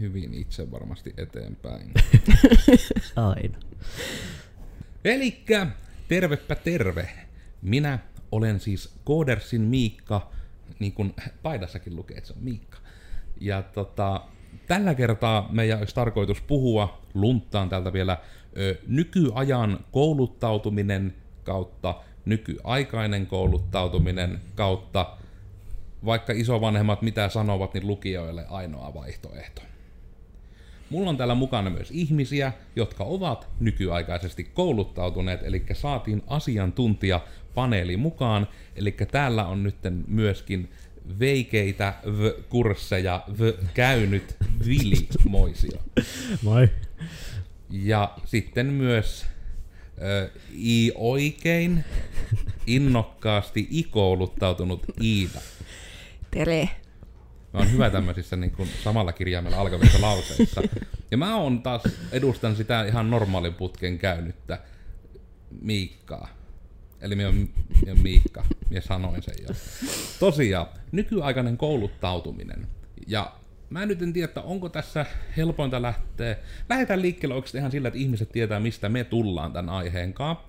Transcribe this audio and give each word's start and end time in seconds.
hyvin 0.00 0.34
itse 0.34 0.70
varmasti 0.70 1.14
eteenpäin. 1.16 1.92
Aina. 3.16 3.58
Elikkä 5.04 5.66
tervepä 6.08 6.54
terve. 6.54 7.08
Minä 7.62 7.98
olen 8.32 8.60
siis 8.60 8.94
Koodersin 9.04 9.60
Miikka, 9.60 10.30
niin 10.78 10.92
kuin 10.92 11.14
paidassakin 11.42 11.96
lukee, 11.96 12.16
että 12.16 12.28
se 12.28 12.34
on 12.36 12.44
Miikka. 12.44 12.78
Ja 13.40 13.62
tota, 13.62 14.20
tällä 14.66 14.94
kertaa 14.94 15.48
meidän 15.52 15.78
olisi 15.78 15.94
tarkoitus 15.94 16.40
puhua, 16.40 17.02
lunttaan 17.14 17.68
täältä 17.68 17.92
vielä, 17.92 18.18
ö, 18.58 18.78
nykyajan 18.86 19.84
kouluttautuminen 19.92 21.14
kautta 21.44 21.94
nykyaikainen 22.24 23.26
kouluttautuminen 23.26 24.40
kautta 24.54 25.16
vaikka 26.04 26.32
isovanhemmat 26.32 27.02
mitä 27.02 27.28
sanovat, 27.28 27.74
niin 27.74 27.86
lukijoille 27.86 28.46
ainoa 28.48 28.94
vaihtoehto. 28.94 29.62
Mulla 30.90 31.10
on 31.10 31.16
täällä 31.16 31.34
mukana 31.34 31.70
myös 31.70 31.90
ihmisiä, 31.90 32.52
jotka 32.76 33.04
ovat 33.04 33.48
nykyaikaisesti 33.60 34.44
kouluttautuneet, 34.44 35.40
eli 35.42 35.62
saatiin 35.72 36.22
asiantuntija 36.26 37.20
paneeli 37.54 37.96
mukaan, 37.96 38.48
eli 38.76 38.92
täällä 38.92 39.46
on 39.46 39.62
nyt 39.62 39.76
myöskin 40.06 40.70
veikeitä 41.18 41.94
v-kursseja 42.06 43.24
v 43.38 43.52
käynyt 43.74 44.36
Vili 44.66 45.08
Moisio. 45.28 45.78
Moi. 46.42 46.68
Ja 47.70 48.14
sitten 48.24 48.66
myös 48.66 49.26
ö, 50.02 50.30
i 50.54 50.92
oikein 50.94 51.84
innokkaasti 52.66 53.68
ikouluttautunut 53.70 54.82
Iida. 55.02 55.40
Tere. 56.30 56.68
Mä 57.52 57.58
oon 57.58 57.72
hyvä 57.72 57.90
tämmöisissä 57.90 58.36
niin 58.36 58.50
kuin 58.50 58.68
samalla 58.84 59.12
kirjaimella 59.12 59.56
alkavissa 59.56 60.00
lauseissa. 60.00 60.62
Ja 61.10 61.16
mä 61.16 61.36
oon 61.36 61.62
taas, 61.62 61.82
edustan 62.12 62.56
sitä 62.56 62.84
ihan 62.84 63.10
normaalin 63.10 63.54
putken 63.54 63.98
käynyttä 63.98 64.60
Miikkaa. 65.62 66.28
Eli 67.00 67.14
minä 67.14 67.28
on 67.28 67.48
Miikka, 68.02 68.44
ja 68.70 68.82
sanoin 68.82 69.22
sen 69.22 69.34
jo. 69.48 69.54
Tosiaan, 70.20 70.66
nykyaikainen 70.92 71.56
kouluttautuminen. 71.56 72.66
Ja 73.06 73.32
mä 73.70 73.86
nyt 73.86 74.02
en 74.02 74.12
tiedä, 74.12 74.24
että 74.24 74.42
onko 74.42 74.68
tässä 74.68 75.06
helpointa 75.36 75.82
lähteä. 75.82 76.36
Lähdetään 76.68 77.02
liikkeelle 77.02 77.34
oikeastaan 77.34 77.60
ihan 77.60 77.70
sillä, 77.70 77.88
että 77.88 78.00
ihmiset 78.00 78.32
tietää, 78.32 78.60
mistä 78.60 78.88
me 78.88 79.04
tullaan 79.04 79.52
tämän 79.52 79.74
aiheen 79.74 80.12
kanssa. 80.12 80.44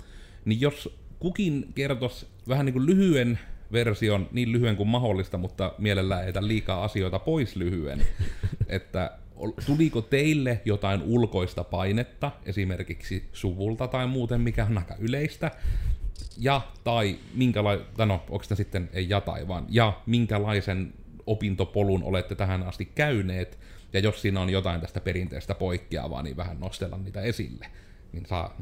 Niin 0.46 0.62
jos 0.62 0.98
kukin 1.20 1.72
kertoisi 1.76 2.28
vähän 2.48 2.66
niin 2.66 2.74
kuin 2.74 2.86
lyhyen 2.86 3.40
version, 3.72 4.28
niin 4.32 4.52
lyhyen 4.52 4.76
kuin 4.76 4.90
mahdollista, 4.90 5.38
mutta 5.38 5.74
mielellään 5.78 6.26
ei 6.26 6.34
liikaa 6.40 6.84
asioita 6.84 7.20
pois 7.20 7.56
lyhyen, 7.56 8.06
että 8.68 9.12
tuliko 9.66 10.02
teille 10.02 10.62
jotain 10.66 11.02
ulkoista 11.02 11.64
painetta, 11.64 12.32
esimerkiksi 12.46 13.30
suvulta 13.34 13.88
tai 13.88 14.08
muuten, 14.08 14.42
mikä 14.42 14.66
on 14.66 14.78
aika 14.78 14.96
yleistä, 15.00 15.52
ja 16.38 16.62
tai 16.84 17.20
minkälainen, 17.34 17.86
no 17.98 18.24
onko 18.30 18.44
sitä 18.44 18.56
sitten 18.56 18.90
ei 18.94 19.10
ja 19.10 19.22
tai 19.22 19.48
vaan, 19.48 19.66
ja 19.70 20.02
minkälaisen 20.06 20.94
opintopolun 21.26 22.04
olette 22.04 22.36
tähän 22.36 22.64
asti 22.64 22.86
käyneet, 22.86 23.60
ja 23.94 24.00
jos 24.00 24.22
siinä 24.22 24.42
on 24.42 24.50
jotain 24.50 24.82
tästä 24.82 25.00
perinteestä 25.00 25.56
poikkeavaa, 25.56 26.24
niin 26.24 26.38
vähän 26.38 26.60
nostella 26.60 26.98
niitä 26.98 27.22
esille, 27.22 27.68
niin 28.12 28.26
saa 28.26 28.58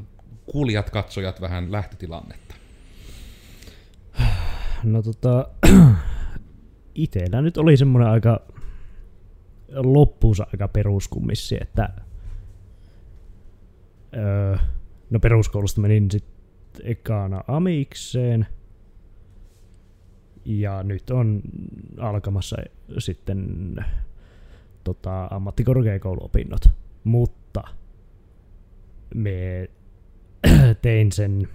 kuulijat, 0.46 0.90
katsojat 0.90 1.40
vähän 1.40 1.72
lähtötilannetta. 1.72 2.54
No 4.84 5.02
tota, 5.02 5.48
itellä 6.94 7.42
nyt 7.42 7.56
oli 7.56 7.76
semmoinen 7.76 8.08
aika 8.08 8.40
loppuunsa 9.74 10.46
aika 10.52 10.68
peruskummissi, 10.68 11.56
että 11.60 11.88
öö, 14.16 14.56
no 15.10 15.20
peruskoulusta 15.20 15.80
menin 15.80 16.10
sitten 16.10 16.32
ekana 16.84 17.44
amikseen, 17.48 18.46
ja 20.44 20.82
nyt 20.82 21.10
on 21.10 21.42
alkamassa 21.98 22.56
sitten 22.98 23.74
tota, 24.84 25.24
ammattikorkeakouluopinnot. 25.30 26.60
Mutta 27.04 27.62
me 29.14 29.70
tein 30.82 31.12
sen, 31.12 31.48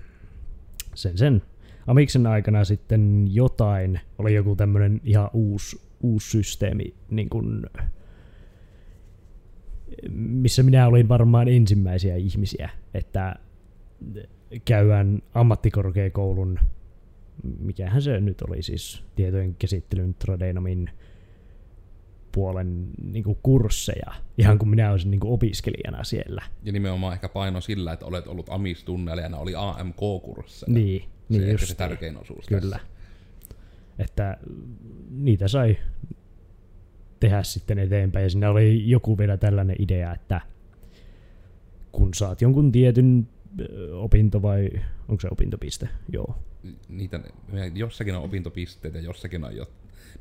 sen, 0.95 1.17
sen 1.17 1.41
Amiksen 1.87 2.27
aikana 2.27 2.63
sitten 2.63 3.27
jotain, 3.31 3.99
oli 4.17 4.33
joku 4.33 4.55
tämmöinen 4.55 5.01
ihan 5.03 5.29
uusi, 5.33 5.81
uusi 6.01 6.29
systeemi, 6.29 6.93
niin 7.09 7.29
kun, 7.29 7.65
missä 10.11 10.63
minä 10.63 10.87
olin 10.87 11.09
varmaan 11.09 11.47
ensimmäisiä 11.47 12.15
ihmisiä, 12.15 12.69
että 12.93 13.35
käydään 14.65 15.21
ammattikorkeakoulun, 15.33 16.59
mikähän 17.59 18.01
se 18.01 18.19
nyt 18.19 18.41
oli 18.41 18.61
siis, 18.61 19.03
tietojen 19.15 19.55
käsittelyn 19.55 20.13
tradenomin 20.13 20.89
puolen 22.35 22.87
niin 23.03 23.23
kuin 23.23 23.37
kursseja, 23.43 24.13
ihan 24.37 24.59
kuin 24.59 24.69
minä 24.69 24.91
olisin 24.91 25.11
niin 25.11 25.19
kuin 25.19 25.33
opiskelijana 25.33 26.03
siellä. 26.03 26.43
Ja 26.63 26.71
nimenomaan 26.71 27.13
ehkä 27.13 27.29
paino 27.29 27.61
sillä, 27.61 27.93
että 27.93 28.05
olet 28.05 28.27
ollut 28.27 28.49
amistunneilla 28.49 29.21
ja 29.21 29.37
oli 29.37 29.53
AMK-kursseja. 29.55 30.73
Niin, 30.73 31.01
se 31.01 31.07
niin 31.29 31.51
just 31.51 31.67
se 31.67 31.75
tärkein 31.75 32.17
osuus 32.17 32.45
Kyllä. 32.47 32.61
Tässä. 32.61 32.95
Että 33.99 34.37
niitä 35.09 35.47
sai 35.47 35.77
tehdä 37.19 37.43
sitten 37.43 37.79
eteenpäin. 37.79 38.23
Ja 38.23 38.29
siinä 38.29 38.49
oli 38.49 38.89
joku 38.89 39.17
vielä 39.17 39.37
tällainen 39.37 39.75
idea, 39.79 40.13
että 40.13 40.41
kun 41.91 42.13
saat 42.13 42.41
jonkun 42.41 42.71
tietyn 42.71 43.27
opinto 43.93 44.41
vai 44.41 44.69
onko 45.07 45.21
se 45.21 45.27
opintopiste? 45.31 45.89
Joo. 46.13 46.35
Niitä, 46.89 47.19
jossakin 47.73 48.15
on 48.15 48.23
opintopisteet 48.23 48.93
ja 48.93 49.01
jossakin 49.01 49.43
on 49.43 49.55
jo 49.55 49.69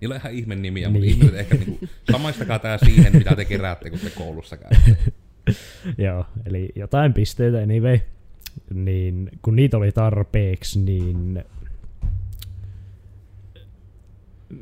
Niillä 0.00 0.14
on 0.14 0.20
ihan 0.20 0.32
ihme 0.32 0.54
nimiä, 0.54 0.88
niin. 0.88 0.92
mutta 0.92 1.06
ihmiset 1.06 1.34
ehkä 1.34 1.54
niinku, 1.54 1.78
samaistakaa 2.12 2.58
tää 2.58 2.78
siihen, 2.78 3.16
mitä 3.16 3.36
te 3.36 3.44
keräätte, 3.44 3.90
kun 3.90 3.98
te 3.98 4.10
koulussa 4.10 4.56
käytte. 4.56 4.96
Joo, 6.04 6.26
eli 6.46 6.68
jotain 6.76 7.12
pisteitä 7.12 7.58
anyway. 7.58 7.98
Niin 8.74 9.30
kun 9.42 9.56
niitä 9.56 9.76
oli 9.76 9.92
tarpeeksi, 9.92 10.78
niin 10.78 11.44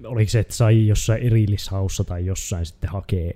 oliko 0.04 0.30
se, 0.30 0.38
että 0.38 0.54
sai 0.54 0.86
jossain 0.86 1.22
erillishaussa 1.22 2.04
tai 2.04 2.26
jossain 2.26 2.66
sitten 2.66 2.90
hakee 2.90 3.32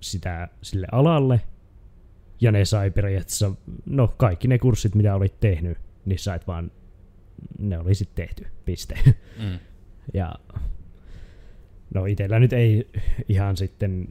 sitä 0.00 0.48
sille 0.62 0.86
alalle, 0.92 1.40
ja 2.40 2.52
ne 2.52 2.64
sai 2.64 2.90
periaatteessa, 2.90 3.52
no 3.86 4.08
kaikki 4.16 4.48
ne 4.48 4.58
kurssit, 4.58 4.94
mitä 4.94 5.14
olit 5.14 5.40
tehnyt, 5.40 5.78
niin 6.04 6.18
sait 6.18 6.46
vaan, 6.46 6.70
ne 7.58 7.78
oli 7.78 7.94
sitten 7.94 8.26
tehty, 8.26 8.46
piste. 8.64 8.98
Mm. 9.38 9.58
Ja 10.14 10.34
no 11.94 12.06
itellä 12.06 12.38
nyt 12.38 12.52
ei 12.52 12.88
ihan 13.28 13.56
sitten 13.56 14.08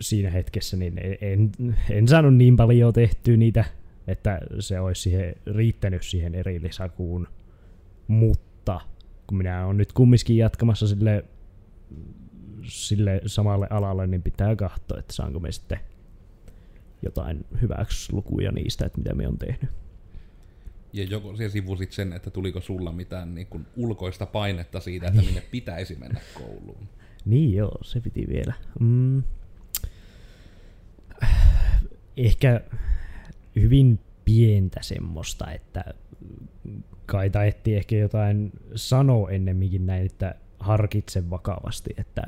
siinä 0.00 0.30
hetkessä, 0.30 0.76
niin 0.76 1.00
en, 1.20 1.52
en 1.90 2.08
saanut 2.08 2.34
niin 2.34 2.56
paljon 2.56 2.92
tehtyä 2.92 3.36
niitä, 3.36 3.64
että 4.06 4.40
se 4.60 4.80
olisi 4.80 5.02
siihen 5.02 5.34
riittänyt 5.46 6.02
siihen 6.02 6.34
erillisakuun, 6.34 7.28
mutta 8.08 8.80
kun 9.26 9.38
minä 9.38 9.66
olen 9.66 9.76
nyt 9.76 9.92
kumminkin 9.92 10.36
jatkamassa 10.36 10.88
sille, 10.88 11.24
sille 12.62 13.20
samalle 13.26 13.66
alalle, 13.70 14.06
niin 14.06 14.22
pitää 14.22 14.56
katsoa, 14.56 14.98
että 14.98 15.12
saanko 15.12 15.40
me 15.40 15.52
sitten 15.52 15.78
jotain 17.02 17.44
hyväksi 17.62 18.12
lukuja 18.12 18.52
niistä, 18.52 18.86
että 18.86 18.98
mitä 18.98 19.14
me 19.14 19.28
on 19.28 19.38
tehnyt. 19.38 19.70
Ja 20.94 21.04
joko 21.04 21.36
se 21.36 21.48
sivusit 21.48 21.92
sen, 21.92 22.12
että 22.12 22.30
tuliko 22.30 22.60
sulla 22.60 22.92
mitään 22.92 23.34
niin 23.34 23.46
kuin 23.46 23.66
ulkoista 23.76 24.26
painetta 24.26 24.80
siitä, 24.80 25.06
että 25.06 25.22
minne 25.22 25.42
pitäisi 25.50 25.94
mennä 25.94 26.20
kouluun? 26.34 26.88
Niin 27.24 27.54
joo, 27.54 27.78
se 27.82 28.00
piti 28.00 28.26
vielä. 28.28 28.54
Mm. 28.80 29.22
Ehkä 32.16 32.60
hyvin 33.56 34.00
pientä 34.24 34.80
semmoista, 34.82 35.50
että 35.50 35.84
kai 37.06 37.30
taetti 37.30 37.76
ehkä 37.76 37.96
jotain 37.96 38.52
sanoa 38.74 39.30
ennemminkin 39.30 39.86
näin, 39.86 40.06
että 40.06 40.34
harkitse 40.58 41.30
vakavasti, 41.30 41.90
että 41.96 42.22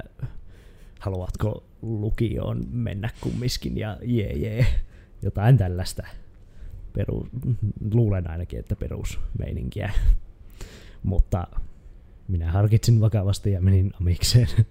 haluatko 1.01 1.65
lukioon 1.83 2.67
mennä 2.71 3.11
kummiskin 3.21 3.79
ja 3.79 3.99
jee 4.03 4.33
jee, 4.33 4.67
jotain 5.23 5.57
tällaista. 5.57 6.07
Peru, 6.97 7.29
luulen 7.93 8.31
ainakin, 8.31 8.59
että 8.59 8.77
perusmeininkiä. 8.77 9.93
Mutta 11.03 11.47
minä 12.29 12.53
harkitsin 12.53 13.01
vakavasti 13.01 13.53
ja 13.53 13.61
menin 13.61 13.93
amikseen. 14.01 14.49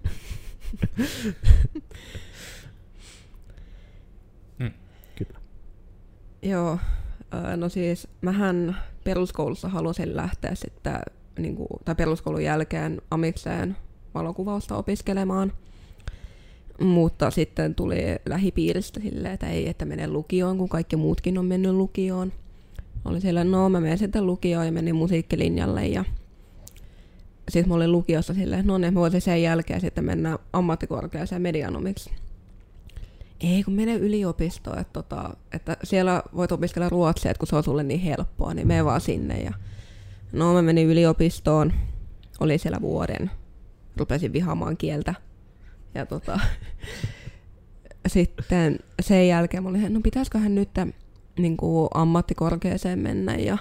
mm. 4.58 4.70
Kyllä. 5.16 5.40
Joo, 6.42 6.78
no 7.56 7.68
siis 7.68 8.08
mähän 8.20 8.76
peruskoulussa 9.04 9.68
halusin 9.68 10.16
lähteä 10.16 10.54
sitten, 10.54 11.00
niin 11.38 11.56
kuin, 11.56 11.68
tai 11.84 11.94
peruskoulun 11.94 12.44
jälkeen 12.44 13.02
amikseen 13.10 13.76
valokuvausta 14.14 14.76
opiskelemaan. 14.76 15.52
Mutta 16.80 17.30
sitten 17.30 17.74
tuli 17.74 18.02
lähipiiristä 18.28 19.00
silleen, 19.00 19.34
että 19.34 19.48
ei, 19.48 19.68
että 19.68 19.84
mene 19.84 20.08
lukioon, 20.08 20.58
kun 20.58 20.68
kaikki 20.68 20.96
muutkin 20.96 21.38
on 21.38 21.46
mennyt 21.46 21.72
lukioon. 21.72 22.32
Oli 23.04 23.20
siellä, 23.20 23.44
no 23.44 23.68
mä 23.68 23.80
menen 23.80 23.98
sitten 23.98 24.26
lukioon 24.26 24.66
ja 24.66 24.72
menin 24.72 24.96
musiikkilinjalle 24.96 25.86
ja 25.86 26.04
sitten 27.50 27.68
mä 27.68 27.74
olin 27.74 27.92
lukiossa 27.92 28.34
silleen, 28.34 28.66
no 28.66 28.78
niin, 28.78 28.94
mä 28.94 29.00
voisin 29.00 29.20
sen 29.20 29.42
jälkeen 29.42 29.80
sitten 29.80 30.04
mennä 30.04 30.38
ammattikorkeaseen 30.52 31.42
medianomiksi. 31.42 32.10
Ei, 33.40 33.62
kun 33.62 33.74
mene 33.74 33.94
yliopistoon, 33.94 34.78
että, 34.78 34.92
tota, 34.92 35.36
että 35.52 35.76
siellä 35.84 36.22
voit 36.36 36.52
opiskella 36.52 36.88
ruotsia, 36.88 37.30
että 37.30 37.38
kun 37.38 37.48
se 37.48 37.56
on 37.56 37.64
sulle 37.64 37.82
niin 37.82 38.00
helppoa, 38.00 38.54
niin 38.54 38.66
mene 38.66 38.84
vaan 38.84 39.00
sinne. 39.00 39.38
Ja 39.38 39.52
no, 40.32 40.54
mä 40.54 40.62
menin 40.62 40.86
yliopistoon, 40.86 41.72
olin 42.40 42.58
siellä 42.58 42.80
vuoden, 42.80 43.30
rupesin 43.96 44.32
vihaamaan 44.32 44.76
kieltä. 44.76 45.14
Ja 45.96 46.06
tota, 46.06 46.40
sitten 48.06 48.78
sen 49.00 49.28
jälkeen 49.28 49.62
mä 49.62 49.68
olin, 49.68 49.94
no 49.94 50.00
pitäisiköhän 50.00 50.54
nyt 50.54 50.70
niin 51.38 51.56
kuin 51.56 51.88
ammattikorkeaseen 51.94 52.98
mennä 52.98 53.34
ja 53.34 53.58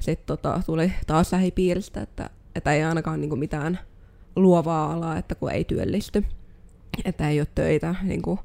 sitten 0.00 0.26
tota, 0.26 0.60
tuli 0.66 0.92
taas 1.06 1.32
lähipiiristä, 1.32 2.00
että, 2.00 2.30
että 2.54 2.72
ei 2.72 2.82
ainakaan 2.82 3.20
niin 3.20 3.28
kuin 3.28 3.38
mitään 3.38 3.78
luovaa 4.36 4.92
alaa, 4.92 5.18
että 5.18 5.34
kun 5.34 5.50
ei 5.50 5.64
työllisty, 5.64 6.24
että 7.04 7.28
ei 7.28 7.40
ole 7.40 7.48
töitä, 7.54 7.94
niin 8.02 8.22
kuin, 8.22 8.38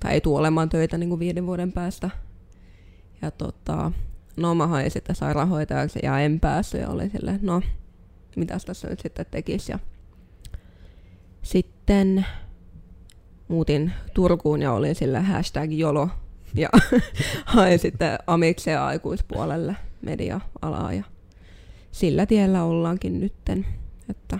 tai 0.00 0.12
ei 0.12 0.20
tule 0.20 0.38
olemaan 0.38 0.68
töitä 0.68 0.98
niin 0.98 1.08
kuin 1.08 1.18
viiden 1.18 1.46
vuoden 1.46 1.72
päästä. 1.72 2.10
Ja 3.22 3.30
tota, 3.30 3.92
no 4.36 4.54
mä 4.54 4.66
hain 4.66 4.90
sitten 4.90 5.16
sairaanhoitajaksi 5.16 5.98
ja 6.02 6.20
en 6.20 6.40
päässyt 6.40 6.80
ja 6.80 6.88
olin 6.88 7.10
silleen, 7.10 7.38
no 7.42 7.62
mitäs 8.36 8.64
tässä 8.64 8.88
nyt 8.88 9.00
sitten 9.00 9.26
tekisi. 9.30 9.72
Ja 9.72 9.78
sitten 11.42 12.26
muutin 13.48 13.92
Turkuun 14.14 14.62
ja 14.62 14.72
olin 14.72 14.94
sillä 14.94 15.20
hashtag 15.20 15.72
jolo 15.72 16.08
ja 16.54 16.68
hain 17.46 17.78
sitten 17.78 18.18
amikseen 18.26 18.80
aikuispuolelle 18.80 19.76
media-alaa 20.02 20.92
ja 20.92 21.04
sillä 21.92 22.26
tiellä 22.26 22.64
ollaankin 22.64 23.20
nytten, 23.20 23.66
että 24.10 24.38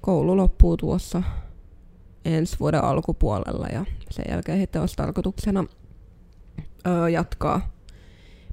koulu 0.00 0.36
loppuu 0.36 0.76
tuossa 0.76 1.22
ensi 2.24 2.56
vuoden 2.60 2.84
alkupuolella 2.84 3.66
ja 3.66 3.84
sen 4.10 4.24
jälkeen 4.28 4.60
sitten 4.60 4.80
olisi 4.80 4.96
tarkoituksena 4.96 5.64
jatkaa 7.12 7.70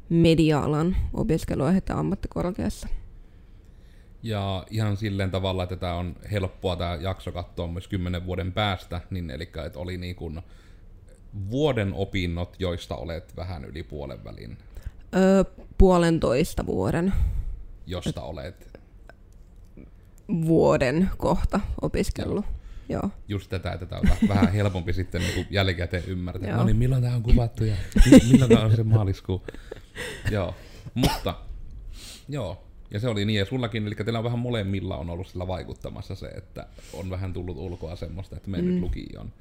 media-alan 0.10 0.96
opiskelua 1.14 1.72
heti 1.72 1.94
ammattikorkeassa. 1.94 2.88
Ja 4.28 4.66
ihan 4.70 4.98
silleen 4.98 5.32
tavalla, 5.32 5.64
että 5.64 5.76
tämä 5.76 5.94
on 5.94 6.16
helppoa 6.32 6.76
tämä 6.76 6.96
jakso 6.96 7.32
katsoa 7.32 7.68
myös 7.68 7.88
kymmenen 7.88 8.26
vuoden 8.26 8.52
päästä, 8.52 9.02
niin 9.10 9.30
eli 9.30 9.44
että 9.66 9.80
oli 9.80 9.98
niin 9.98 10.16
kuin 10.16 10.42
vuoden 11.52 11.94
opinnot, 11.94 12.56
joista 12.60 12.96
olet 12.96 13.36
vähän 13.36 13.66
yli 13.66 13.84
puolen 13.84 14.24
välin. 14.24 14.58
Öö, 15.16 15.44
puolentoista 15.78 16.66
vuoden. 16.66 17.14
Josta 17.86 18.22
olet. 18.22 18.80
Vuoden 20.46 21.10
kohta 21.18 21.60
opiskellut. 21.82 22.46
Joo. 22.46 23.02
Joo. 23.02 23.10
Just 23.28 23.50
tätä, 23.50 23.72
että 23.72 23.86
tämä 23.86 24.02
on 24.02 24.30
vähän 24.30 24.54
helpompi 24.54 24.94
sitten 24.94 25.22
niin 25.22 25.48
jälkikäteen 25.50 26.04
ymmärtää. 26.08 26.58
No 26.58 26.64
niin, 26.64 26.78
milloin 26.78 27.04
tämä 27.04 27.16
on 27.16 27.24
kuvattu 27.24 27.64
ja 27.64 27.76
milloin 28.32 28.52
tämä 28.52 28.66
on 28.66 28.76
se 28.76 28.84
maaliskuu. 28.84 29.44
joo, 30.32 30.56
mutta 30.94 31.36
joo, 32.30 32.67
ja 32.92 33.00
se 33.00 33.08
oli 33.08 33.26
niin, 33.26 33.40
ja 33.40 33.46
sullakin, 33.46 33.88
eli 33.88 33.96
teillä 33.96 34.20
on 34.20 34.26
vähän 34.26 34.40
molemmilla 34.40 34.98
on 34.98 35.10
ollut 35.10 35.28
sillä 35.28 35.48
vaikuttamassa 35.48 36.16
se, 36.16 36.28
että 36.28 36.68
on 36.94 37.10
vähän 37.10 37.34
tullut 37.34 37.58
ulkoa 37.58 37.96
semmoista, 37.96 38.36
että 38.36 38.50
me 38.50 38.62
mm. 38.62 38.68
nyt 38.68 38.80
lukioon. 38.80 39.34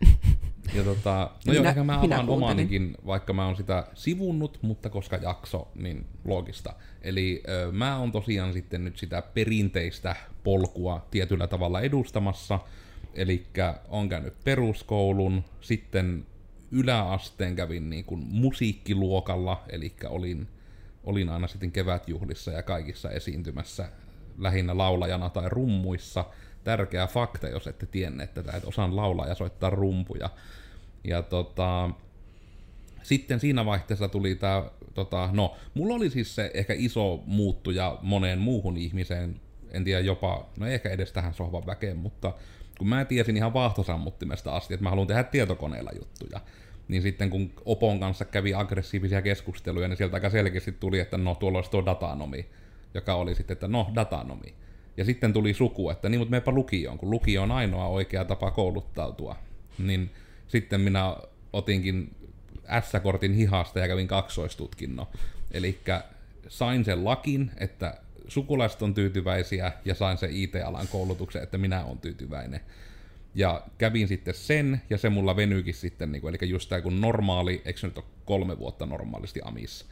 Ja 0.74 0.84
tota, 0.84 1.30
no 1.46 1.52
joo, 1.52 1.64
ehkä 1.64 1.84
mä 1.84 2.00
avaan 2.00 2.28
omanikin, 2.28 2.96
vaikka 3.06 3.32
mä 3.32 3.46
oon 3.46 3.56
sitä 3.56 3.86
sivunnut, 3.94 4.58
mutta 4.62 4.90
koska 4.90 5.16
jakso, 5.16 5.68
niin 5.74 6.06
loogista. 6.24 6.72
Eli 7.02 7.42
ö, 7.48 7.72
mä 7.72 7.98
oon 7.98 8.12
tosiaan 8.12 8.52
sitten 8.52 8.84
nyt 8.84 8.98
sitä 8.98 9.22
perinteistä 9.22 10.16
polkua 10.44 11.06
tietyllä 11.10 11.46
tavalla 11.46 11.80
edustamassa, 11.80 12.58
eli 13.14 13.46
on 13.88 14.08
käynyt 14.08 14.34
peruskoulun, 14.44 15.44
sitten 15.60 16.26
yläasteen 16.70 17.56
kävin 17.56 17.90
niin 17.90 18.04
kuin 18.04 18.26
musiikkiluokalla, 18.28 19.64
eli 19.68 19.92
olin, 20.08 20.48
olin 21.04 21.28
aina 21.28 21.46
sitten 21.46 21.72
kevätjuhlissa 21.72 22.50
ja 22.50 22.62
kaikissa 22.62 23.10
esiintymässä 23.10 23.88
lähinnä 24.38 24.78
laulajana 24.78 25.30
tai 25.30 25.48
rummuissa– 25.48 26.24
tärkeä 26.64 27.06
fakta, 27.06 27.48
jos 27.48 27.66
ette 27.66 27.86
tienneet 27.86 28.34
tätä, 28.34 28.52
että 28.56 28.68
osaan 28.68 28.96
laulaa 28.96 29.26
ja 29.26 29.34
soittaa 29.34 29.70
rumpuja. 29.70 30.30
Ja 31.04 31.22
tota, 31.22 31.90
sitten 33.02 33.40
siinä 33.40 33.64
vaihteessa 33.64 34.08
tuli 34.08 34.34
tämä, 34.34 34.64
tota, 34.94 35.28
no, 35.32 35.56
mulla 35.74 35.94
oli 35.94 36.10
siis 36.10 36.34
se 36.34 36.50
ehkä 36.54 36.74
iso 36.76 37.22
muuttuja 37.26 37.98
moneen 38.02 38.38
muuhun 38.38 38.76
ihmiseen, 38.76 39.40
en 39.70 39.84
tiedä 39.84 40.00
jopa, 40.00 40.48
no 40.56 40.66
ei 40.66 40.74
ehkä 40.74 40.90
edes 40.90 41.12
tähän 41.12 41.34
sohvan 41.34 41.66
väkeen, 41.66 41.96
mutta 41.96 42.32
kun 42.78 42.88
mä 42.88 43.04
tiesin 43.04 43.36
ihan 43.36 43.54
vaahtosammuttimesta 43.54 44.56
asti, 44.56 44.74
että 44.74 44.84
mä 44.84 44.90
haluan 44.90 45.06
tehdä 45.06 45.24
tietokoneella 45.24 45.90
juttuja, 45.98 46.40
niin 46.90 47.02
sitten 47.02 47.30
kun 47.30 47.52
Opon 47.64 48.00
kanssa 48.00 48.24
kävi 48.24 48.54
aggressiivisia 48.54 49.22
keskusteluja, 49.22 49.88
niin 49.88 49.96
sieltä 49.96 50.16
aika 50.16 50.30
selkeästi 50.30 50.72
tuli, 50.72 51.00
että 51.00 51.18
no 51.18 51.34
tuolla 51.34 51.58
olisi 51.58 51.70
tuo 51.70 51.86
datanomi, 51.86 52.46
joka 52.94 53.14
oli 53.14 53.34
sitten, 53.34 53.52
että 53.52 53.68
no 53.68 53.90
datanomi. 53.94 54.54
Ja 54.96 55.04
sitten 55.04 55.32
tuli 55.32 55.54
suku, 55.54 55.90
että 55.90 56.08
niin, 56.08 56.18
mutta 56.18 56.30
meepä 56.30 56.50
lukioon, 56.50 56.98
kun 56.98 57.10
lukio 57.10 57.42
on 57.42 57.52
ainoa 57.52 57.86
oikea 57.86 58.24
tapa 58.24 58.50
kouluttautua. 58.50 59.36
Niin 59.78 60.10
sitten 60.48 60.80
minä 60.80 61.16
otinkin 61.52 62.14
S-kortin 62.80 63.34
hihasta 63.34 63.78
ja 63.78 63.88
kävin 63.88 64.08
kaksoistutkinnon. 64.08 65.06
Eli 65.50 65.78
sain 66.48 66.84
sen 66.84 67.04
lakin, 67.04 67.50
että 67.56 67.94
sukulaiset 68.28 68.82
on 68.82 68.94
tyytyväisiä 68.94 69.72
ja 69.84 69.94
sain 69.94 70.18
sen 70.18 70.30
IT-alan 70.32 70.88
koulutuksen, 70.88 71.42
että 71.42 71.58
minä 71.58 71.84
olen 71.84 71.98
tyytyväinen. 71.98 72.60
Ja 73.34 73.62
kävin 73.78 74.08
sitten 74.08 74.34
sen, 74.34 74.82
ja 74.90 74.98
se 74.98 75.10
mulla 75.10 75.36
venyykin 75.36 75.74
sitten, 75.74 76.12
niin 76.12 76.22
kuin, 76.22 76.34
eli 76.34 76.50
just 76.50 76.68
tämä 76.68 76.80
kun 76.80 77.00
normaali, 77.00 77.62
eikö 77.64 77.80
se 77.80 77.86
nyt 77.86 77.98
ole 77.98 78.04
kolme 78.24 78.58
vuotta 78.58 78.86
normaalisti 78.86 79.40
amissa, 79.44 79.86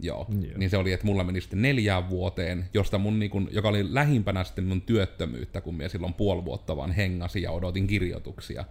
Joo. 0.00 0.26
Joo. 0.40 0.58
Niin 0.58 0.70
se 0.70 0.76
oli, 0.76 0.92
että 0.92 1.06
mulla 1.06 1.24
meni 1.24 1.40
sitten 1.40 1.62
neljään 1.62 2.10
vuoteen, 2.10 2.68
josta 2.74 2.98
mun, 2.98 3.18
niin 3.18 3.30
kun, 3.30 3.48
joka 3.50 3.68
oli 3.68 3.94
lähimpänä 3.94 4.44
sitten 4.44 4.64
mun 4.64 4.80
työttömyyttä, 4.80 5.60
kun 5.60 5.74
minä 5.74 5.88
silloin 5.88 6.14
puoli 6.14 6.44
vuotta 6.44 6.76
vaan 6.76 6.92
hengasin 6.92 7.42
ja 7.42 7.50
odotin 7.50 7.86
kirjoituksia. 7.86 8.64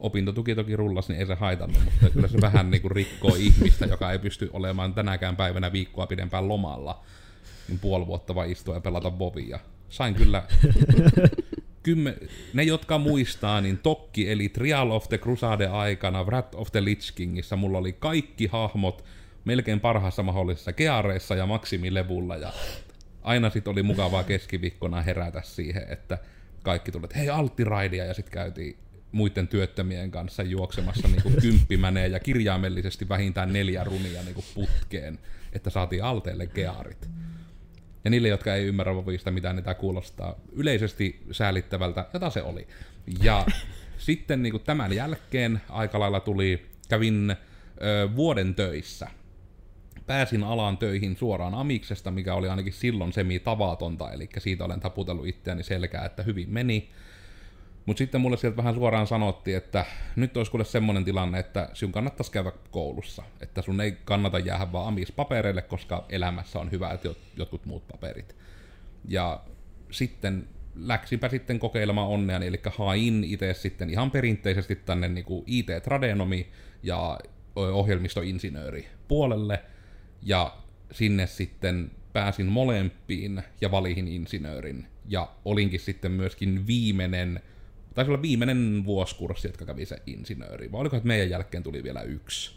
Opintotuki 0.00 0.54
toki 0.54 0.76
rullasi, 0.76 1.12
niin 1.12 1.20
ei 1.20 1.26
se 1.26 1.34
haitannut, 1.34 1.84
mutta 1.84 2.10
kyllä 2.10 2.28
se 2.28 2.40
vähän 2.40 2.70
niin 2.70 2.82
kuin 2.82 2.90
rikkoo 2.90 3.34
ihmistä, 3.38 3.86
joka 3.86 4.12
ei 4.12 4.18
pysty 4.18 4.50
olemaan 4.52 4.94
tänäkään 4.94 5.36
päivänä 5.36 5.72
viikkoa 5.72 6.06
pidempään 6.06 6.48
lomalla, 6.48 7.04
niin 7.68 7.78
puoli 7.78 8.06
vuotta 8.06 8.34
vaan 8.34 8.50
istua 8.50 8.74
ja 8.74 8.80
pelata 8.80 9.10
bobia. 9.10 9.58
Sain 9.88 10.14
kyllä 10.14 10.42
Kymmen, 11.84 12.16
ne, 12.52 12.62
jotka 12.62 12.98
muistaa, 12.98 13.60
niin 13.60 13.78
Tokki 13.78 14.30
eli 14.30 14.48
Trial 14.48 14.90
of 14.90 15.08
the 15.08 15.18
Crusade 15.18 15.66
aikana 15.66 16.22
Wrath 16.22 16.56
of 16.56 16.72
the 16.72 16.84
Lich 16.84 17.14
Kingissä 17.14 17.56
mulla 17.56 17.78
oli 17.78 17.92
kaikki 17.92 18.46
hahmot, 18.46 19.04
melkein 19.44 19.80
parhaassa 19.80 20.22
mahdollisessa 20.22 20.72
keareissa 20.72 21.34
ja 21.34 21.46
maksimilevulla 21.46 22.36
ja 22.36 22.52
aina 23.22 23.50
sitten 23.50 23.72
oli 23.72 23.82
mukavaa 23.82 24.24
keskiviikkona 24.24 25.02
herätä 25.02 25.42
siihen, 25.42 25.86
että 25.88 26.18
kaikki 26.62 26.92
tuli, 26.92 27.04
että 27.04 27.18
hei 27.18 27.30
alttiraidia 27.30 28.04
ja 28.04 28.14
sitten 28.14 28.32
käytiin 28.32 28.76
muiden 29.12 29.48
työttömien 29.48 30.10
kanssa 30.10 30.42
juoksemassa 30.42 31.08
niin 31.12 31.22
kuin 31.22 31.36
kymppimäneen 31.40 32.12
ja 32.12 32.20
kirjaimellisesti 32.20 33.08
vähintään 33.08 33.52
neljä 33.52 33.84
runia 33.84 34.22
niin 34.22 34.34
kuin 34.34 34.46
putkeen, 34.54 35.18
että 35.52 35.70
saatiin 35.70 36.04
alteelle 36.04 36.46
gearit. 36.46 37.08
Ja 38.04 38.10
niille, 38.10 38.28
jotka 38.28 38.54
ei 38.54 38.66
ymmärrä 38.66 38.94
vovista, 38.94 39.30
mitä 39.30 39.52
ne 39.52 39.62
tämä 39.62 39.74
kuulostaa 39.74 40.34
yleisesti 40.52 41.22
säälittävältä, 41.32 42.06
jota 42.12 42.30
se 42.30 42.42
oli. 42.42 42.66
Ja 43.22 43.46
sitten 43.98 44.42
niin 44.42 44.50
kuin 44.50 44.62
tämän 44.62 44.92
jälkeen 44.92 45.60
aika 45.68 46.00
lailla 46.00 46.20
tuli, 46.20 46.66
kävin 46.88 47.30
ö, 47.30 48.08
vuoden 48.16 48.54
töissä 48.54 49.08
pääsin 50.06 50.44
alaan 50.44 50.78
töihin 50.78 51.16
suoraan 51.16 51.54
Amiksesta, 51.54 52.10
mikä 52.10 52.34
oli 52.34 52.48
ainakin 52.48 52.72
silloin 52.72 53.12
semi-tavatonta, 53.12 54.12
eli 54.12 54.28
siitä 54.38 54.64
olen 54.64 54.80
taputellut 54.80 55.26
itseäni 55.26 55.62
selkää, 55.62 56.04
että 56.04 56.22
hyvin 56.22 56.50
meni. 56.50 56.90
Mutta 57.86 57.98
sitten 57.98 58.20
mulle 58.20 58.36
sieltä 58.36 58.56
vähän 58.56 58.74
suoraan 58.74 59.06
sanottiin, 59.06 59.56
että 59.56 59.84
nyt 60.16 60.36
olisi 60.36 60.50
kuule 60.50 60.64
semmoinen 60.64 61.04
tilanne, 61.04 61.38
että 61.38 61.68
sinun 61.72 61.92
kannattaisi 61.92 62.32
käydä 62.32 62.52
koulussa. 62.70 63.22
Että 63.40 63.62
sun 63.62 63.80
ei 63.80 63.92
kannata 64.04 64.38
jäädä 64.38 64.72
vaan 64.72 64.88
Amis-papereille, 64.88 65.62
koska 65.62 66.04
elämässä 66.08 66.58
on 66.58 66.70
hyvät 66.70 67.00
jotkut 67.36 67.66
muut 67.66 67.88
paperit. 67.88 68.36
Ja 69.08 69.40
sitten 69.90 70.48
läksipä 70.74 71.28
sitten 71.28 71.58
kokeilemaan 71.58 72.08
onnea, 72.08 72.36
eli 72.36 72.60
hain 72.76 73.24
itse 73.24 73.54
sitten 73.54 73.90
ihan 73.90 74.10
perinteisesti 74.10 74.76
tänne 74.76 75.08
niin 75.08 75.44
IT-tradenomi 75.46 76.46
ja 76.82 77.18
ohjelmistoinsinööri 77.56 78.88
puolelle– 79.08 79.62
ja 80.24 80.56
sinne 80.92 81.26
sitten 81.26 81.90
pääsin 82.12 82.46
molempiin 82.46 83.42
ja 83.60 83.70
valihin 83.70 84.08
insinöörin. 84.08 84.86
Ja 85.08 85.28
olinkin 85.44 85.80
sitten 85.80 86.12
myöskin 86.12 86.66
viimeinen 86.66 87.40
taisi 87.94 88.10
olla 88.10 88.22
viimeinen 88.22 88.82
vuoskurssi, 88.84 89.48
jotka 89.48 89.64
kävi 89.64 89.86
se 89.86 89.96
insinööri, 90.06 90.72
vai 90.72 90.80
oliko, 90.80 90.96
että 90.96 91.06
meidän 91.06 91.30
jälkeen 91.30 91.62
tuli 91.62 91.82
vielä 91.82 92.02
yksi. 92.02 92.56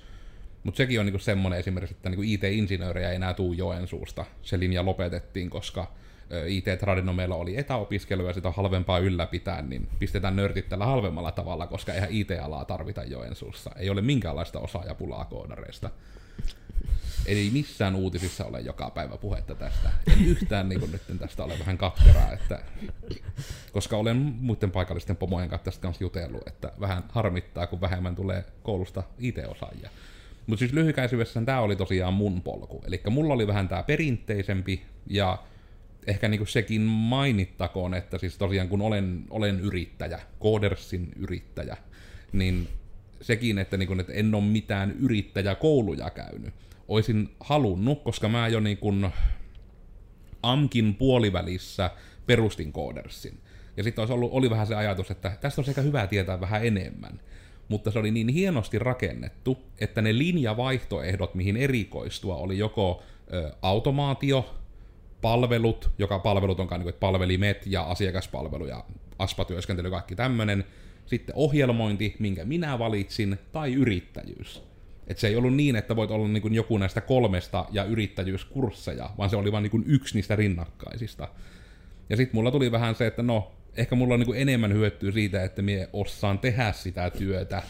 Mutta 0.64 0.78
sekin 0.78 1.00
on 1.00 1.06
niinku 1.06 1.20
semmoinen 1.20 1.60
esimerkiksi, 1.60 1.96
että 1.96 2.10
niinku 2.10 2.24
IT-insinöörejä 2.24 3.10
ei 3.10 3.16
enää 3.16 3.34
tuu 3.34 3.54
Joensuusta. 3.54 4.26
Se 4.42 4.60
linja 4.60 4.86
lopetettiin, 4.86 5.50
koska 5.50 5.92
IT-tradinomeilla 6.48 7.36
oli 7.36 7.58
etäopiskelu 7.58 8.28
ja 8.28 8.34
sitä 8.34 8.48
on 8.48 8.54
halvempaa 8.54 9.00
ylläpitää, 9.00 9.62
niin 9.62 9.88
pistetään 10.00 10.36
nörtit 10.36 10.70
tällä 10.70 10.86
halvemmalla 10.86 11.32
tavalla, 11.32 11.68
koska 11.68 11.94
eihän 11.94 12.12
IT-alaa 12.12 12.66
tarvita 12.66 13.04
Joensuussa. 13.04 13.72
Ei 13.76 13.90
ole 13.90 14.02
minkäänlaista 14.02 14.60
osaajapulaa 14.60 15.26
koodareista. 15.26 15.90
Eli 17.26 17.50
missään 17.54 17.96
uutisissa 17.96 18.46
ole 18.46 18.62
joka 18.62 18.90
päivä 18.90 19.18
puhetta 19.18 19.56
tästä. 19.56 19.90
En 20.08 20.26
yhtään 20.26 20.70
niin 20.70 20.92
nyt 20.92 21.20
tästä 21.20 21.44
ole 21.44 21.60
vähän 21.60 21.78
katkeraa, 21.78 22.32
että, 22.32 22.60
koska 23.72 23.98
olen 23.98 24.18
muiden 24.18 24.72
paikallisten 24.72 25.16
pomojen 25.16 25.50
kanssa 25.50 25.66
tästä 25.66 25.82
kanssa 25.82 26.04
jutellut, 26.04 26.48
että 26.48 26.72
vähän 26.80 27.04
harmittaa, 27.10 27.68
kun 27.68 27.82
vähemmän 27.82 28.16
tulee 28.16 28.46
koulusta 28.64 29.04
IT-osaajia. 29.20 29.90
Mutta 30.48 30.60
siis 30.60 30.74
lyhykäisyydessään 30.74 31.46
tämä 31.46 31.60
oli 31.60 31.76
tosiaan 31.76 32.14
mun 32.14 32.42
polku. 32.42 32.84
Eli 32.88 33.02
mulla 33.10 33.34
oli 33.34 33.48
vähän 33.48 33.68
tämä 33.68 33.84
perinteisempi 33.84 34.86
ja 35.10 35.44
ehkä 36.08 36.28
niinku 36.28 36.46
sekin 36.46 36.82
mainittakoon, 36.82 37.94
että 37.94 38.18
siis 38.18 38.38
tosiaan 38.38 38.70
kun 38.70 38.82
olen, 38.82 39.24
olen 39.30 39.60
yrittäjä, 39.60 40.20
Codersin 40.42 41.12
yrittäjä, 41.16 41.78
niin 42.34 42.68
sekin, 43.22 43.58
että, 43.58 43.78
niinku, 43.78 44.00
että 44.00 44.14
en 44.14 44.36
ole 44.36 44.44
mitään 44.44 44.92
yrittäjäkouluja 44.92 46.10
käynyt. 46.10 46.54
Oisin 46.88 47.30
halunnut, 47.40 48.04
koska 48.04 48.30
mä 48.30 48.48
jo 48.48 48.60
niinku 48.60 48.94
AMKin 50.44 50.96
puolivälissä 50.96 51.92
perustin 52.26 52.74
Codersin. 52.74 53.40
Ja 53.78 53.84
sitten 53.84 54.12
ollut, 54.12 54.32
oli 54.34 54.50
vähän 54.50 54.68
se 54.68 54.76
ajatus, 54.76 55.12
että 55.12 55.38
tästä 55.42 55.62
on 55.62 55.70
ehkä 55.70 55.82
hyvä 55.82 56.08
tietää 56.08 56.42
vähän 56.42 56.66
enemmän. 56.66 57.20
Mutta 57.70 57.92
se 57.92 58.00
oli 58.00 58.12
niin 58.12 58.28
hienosti 58.28 58.80
rakennettu, 58.80 59.58
että 59.80 60.02
ne 60.02 60.18
linjavaihtoehdot, 60.18 61.36
mihin 61.36 61.58
erikoistua, 61.58 62.36
oli 62.36 62.58
joko 62.58 63.04
ö, 63.34 63.52
automaatio, 63.62 64.56
palvelut, 65.22 65.90
joka 65.98 66.20
palvelut 66.20 66.60
onkaan 66.60 66.82
niin 66.82 66.94
palvelimet 66.94 67.66
ja 67.66 67.84
asiakaspalvelu 67.84 68.66
ja 68.66 68.86
aspatyöskentely, 69.20 69.90
kaikki 69.90 70.16
tämmöinen. 70.16 70.66
Sitten 71.08 71.36
ohjelmointi, 71.36 72.16
minkä 72.20 72.46
minä 72.46 72.80
valitsin, 72.80 73.40
tai 73.52 73.74
yrittäjyys. 73.74 74.64
Et 75.08 75.18
se 75.18 75.28
ei 75.28 75.36
ollut 75.36 75.56
niin, 75.56 75.76
että 75.76 75.96
voit 75.96 76.12
olla 76.12 76.28
niin 76.28 76.54
joku 76.54 76.78
näistä 76.78 77.02
kolmesta 77.02 77.66
ja 77.72 77.84
yrittäjyyskursseja, 77.84 79.10
vaan 79.18 79.30
se 79.30 79.36
oli 79.36 79.52
vain 79.52 79.64
niin 79.64 79.84
yksi 79.86 80.16
niistä 80.16 80.36
rinnakkaisista. 80.36 81.28
Ja 82.10 82.18
sitten 82.18 82.36
mulla 82.36 82.52
tuli 82.52 82.72
vähän 82.72 82.96
se, 82.96 83.08
että 83.08 83.24
no, 83.24 83.52
ehkä 83.78 83.96
mulla 83.96 84.14
on 84.14 84.20
niin 84.20 84.36
enemmän 84.36 84.74
hyötyä 84.74 85.12
siitä, 85.12 85.44
että 85.44 85.62
mie 85.62 85.90
osaan 85.94 86.40
tehdä 86.40 86.72
sitä 86.72 87.10
työtä, 87.10 87.64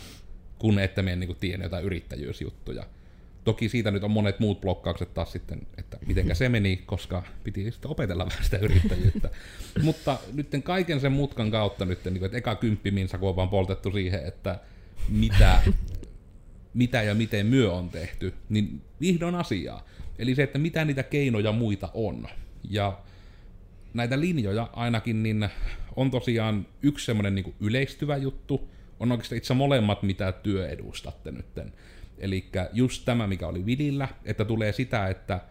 kun 0.60 0.80
että 0.80 1.02
mie 1.02 1.16
niin 1.16 1.36
tiedän 1.40 1.64
jotain 1.64 1.86
yrittäjyysjuttuja. 1.86 2.84
Toki 3.48 3.70
siitä 3.70 3.92
nyt 3.92 4.04
on 4.04 4.12
monet 4.12 4.40
muut 4.40 4.62
blokkaukset 4.62 5.14
taas 5.14 5.32
sitten, 5.32 5.68
että 5.78 5.98
mitenkä 6.08 6.34
se 6.34 6.50
meni, 6.50 6.78
koska 6.86 7.24
piti 7.44 7.72
sitten 7.72 7.92
opetella 7.92 8.26
vähän 8.26 8.44
sitä 8.44 8.58
yrittäjyyttä. 8.58 9.30
Mutta 9.84 10.20
nyt 10.34 10.48
kaiken 10.64 11.00
sen 11.00 11.12
mutkan 11.12 11.52
kautta 11.52 11.86
nyt, 11.86 12.06
niin 12.06 12.14
kuin, 12.14 12.26
että 12.26 12.38
eka 12.38 12.56
kymppi 12.56 12.92
minsa, 12.92 13.18
kun 13.18 13.30
on 13.30 13.36
vaan 13.36 13.50
poltettu 13.50 13.92
siihen, 13.92 14.26
että 14.26 14.60
mitä, 15.10 15.62
mitä 16.74 17.04
ja 17.04 17.16
miten 17.16 17.46
myö 17.46 17.72
on 17.72 17.90
tehty, 17.90 18.34
niin 18.50 18.82
vihdoin 19.02 19.36
asiaa. 19.36 19.86
Eli 20.20 20.36
se, 20.36 20.44
että 20.44 20.58
mitä 20.58 20.86
niitä 20.86 21.04
keinoja 21.04 21.52
muita 21.52 21.90
on. 21.94 22.28
Ja 22.70 23.00
näitä 23.94 24.20
linjoja 24.20 24.70
ainakin, 24.74 25.24
niin 25.24 25.50
on 25.96 26.12
tosiaan 26.12 26.66
yksi 26.82 27.06
semmoinen 27.06 27.36
niin 27.36 27.56
yleistyvä 27.60 28.18
juttu, 28.18 28.70
on 29.00 29.12
oikeastaan 29.12 29.38
itse 29.38 29.54
molemmat, 29.54 30.04
mitä 30.04 30.32
työ 30.32 30.68
edustatte 30.68 31.32
nytten. 31.32 31.74
Eli 32.18 32.50
just 32.74 33.06
tämä, 33.06 33.28
mikä 33.28 33.48
oli 33.48 33.66
vidillä, 33.66 34.08
että 34.26 34.46
tulee 34.46 34.72
sitä, 34.72 35.08
että 35.08 35.42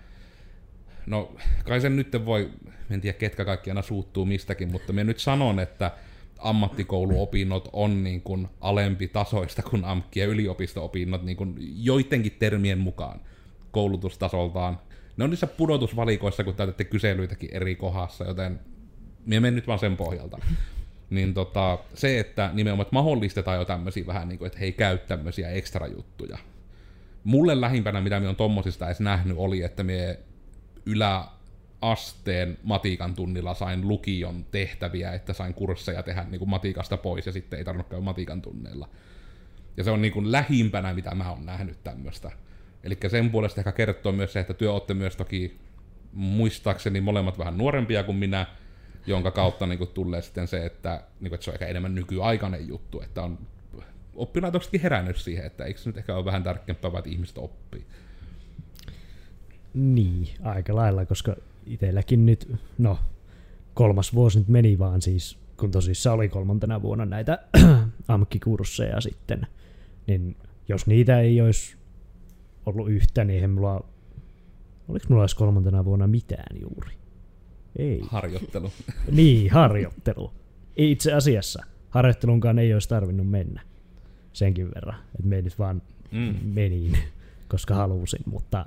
no 1.06 1.32
kai 1.64 1.80
sen 1.80 1.96
nyt 1.96 2.16
voi, 2.24 2.50
en 2.90 3.00
tiedä 3.00 3.18
ketkä 3.18 3.44
kaikki 3.44 3.70
aina 3.70 3.82
suuttuu 3.82 4.24
mistäkin, 4.24 4.72
mutta 4.72 4.92
minä 4.92 5.04
nyt 5.04 5.18
sanon, 5.18 5.60
että 5.60 5.90
ammattikouluopinnot 6.38 7.68
on 7.72 8.04
niin 8.04 8.22
kuin 8.22 8.48
alempi 8.60 9.08
tasoista 9.08 9.62
kuin 9.62 9.84
AMKki 9.84 10.20
ja 10.20 10.26
yliopisto-opinnot 10.26 11.22
niin 11.22 11.36
kuin 11.36 11.54
joidenkin 11.58 12.36
termien 12.38 12.78
mukaan 12.78 13.20
koulutustasoltaan. 13.70 14.80
Ne 15.16 15.24
on 15.24 15.30
niissä 15.30 15.46
pudotusvalikoissa, 15.46 16.44
kun 16.44 16.54
täytätte 16.54 16.84
kyselyitäkin 16.84 17.50
eri 17.52 17.76
kohdassa, 17.76 18.24
joten 18.24 18.60
minä 19.26 19.40
menen 19.40 19.54
nyt 19.54 19.66
vaan 19.66 19.78
sen 19.78 19.96
pohjalta. 19.96 20.38
Niin 21.10 21.34
tota, 21.34 21.78
se, 21.94 22.18
että 22.18 22.50
nimenomaan 22.52 22.82
että 22.82 22.94
mahdollistetaan 22.94 23.58
jo 23.58 23.64
tämmöisiä 23.64 24.06
vähän 24.06 24.28
niin 24.28 24.38
kuin, 24.38 24.46
että 24.46 24.58
hei 24.58 24.72
käy 24.72 24.98
tämmöisiä 24.98 25.50
ekstra 25.50 25.86
juttuja, 25.86 26.38
mulle 27.26 27.60
lähimpänä, 27.60 28.00
mitä 28.00 28.20
minä 28.20 28.30
on 28.30 28.36
tommosista 28.36 28.86
edes 28.86 29.00
nähnyt, 29.00 29.36
oli, 29.36 29.62
että 29.62 29.82
me 29.82 30.18
yläasteen 30.86 32.58
matikan 32.62 33.14
tunnilla 33.14 33.54
sain 33.54 33.88
lukion 33.88 34.44
tehtäviä, 34.50 35.12
että 35.12 35.32
sain 35.32 35.54
kursseja 35.54 36.02
tehdä 36.02 36.24
niin 36.24 36.38
kuin 36.38 36.48
matikasta 36.48 36.96
pois 36.96 37.26
ja 37.26 37.32
sitten 37.32 37.58
ei 37.58 37.64
tarvinnut 37.64 37.88
käydä 37.88 38.04
matikan 38.04 38.42
tunneilla. 38.42 38.88
Ja 39.76 39.84
se 39.84 39.90
on 39.90 40.02
niin 40.02 40.12
kuin 40.12 40.32
lähimpänä, 40.32 40.94
mitä 40.94 41.14
mä 41.14 41.30
oon 41.30 41.46
nähnyt 41.46 41.84
tämmöistä. 41.84 42.30
Eli 42.84 42.98
sen 43.08 43.30
puolesta 43.30 43.60
ehkä 43.60 43.72
kertoo 43.72 44.12
myös 44.12 44.32
se, 44.32 44.40
että 44.40 44.54
työ 44.54 44.72
olette 44.72 44.94
myös 44.94 45.16
toki 45.16 45.58
muistaakseni 46.12 47.00
molemmat 47.00 47.38
vähän 47.38 47.58
nuorempia 47.58 48.02
kuin 48.02 48.16
minä, 48.16 48.46
jonka 49.06 49.30
kautta 49.30 49.66
niin 49.66 49.78
kuin, 49.78 49.90
tulee 49.90 50.22
sitten 50.22 50.48
se, 50.48 50.66
että, 50.66 51.02
niin 51.20 51.30
kuin, 51.30 51.34
että 51.34 51.44
se 51.44 51.50
on 51.50 51.54
ehkä 51.54 51.66
enemmän 51.66 51.94
nykyaikainen 51.94 52.68
juttu, 52.68 53.00
että 53.00 53.22
on 53.22 53.38
oppilaitoksetkin 54.16 54.80
herännyt 54.80 55.16
siihen, 55.16 55.46
että 55.46 55.64
eikö 55.64 55.80
se 55.80 55.88
nyt 55.88 55.96
ehkä 55.96 56.16
ole 56.16 56.24
vähän 56.24 56.42
tärkeämpää, 56.42 56.90
että 56.98 57.10
ihmiset 57.10 57.38
oppii. 57.38 57.86
Niin, 59.74 60.28
aika 60.42 60.74
lailla, 60.76 61.06
koska 61.06 61.36
itselläkin 61.66 62.26
nyt, 62.26 62.52
no 62.78 62.98
kolmas 63.74 64.14
vuosi 64.14 64.38
nyt 64.38 64.48
meni 64.48 64.78
vaan 64.78 65.02
siis, 65.02 65.38
kun 65.56 65.70
tosissaan 65.70 66.14
oli 66.14 66.28
kolmantena 66.28 66.82
vuonna 66.82 67.04
näitä 67.04 67.38
amkkikursseja 68.08 69.00
sitten, 69.00 69.46
niin 70.06 70.36
jos 70.68 70.86
niitä 70.86 71.20
ei 71.20 71.40
olisi 71.40 71.76
ollut 72.66 72.90
yhtä, 72.90 73.24
niin 73.24 73.34
eihän 73.34 73.50
mulla, 73.50 73.84
oliko 74.88 75.06
mulla 75.08 75.22
edes 75.22 75.34
kolmantena 75.34 75.84
vuonna 75.84 76.06
mitään 76.06 76.60
juuri? 76.60 76.90
Ei. 77.76 78.00
Harjoittelu. 78.10 78.72
niin, 79.10 79.50
harjoittelu. 79.50 80.32
Itse 80.76 81.12
asiassa 81.12 81.64
harjoittelunkaan 81.90 82.58
ei 82.58 82.74
olisi 82.74 82.88
tarvinnut 82.88 83.30
mennä 83.30 83.62
senkin 84.36 84.70
verran, 84.74 85.00
että 85.14 85.28
me 85.28 85.42
nyt 85.42 85.58
vaan 85.58 85.82
mm. 86.12 86.34
menin, 86.44 86.98
koska 87.48 87.74
halusin, 87.74 88.22
mutta 88.26 88.66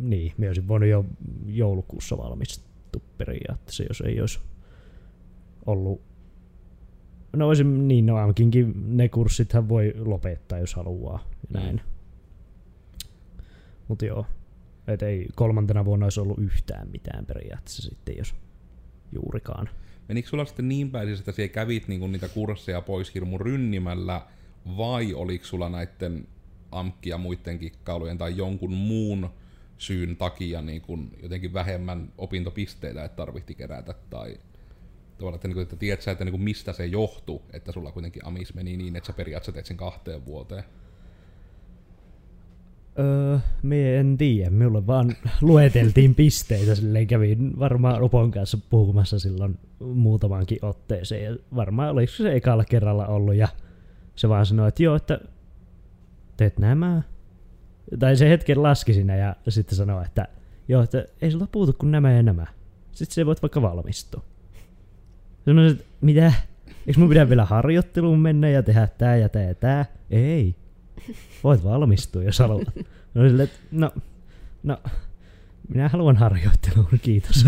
niin, 0.00 0.32
me 0.38 0.46
olisin 0.46 0.68
voinut 0.68 0.88
jo 0.88 1.04
joulukuussa 1.46 2.18
valmistua 2.18 3.02
periaatteessa, 3.18 3.82
jos 3.82 4.00
ei 4.00 4.20
olisi 4.20 4.40
ollut 5.66 6.02
No 7.36 7.48
olisin, 7.48 7.88
niin 7.88 8.06
no 8.06 8.16
ainakin 8.16 8.50
ne 8.74 9.08
kurssithan 9.08 9.68
voi 9.68 9.94
lopettaa, 9.98 10.58
jos 10.58 10.74
haluaa. 10.74 11.24
Näin. 11.52 11.76
Mm. 11.76 11.82
Mutta 13.88 14.04
joo, 14.04 14.26
et 14.86 15.02
ei 15.02 15.28
kolmantena 15.34 15.84
vuonna 15.84 16.06
olisi 16.06 16.20
ollut 16.20 16.38
yhtään 16.38 16.88
mitään 16.90 17.26
periaatteessa 17.26 17.82
sitten, 17.82 18.18
jos 18.18 18.34
juurikaan. 19.12 19.68
Menikö 20.10 20.28
sulla 20.28 20.44
sitten 20.44 20.68
niin 20.68 20.90
päin, 20.90 21.08
siis, 21.08 21.18
että 21.18 21.32
siellä 21.32 21.52
kävit 21.52 21.88
niinku 21.88 22.06
niitä 22.06 22.28
kursseja 22.28 22.80
pois 22.80 23.14
hirmun 23.14 23.40
rynnimällä, 23.40 24.20
vai 24.76 25.14
oliko 25.14 25.44
sulla 25.44 25.68
näiden 25.68 26.28
amkki 26.72 27.10
ja 27.10 27.18
muiden 27.18 27.58
kikkailujen 27.58 28.18
tai 28.18 28.36
jonkun 28.36 28.72
muun 28.72 29.30
syyn 29.78 30.16
takia 30.16 30.62
niin 30.62 30.82
kun 30.82 31.10
jotenkin 31.22 31.52
vähemmän 31.52 32.12
opintopisteitä, 32.18 33.04
että 33.04 33.16
tarvitti 33.16 33.54
kerätä, 33.54 33.94
tai 34.10 34.40
tavallaan, 35.18 35.34
että, 35.34 35.48
niin 35.48 35.62
että 35.62 35.76
tiedät 35.76 36.02
sä, 36.02 36.10
että 36.10 36.24
niin 36.24 36.40
mistä 36.40 36.72
se 36.72 36.86
johtuu, 36.86 37.42
että 37.52 37.72
sulla 37.72 37.92
kuitenkin 37.92 38.26
amis 38.26 38.54
meni 38.54 38.76
niin, 38.76 38.96
että 38.96 39.06
sä 39.06 39.12
periaatteessa 39.12 39.52
teet 39.52 39.66
sen 39.66 39.76
kahteen 39.76 40.26
vuoteen? 40.26 40.64
Öö, 42.98 43.38
me 43.62 43.96
en 43.96 44.18
tiedä, 44.18 44.50
minulle 44.50 44.86
vaan 44.86 45.16
lueteltiin 45.40 46.14
pisteitä, 46.14 46.74
silleen 46.74 47.06
kävin 47.06 47.58
varmaan 47.58 48.02
Opon 48.02 48.30
kanssa 48.30 48.58
puhumassa 48.70 49.18
silloin 49.18 49.58
muutamankin 49.80 50.58
otteeseen, 50.62 51.24
ja 51.24 51.36
varmaan 51.54 51.90
oliko 51.90 52.12
se 52.12 52.32
ekalla 52.32 52.64
kerralla 52.64 53.06
ollut, 53.06 53.34
ja 53.34 53.48
se 54.16 54.28
vaan 54.28 54.46
sanoi, 54.46 54.68
että 54.68 54.82
joo, 54.82 54.96
että 54.96 55.20
teet 56.36 56.58
nämä, 56.58 57.02
tai 57.98 58.16
se 58.16 58.28
hetken 58.28 58.62
laski 58.62 58.94
sinne, 58.94 59.18
ja 59.18 59.36
sitten 59.48 59.76
sanoi, 59.76 60.04
että 60.04 60.28
joo, 60.68 60.82
että 60.82 61.04
ei 61.22 61.30
sulla 61.30 61.48
puutu 61.52 61.72
kuin 61.72 61.90
nämä 61.90 62.12
ja 62.12 62.22
nämä. 62.22 62.46
Sitten 62.92 63.14
se 63.14 63.26
voit 63.26 63.42
vaikka 63.42 63.62
valmistua. 63.62 64.22
Sanoisin, 65.44 65.78
että 65.78 65.90
mitä? 66.00 66.32
Eikö 66.86 67.00
mun 67.00 67.08
pidä 67.08 67.28
vielä 67.28 67.44
harjoitteluun 67.44 68.18
mennä 68.18 68.48
ja 68.48 68.62
tehdä 68.62 68.88
tää 68.98 69.16
ja 69.16 69.28
tää 69.28 69.42
ja 69.42 69.54
tää? 69.54 69.84
Ei. 70.10 70.54
Voit 71.44 71.64
valmistua, 71.64 72.22
jos 72.22 72.38
haluat. 72.38 72.68
No, 73.14 73.28
sille, 73.28 73.48
no, 73.70 73.92
no, 74.62 74.78
minä 75.68 75.88
haluan 75.88 76.16
harjoittelua, 76.16 76.88
kiitos. 77.02 77.46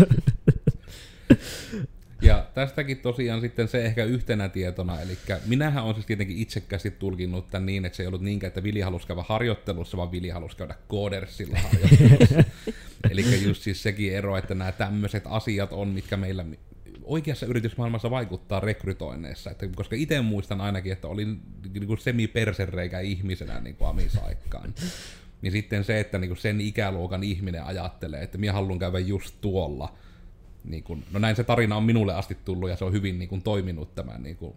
Ja 2.21 2.45
tästäkin 2.53 2.97
tosiaan 2.97 3.41
sitten 3.41 3.67
se 3.67 3.85
ehkä 3.85 4.03
yhtenä 4.03 4.49
tietona, 4.49 5.01
eli 5.01 5.17
minähän 5.45 5.83
olen 5.83 5.95
siis 5.95 6.05
tietenkin 6.05 6.37
itsekästi 6.37 6.91
tulkinnut 6.91 7.49
tämän 7.49 7.65
niin, 7.65 7.85
että 7.85 7.95
se 7.95 8.03
ei 8.03 8.07
ollut 8.07 8.21
niinkään, 8.21 8.47
että 8.47 8.63
Vili 8.63 8.81
halusi 8.81 9.07
käydä 9.07 9.23
harjoittelussa, 9.27 9.97
vaan 9.97 10.11
Vili 10.11 10.29
halusi 10.29 10.57
käydä 10.57 10.75
koodersilla 10.87 11.59
harjoittelussa. 11.59 12.43
eli 13.11 13.43
just 13.43 13.61
siis 13.61 13.83
sekin 13.83 14.13
ero, 14.13 14.37
että 14.37 14.55
nämä 14.55 14.71
tämmöiset 14.71 15.23
asiat 15.25 15.73
on, 15.73 15.87
mitkä 15.87 16.17
meillä 16.17 16.45
oikeassa 17.03 17.45
yritysmaailmassa 17.45 18.09
vaikuttaa 18.09 18.59
rekrytoinneissa. 18.59 19.51
Että, 19.51 19.67
koska 19.75 19.95
itse 19.95 20.21
muistan 20.21 20.61
ainakin, 20.61 20.91
että 20.91 21.07
olin 21.07 21.41
niin 21.73 21.87
kuin 21.87 21.99
semi-persereikä 21.99 22.99
ihmisenä 22.99 23.59
niin 23.59 23.75
kuin 23.75 23.89
amisaikkaan. 23.89 24.73
Niin 25.41 25.51
sitten 25.51 25.83
se, 25.83 25.99
että 25.99 26.17
niin 26.17 26.29
kuin 26.29 26.37
sen 26.37 26.61
ikäluokan 26.61 27.23
ihminen 27.23 27.63
ajattelee, 27.63 28.23
että 28.23 28.37
minä 28.37 28.53
haluan 28.53 28.79
käydä 28.79 28.99
just 28.99 29.35
tuolla. 29.41 29.93
Niin 30.63 30.83
kuin, 30.83 31.03
no 31.11 31.19
näin 31.19 31.35
se 31.35 31.43
tarina 31.43 31.77
on 31.77 31.83
minulle 31.83 32.13
asti 32.13 32.37
tullut 32.45 32.69
ja 32.69 32.75
se 32.75 32.85
on 32.85 32.93
hyvin 32.93 33.19
niin 33.19 33.29
kuin, 33.29 33.41
toiminut 33.41 33.95
tämän 33.95 34.23
niin 34.23 34.35
kuin, 34.35 34.55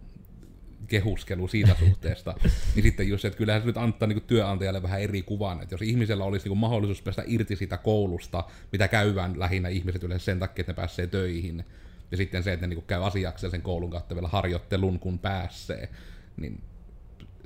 kehuskelu 0.87 1.47
siitä 1.47 1.75
suhteesta, 1.79 2.35
niin 2.75 2.83
sitten 2.83 3.07
just 3.07 3.21
se, 3.21 3.27
että 3.27 3.37
kyllähän 3.37 3.61
se 3.61 3.65
nyt 3.65 3.77
antaa 3.77 4.07
niin 4.07 4.21
työnantajalle 4.21 4.83
vähän 4.83 5.01
eri 5.01 5.21
kuvan, 5.21 5.61
että 5.61 5.73
jos 5.73 5.81
ihmisellä 5.81 6.23
olisi 6.23 6.49
niin 6.49 6.57
mahdollisuus 6.57 7.01
päästä 7.01 7.23
irti 7.25 7.55
siitä 7.55 7.77
koulusta, 7.77 8.43
mitä 8.71 8.87
käyvän 8.87 9.39
lähinnä 9.39 9.69
ihmiset 9.69 10.03
yleensä 10.03 10.25
sen 10.25 10.39
takia, 10.39 10.61
että 10.61 10.71
ne 10.71 10.75
pääsee 10.75 11.07
töihin, 11.07 11.65
ja 12.11 12.17
sitten 12.17 12.43
se, 12.43 12.53
että 12.53 12.67
ne 12.67 12.75
niin 12.75 12.83
käy 12.87 13.05
asiakseen 13.05 13.51
sen 13.51 13.61
koulun 13.61 13.91
kautta 13.91 14.15
vielä 14.15 14.27
harjoittelun, 14.27 14.99
kun 14.99 15.19
pääsee, 15.19 15.89
niin 16.37 16.61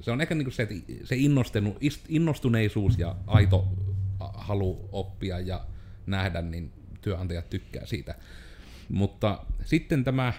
se 0.01 0.11
on 0.11 0.21
ehkä 0.21 0.35
niin 0.35 0.51
se, 0.51 0.63
että 0.63 0.75
se 1.03 1.15
innostuneisuus 2.09 2.99
ja 2.99 3.15
aito 3.27 3.67
halu 4.19 4.89
oppia 4.91 5.39
ja 5.39 5.65
nähdä, 6.05 6.41
niin 6.41 6.71
työnantajat 7.01 7.49
tykkää 7.49 7.85
siitä. 7.85 8.15
Mutta 8.89 9.45
sitten 9.65 10.03
tämä 10.03 10.33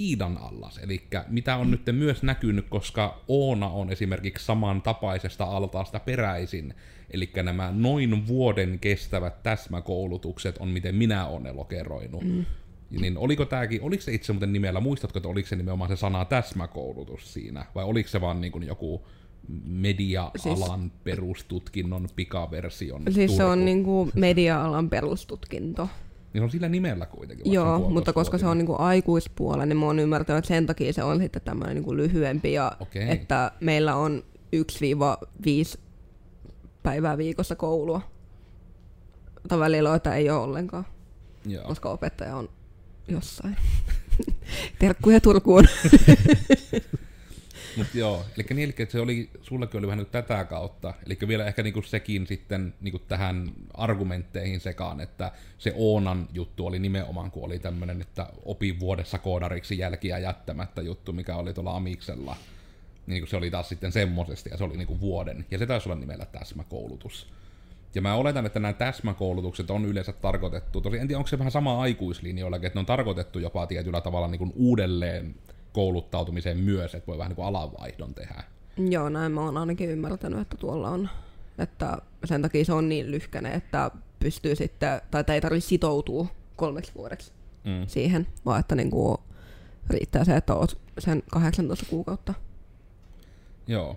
Iidan 0.00 0.36
allas, 0.36 0.78
eli 0.78 1.06
mitä 1.28 1.56
on 1.56 1.70
nyt 1.70 1.82
myös 1.92 2.22
näkynyt, 2.22 2.66
koska 2.68 3.20
Oona 3.28 3.68
on 3.68 3.92
esimerkiksi 3.92 4.44
samantapaisesta 4.46 5.44
altaasta 5.44 6.00
peräisin, 6.00 6.74
eli 7.10 7.30
nämä 7.42 7.72
noin 7.76 8.26
vuoden 8.26 8.78
kestävät 8.78 9.42
täsmäkoulutukset 9.42 10.58
on 10.58 10.68
miten 10.68 10.94
minä 10.94 11.26
olen 11.26 11.56
lokeroinut. 11.56 12.24
Mm. 12.24 12.44
Niin 12.90 13.18
oliko 13.18 13.44
tääkin, 13.44 13.82
oliko 13.82 14.02
se 14.02 14.12
itse 14.12 14.32
muuten 14.32 14.52
nimellä, 14.52 14.80
muistatko, 14.80 15.18
että 15.18 15.28
oliko 15.28 15.48
se 15.48 15.56
nimenomaan 15.56 15.90
se 15.90 15.96
sana 15.96 16.24
täsmäkoulutus 16.24 17.34
siinä, 17.34 17.64
vai 17.74 17.84
oliko 17.84 18.08
se 18.08 18.20
vaan 18.20 18.40
niin 18.40 18.52
kuin 18.52 18.66
joku 18.66 19.02
media-alan 19.64 20.80
siis, 20.80 20.92
perustutkinnon 21.04 22.08
pikaversion 22.16 23.02
Siis 23.10 23.36
se 23.36 23.44
on 23.44 23.64
niin 23.64 23.84
kuin 23.84 24.10
media-alan 24.14 24.90
perustutkinto. 24.90 25.88
Niin 26.32 26.42
on 26.42 26.50
sillä 26.50 26.68
nimellä 26.68 27.06
kuitenkin. 27.06 27.52
Joo, 27.52 27.90
mutta 27.90 28.12
koska 28.12 28.38
se 28.38 28.46
on 28.46 28.58
niinku 28.58 28.76
aikuispuolella, 28.78 29.66
niin 29.66 29.76
mä 29.76 29.86
oon 29.86 29.98
ymmärtänyt, 29.98 30.38
että 30.38 30.48
sen 30.48 30.66
takia 30.66 30.92
se 30.92 31.02
on 31.02 31.20
sitten 31.20 31.42
tämmöinen 31.42 31.74
niinku 31.74 31.96
lyhyempi 31.96 32.52
ja 32.52 32.72
okay. 32.80 33.02
että 33.08 33.52
meillä 33.60 33.96
on 33.96 34.22
1-5 35.76 35.78
päivää 36.82 37.18
viikossa 37.18 37.56
koulua. 37.56 38.00
Tai 39.48 39.58
välillä 39.58 39.94
että 39.94 40.14
ei 40.14 40.30
ole 40.30 40.38
ollenkaan, 40.38 40.86
Joo. 41.46 41.64
koska 41.64 41.90
opettaja 41.90 42.36
on 42.36 42.48
jossain. 43.08 43.56
Terkkuja 44.78 45.20
Turkuun. 45.20 45.64
Mutta 47.76 47.98
joo, 47.98 48.24
eli 48.36 48.46
niin, 48.50 48.74
eli 48.78 48.88
se 48.90 49.00
oli, 49.00 49.30
sullakin 49.42 49.78
oli 49.78 49.86
vähän 49.86 49.98
nyt 49.98 50.10
tätä 50.10 50.44
kautta, 50.44 50.94
eli 51.06 51.18
vielä 51.28 51.46
ehkä 51.46 51.62
niinku 51.62 51.82
sekin 51.82 52.26
sitten 52.26 52.74
niinku 52.80 52.98
tähän 52.98 53.52
argumentteihin 53.74 54.60
sekaan, 54.60 55.00
että 55.00 55.32
se 55.58 55.72
Oonan 55.76 56.28
juttu 56.32 56.66
oli 56.66 56.78
nimenomaan, 56.78 57.30
kun 57.30 57.44
oli 57.44 57.58
tämmöinen, 57.58 58.00
että 58.00 58.26
opi 58.44 58.80
vuodessa 58.80 59.18
koodariksi 59.18 59.78
jälkiä 59.78 60.18
jättämättä 60.18 60.82
juttu, 60.82 61.12
mikä 61.12 61.36
oli 61.36 61.54
tuolla 61.54 61.76
Amiksella. 61.76 62.36
Niin 63.06 63.26
se 63.26 63.36
oli 63.36 63.50
taas 63.50 63.68
sitten 63.68 63.92
semmosesti, 63.92 64.50
ja 64.50 64.56
se 64.56 64.64
oli 64.64 64.76
niinku 64.76 65.00
vuoden, 65.00 65.46
ja 65.50 65.58
se 65.58 65.66
taisi 65.66 65.88
olla 65.88 66.00
nimellä 66.00 66.26
täsmäkoulutus. 66.26 67.26
Ja 67.98 68.02
mä 68.02 68.14
oletan, 68.14 68.46
että 68.46 68.60
nämä 68.60 68.72
täsmäkoulutukset 68.72 69.70
on 69.70 69.84
yleensä 69.84 70.12
tarkoitettu, 70.12 70.80
tosi 70.80 70.98
en 70.98 71.08
tiedä, 71.08 71.18
onko 71.18 71.28
se 71.28 71.38
vähän 71.38 71.50
sama 71.50 71.80
aikuislinjoilla, 71.80 72.56
että 72.56 72.70
ne 72.74 72.80
on 72.80 72.86
tarkoitettu 72.86 73.38
jopa 73.38 73.66
tietyllä 73.66 74.00
tavalla 74.00 74.28
niin 74.28 74.38
kuin 74.38 74.52
uudelleen 74.56 75.34
kouluttautumiseen 75.72 76.58
myös, 76.58 76.94
että 76.94 77.06
voi 77.06 77.18
vähän 77.18 77.30
niin 77.30 77.36
kuin 77.36 77.46
alanvaihdon 77.46 78.14
tehdä. 78.14 78.44
Joo, 78.76 79.08
näin 79.08 79.32
mä 79.32 79.40
oon 79.40 79.56
ainakin 79.56 79.90
ymmärtänyt, 79.90 80.40
että 80.40 80.56
tuolla 80.56 80.88
on. 80.88 81.08
Että 81.58 81.98
sen 82.24 82.42
takia 82.42 82.64
se 82.64 82.72
on 82.72 82.88
niin 82.88 83.10
lyhkäinen, 83.10 83.52
että 83.52 83.90
pystyy 84.18 84.56
sitten, 84.56 85.00
tai 85.10 85.24
ei 85.28 85.40
tarvitse 85.40 85.68
sitoutua 85.68 86.26
kolmeksi 86.56 86.92
vuodeksi 86.94 87.32
mm. 87.64 87.86
siihen, 87.86 88.26
vaan 88.46 88.60
että 88.60 88.74
niin 88.74 88.90
kuin 88.90 89.18
riittää 89.90 90.24
se, 90.24 90.36
että 90.36 90.54
oot 90.54 90.78
sen 90.98 91.22
18 91.30 91.86
kuukautta. 91.90 92.34
Joo. 93.66 93.96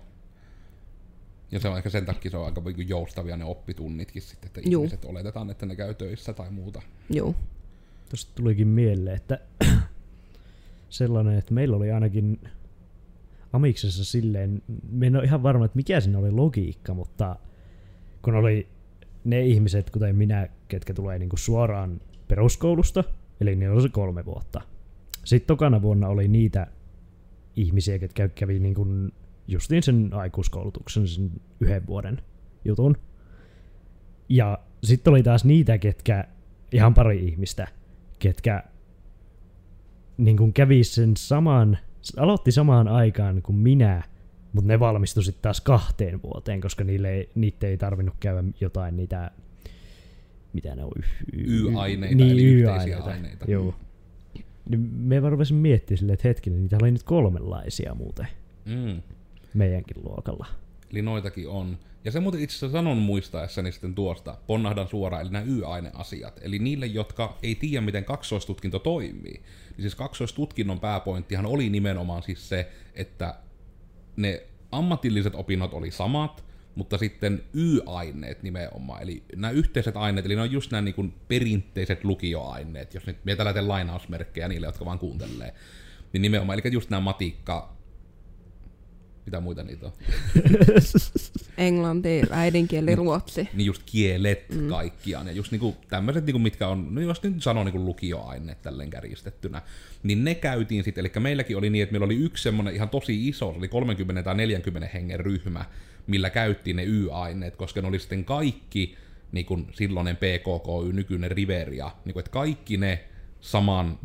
Ja 1.52 1.60
se 1.60 1.68
on 1.68 1.76
ehkä 1.76 1.90
sen 1.90 2.06
takia 2.06 2.30
se 2.30 2.36
on 2.36 2.44
aika 2.44 2.60
niin 2.60 2.88
joustavia 2.88 3.36
ne 3.36 3.44
oppitunnitkin 3.44 4.22
sitten, 4.22 4.46
että 4.46 4.60
Juu. 4.70 4.82
ihmiset 4.82 5.04
oletetaan, 5.04 5.50
että 5.50 5.66
ne 5.66 5.76
käy 5.76 5.94
töissä 5.94 6.32
tai 6.32 6.50
muuta. 6.50 6.82
Joo. 7.10 7.34
Tuosta 8.08 8.32
tulikin 8.34 8.68
mieleen, 8.68 9.16
että 9.16 9.38
sellainen, 10.88 11.38
että 11.38 11.54
meillä 11.54 11.76
oli 11.76 11.92
ainakin 11.92 12.40
Amiksessa 13.52 14.04
silleen, 14.04 14.62
me 14.90 15.06
en 15.06 15.16
ole 15.16 15.24
ihan 15.24 15.42
varma, 15.42 15.64
että 15.64 15.76
mikä 15.76 16.00
siinä 16.00 16.18
oli 16.18 16.30
logiikka, 16.30 16.94
mutta 16.94 17.36
kun 18.22 18.34
oli 18.34 18.68
ne 19.24 19.46
ihmiset, 19.46 19.90
kuten 19.90 20.16
minä, 20.16 20.48
ketkä 20.68 20.94
tulee 20.94 21.18
niinku 21.18 21.36
suoraan 21.36 22.00
peruskoulusta, 22.28 23.04
eli 23.40 23.56
ne 23.56 23.70
oli 23.70 23.82
se 23.82 23.88
kolme 23.88 24.24
vuotta. 24.24 24.60
Sitten 25.24 25.46
tokana 25.46 25.82
vuonna 25.82 26.08
oli 26.08 26.28
niitä 26.28 26.66
ihmisiä, 27.56 27.98
ketkä 27.98 28.28
kävi 28.28 28.58
niinku 28.58 28.86
justiin 29.48 29.82
sen 29.82 30.10
aikuiskoulutuksen, 30.12 31.08
sen 31.08 31.30
yhden 31.60 31.86
vuoden 31.86 32.20
jutun. 32.64 32.96
Ja 34.28 34.58
sitten 34.84 35.10
oli 35.10 35.22
taas 35.22 35.44
niitä, 35.44 35.78
ketkä, 35.78 36.24
ihan 36.72 36.94
pari 36.94 37.24
ihmistä, 37.26 37.68
ketkä 38.18 38.64
niin 40.16 40.36
kuin 40.36 40.52
kävi 40.52 40.84
sen 40.84 41.16
saman, 41.16 41.78
aloitti 42.16 42.52
samaan 42.52 42.88
aikaan 42.88 43.42
kuin 43.42 43.56
minä, 43.56 44.02
mutta 44.52 44.68
ne 44.68 44.80
valmistui 44.80 45.24
sitten 45.24 45.42
taas 45.42 45.60
kahteen 45.60 46.22
vuoteen, 46.22 46.60
koska 46.60 46.84
niille 46.84 47.10
ei, 47.10 47.30
niitä 47.34 47.66
ei 47.66 47.76
tarvinnut 47.76 48.14
käydä 48.20 48.44
jotain 48.60 48.96
niitä, 48.96 49.30
mitä 50.52 50.76
ne 50.76 50.84
on? 50.84 50.92
Y-aineita, 51.32 52.16
niin, 52.16 52.30
eli 52.30 52.44
Y-aineita. 52.44 53.04
aineita. 53.04 53.44
Joo. 53.48 53.74
Niin 54.68 54.80
me 54.80 55.20
rupesin 55.20 55.56
miettimään 55.56 55.98
silleen, 55.98 56.14
että 56.14 56.28
hetkinen, 56.28 56.60
niitä 56.60 56.78
oli 56.82 56.90
nyt 56.90 57.02
kolmenlaisia 57.02 57.94
muuten. 57.94 58.28
Mm. 58.64 59.02
Meidänkin 59.54 60.04
luokalla. 60.04 60.46
Eli 60.90 61.02
noitakin 61.02 61.48
on. 61.48 61.78
Ja 62.04 62.12
se 62.12 62.20
muuten 62.20 62.40
itse 62.40 62.56
asiassa 62.56 62.78
sanon 62.78 62.96
muistaessani 62.98 63.72
sitten 63.72 63.94
tuosta, 63.94 64.38
ponnahdan 64.46 64.88
suoraan, 64.88 65.22
eli 65.22 65.30
nämä 65.30 65.44
Y-aineasiat. 65.44 66.40
Eli 66.42 66.58
niille, 66.58 66.86
jotka 66.86 67.38
ei 67.42 67.54
tiedä, 67.54 67.80
miten 67.80 68.04
kaksoistutkinto 68.04 68.78
toimii. 68.78 69.32
Niin 69.32 69.80
siis 69.80 69.94
kaksoistutkinnon 69.94 70.80
pääpointtihan 70.80 71.46
oli 71.46 71.70
nimenomaan 71.70 72.22
siis 72.22 72.48
se, 72.48 72.70
että 72.94 73.34
ne 74.16 74.42
ammatilliset 74.72 75.34
opinnot 75.34 75.74
oli 75.74 75.90
samat, 75.90 76.44
mutta 76.74 76.98
sitten 76.98 77.42
Y-aineet 77.54 78.42
nimenomaan, 78.42 79.02
eli 79.02 79.22
nämä 79.36 79.50
yhteiset 79.50 79.96
aineet, 79.96 80.26
eli 80.26 80.34
ne 80.34 80.42
on 80.42 80.52
just 80.52 80.70
nämä 80.70 80.82
niin 80.82 80.94
kuin 80.94 81.14
perinteiset 81.28 82.04
lukioaineet, 82.04 82.94
jos 82.94 83.06
nyt 83.06 83.16
lähtee 83.38 83.62
lainausmerkkejä 83.62 84.48
niille, 84.48 84.66
jotka 84.66 84.84
vaan 84.84 84.98
kuuntelee, 84.98 85.54
niin 86.12 86.22
nimenomaan, 86.22 86.58
eli 86.58 86.72
just 86.72 86.90
nämä 86.90 87.00
matikka, 87.00 87.76
mitä 89.26 89.40
muita 89.40 89.62
niitä 89.62 89.86
on? 89.86 89.92
Englanti, 91.58 92.22
äidinkieli, 92.30 92.94
ruotsi. 92.94 93.48
Niin 93.54 93.66
just 93.66 93.82
kielet 93.86 94.48
mm. 94.54 94.68
kaikkiaan. 94.68 95.26
Ja 95.26 95.32
just 95.32 95.52
niinku 95.52 95.76
tämmöiset, 95.88 96.26
niinku, 96.26 96.38
mitkä 96.38 96.68
on, 96.68 96.94
no 96.94 97.00
jos 97.00 97.22
nyt 97.22 97.42
sanoo 97.42 97.64
niinku 97.64 97.84
lukioaineet 97.84 98.62
tälleen 98.62 98.90
kärjistettynä, 98.90 99.62
niin 100.02 100.24
ne 100.24 100.34
käytiin 100.34 100.84
sitten, 100.84 101.06
eli 101.06 101.22
meilläkin 101.22 101.56
oli 101.56 101.70
niin, 101.70 101.82
että 101.82 101.92
meillä 101.92 102.04
oli 102.04 102.16
yksi 102.16 102.42
semmoinen 102.42 102.74
ihan 102.74 102.88
tosi 102.88 103.28
iso, 103.28 103.52
se 103.52 103.58
oli 103.58 103.68
30 103.68 104.22
tai 104.22 104.34
40 104.34 104.88
hengen 104.94 105.20
ryhmä, 105.20 105.64
millä 106.06 106.30
käyttiin 106.30 106.76
ne 106.76 106.84
Y-aineet, 106.84 107.56
koska 107.56 107.82
ne 107.82 107.88
oli 107.88 107.98
sitten 107.98 108.24
kaikki 108.24 108.96
niin 109.32 109.46
kuin 109.46 109.66
silloinen 109.72 110.16
PKKY, 110.16 110.92
nykyinen 110.92 111.30
Riveria, 111.30 111.90
niin 112.04 112.12
kuin, 112.12 112.20
että 112.20 112.30
kaikki 112.30 112.76
ne 112.76 113.04
saman 113.40 113.98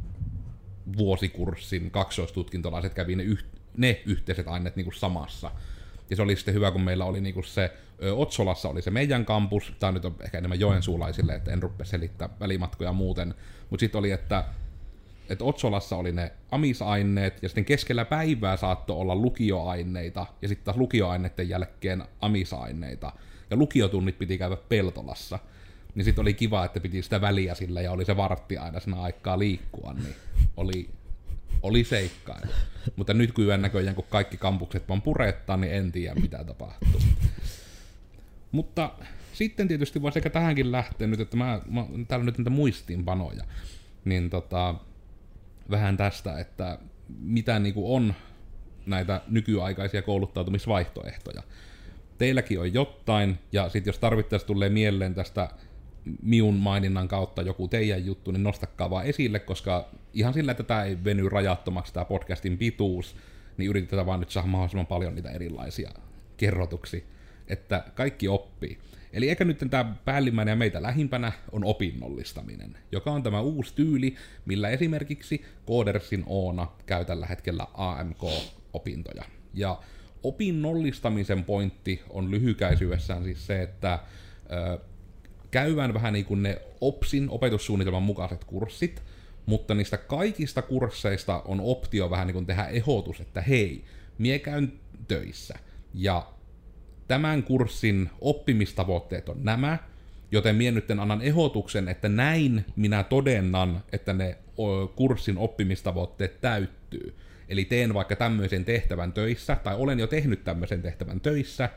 vuosikurssin 0.98 1.92
kaksoistutkintolaiset 1.92 2.94
kävi 2.94 3.16
ne 3.16 3.24
yht, 3.24 3.57
ne 3.78 4.02
yhteiset 4.06 4.48
aineet 4.48 4.76
niin 4.76 4.86
kuin 4.86 4.96
samassa. 4.96 5.52
Ja 6.10 6.16
se 6.16 6.22
oli 6.22 6.36
sitten 6.36 6.54
hyvä, 6.54 6.72
kun 6.72 6.82
meillä 6.82 7.06
oli 7.06 7.22
niinku 7.22 7.44
se, 7.44 7.74
ö, 8.04 8.16
Otsolassa 8.16 8.70
oli 8.70 8.82
se 8.82 8.92
meidän 8.92 9.26
kampus, 9.26 9.74
tämä 9.80 9.92
nyt 9.92 10.06
on 10.06 10.16
ehkä 10.22 10.38
enemmän 10.38 10.60
joensuulaisille, 10.60 11.36
että 11.36 11.52
en 11.52 11.64
rupea 11.64 11.86
selittää 11.86 12.30
välimatkoja 12.40 12.94
muuten, 12.94 13.36
mutta 13.70 13.80
sitten 13.80 14.00
oli, 14.00 14.12
että 14.12 14.44
että 15.30 15.46
Otsolassa 15.46 15.96
oli 15.96 16.12
ne 16.12 16.32
amisaineet, 16.52 17.44
ja 17.44 17.50
sitten 17.50 17.66
keskellä 17.66 18.06
päivää 18.06 18.58
saattoi 18.58 18.98
olla 18.98 19.16
lukioaineita, 19.16 20.26
ja 20.42 20.48
sitten 20.48 20.66
taas 20.66 20.78
lukioaineiden 20.78 21.50
jälkeen 21.50 22.04
amisaineita. 22.22 23.12
Ja 23.50 23.58
lukiotunnit 23.58 24.18
piti 24.18 24.38
käydä 24.38 24.58
Peltolassa. 24.70 25.40
Niin 25.96 26.06
sitten 26.06 26.22
oli 26.22 26.34
kiva, 26.34 26.66
että 26.66 26.80
piti 26.80 27.02
sitä 27.02 27.22
väliä 27.22 27.56
sillä, 27.56 27.82
ja 27.82 27.92
oli 27.92 28.06
se 28.06 28.18
vartti 28.18 28.58
aina 28.58 28.80
siinä 28.80 29.02
aikaa 29.02 29.40
liikkua, 29.40 29.94
niin 29.94 30.16
oli 30.58 30.90
oli 31.62 31.84
seikkailu. 31.84 32.52
Mutta 32.96 33.14
nyt 33.14 33.32
kyllä 33.32 33.58
näköjään, 33.58 33.96
kun 33.96 34.06
kaikki 34.10 34.38
kampukset 34.38 34.90
vaan 34.90 35.02
purettaa, 35.02 35.58
niin 35.58 35.74
en 35.74 35.92
tiedä 35.92 36.16
mitä 36.16 36.44
tapahtuu. 36.44 37.02
Mutta 38.52 38.92
sitten 39.34 39.68
tietysti 39.68 40.02
voisi 40.02 40.20
ehkä 40.20 40.30
tähänkin 40.30 40.72
lähteä 40.72 41.08
nyt, 41.08 41.20
että 41.20 41.38
mä, 41.38 41.62
mä 41.70 41.86
täällä 42.08 42.26
nyt 42.26 42.38
näitä 42.38 42.50
muistiinpanoja, 42.50 43.44
niin 44.06 44.30
tota, 44.30 44.76
vähän 45.70 45.98
tästä, 45.98 46.40
että 46.40 46.80
mitä 47.20 47.60
niinku 47.60 47.96
on 47.96 48.14
näitä 48.86 49.22
nykyaikaisia 49.28 50.02
kouluttautumisvaihtoehtoja. 50.02 51.44
Teilläkin 52.18 52.60
on 52.60 52.74
jotain, 52.74 53.40
ja 53.52 53.70
sitten 53.70 53.90
jos 53.90 54.00
tarvittaisiin 54.00 54.48
tulee 54.48 54.70
mieleen 54.70 55.16
tästä 55.16 55.50
miun 56.22 56.56
maininnan 56.56 57.08
kautta 57.08 57.42
joku 57.42 57.68
teidän 57.68 58.06
juttu, 58.06 58.32
niin 58.32 58.44
nostakaa 58.44 58.90
vaan 58.90 59.06
esille, 59.06 59.40
koska 59.40 59.90
ihan 60.14 60.34
sillä, 60.34 60.52
että 60.52 60.64
tämä 60.64 60.84
ei 60.84 61.04
veny 61.04 61.30
rajattomaksi 61.30 61.94
tämä 61.94 62.06
podcastin 62.06 62.58
pituus, 62.58 63.16
niin 63.58 63.70
yritetään 63.70 64.06
vaan 64.06 64.20
nyt 64.20 64.30
saada 64.30 64.48
mahdollisimman 64.48 64.88
paljon 64.88 65.16
niitä 65.16 65.32
erilaisia 65.32 65.92
kerrotuksi, 66.38 67.06
että 67.48 67.84
kaikki 67.96 68.28
oppii. 68.28 68.78
Eli 69.14 69.30
ehkä 69.30 69.46
nyt 69.46 69.64
tämä 69.70 69.96
päällimmäinen 70.06 70.52
ja 70.52 70.56
meitä 70.56 70.82
lähimpänä 70.82 71.32
on 71.52 71.64
opinnollistaminen, 71.64 72.78
joka 72.92 73.12
on 73.12 73.24
tämä 73.24 73.42
uusi 73.42 73.76
tyyli, 73.76 74.16
millä 74.46 74.70
esimerkiksi 74.70 75.46
Codersin 75.68 76.24
Oona 76.26 76.68
käy 76.86 77.06
tällä 77.06 77.26
hetkellä 77.26 77.68
AMK-opintoja. 77.74 79.24
Ja 79.54 79.80
opinnollistamisen 80.24 81.44
pointti 81.44 82.02
on 82.10 82.32
lyhykäisyydessään 82.32 83.24
siis 83.24 83.48
se, 83.48 83.62
että 83.62 84.00
käydään 85.52 85.94
vähän 85.94 86.14
niin 86.14 86.26
kuin 86.26 86.44
ne 86.44 86.62
OPSin 86.82 87.30
opetussuunnitelman 87.30 88.04
mukaiset 88.04 88.44
kurssit, 88.44 89.04
mutta 89.46 89.74
niistä 89.74 89.98
kaikista 89.98 90.62
kursseista 90.62 91.42
on 91.46 91.62
optio 91.62 92.10
vähän 92.10 92.28
niin 92.28 92.34
kuin 92.34 92.46
tehdä 92.46 92.66
ehdotus, 92.66 93.20
että 93.20 93.42
hei, 93.42 93.84
mie 94.18 94.40
käyn 94.40 94.74
töissä. 95.08 95.56
Ja 95.94 96.28
tämän 97.08 97.44
kurssin 97.44 98.10
oppimistavoitteet 98.22 99.30
on 99.30 99.44
nämä, 99.44 99.78
joten 100.32 100.56
mie 100.56 100.72
nyt 100.72 100.92
annan 100.92 101.22
ehdotuksen, 101.22 101.88
että 101.88 102.10
näin 102.10 102.66
minä 102.76 103.04
todennan, 103.04 103.84
että 103.92 104.14
ne 104.14 104.38
kurssin 104.96 105.38
oppimistavoitteet 105.38 106.42
täyttyy. 106.42 107.16
Eli 107.50 107.66
teen 107.66 107.94
vaikka 107.94 108.16
tämmöisen 108.16 108.66
tehtävän 108.66 109.14
töissä, 109.14 109.58
tai 109.64 109.76
olen 109.76 110.00
jo 110.00 110.08
tehnyt 110.08 110.44
tämmöisen 110.44 110.82
tehtävän 110.82 111.22
töissä, 111.22 111.70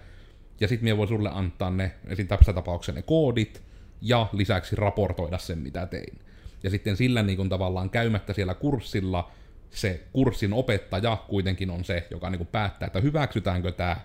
ja 0.61 0.68
sitten 0.68 0.85
minä 0.85 0.96
voin 0.96 1.09
sulle 1.09 1.31
antaa 1.33 1.70
ne, 1.70 1.92
esim. 2.07 2.29
tässä 2.29 2.53
tapauksessa 2.53 2.92
ne 2.92 3.03
koodit, 3.03 3.62
ja 4.03 4.27
lisäksi 4.33 4.77
raportoida 4.77 5.38
sen, 5.38 5.59
mitä 5.59 5.87
tein. 5.87 6.18
Ja 6.62 6.70
sitten 6.70 6.96
sillä 6.96 7.23
niin 7.23 7.37
kuin 7.37 7.49
tavallaan 7.49 7.90
käymättä 7.90 8.33
siellä 8.33 8.55
kurssilla, 8.55 9.31
se 9.70 10.07
kurssin 10.12 10.53
opettaja 10.53 11.16
kuitenkin 11.29 11.70
on 11.70 11.85
se, 11.85 12.07
joka 12.11 12.31
niin 12.31 12.38
kuin 12.38 12.49
päättää, 12.49 12.87
että 12.87 13.01
hyväksytäänkö 13.01 13.73
tämä, 13.73 13.96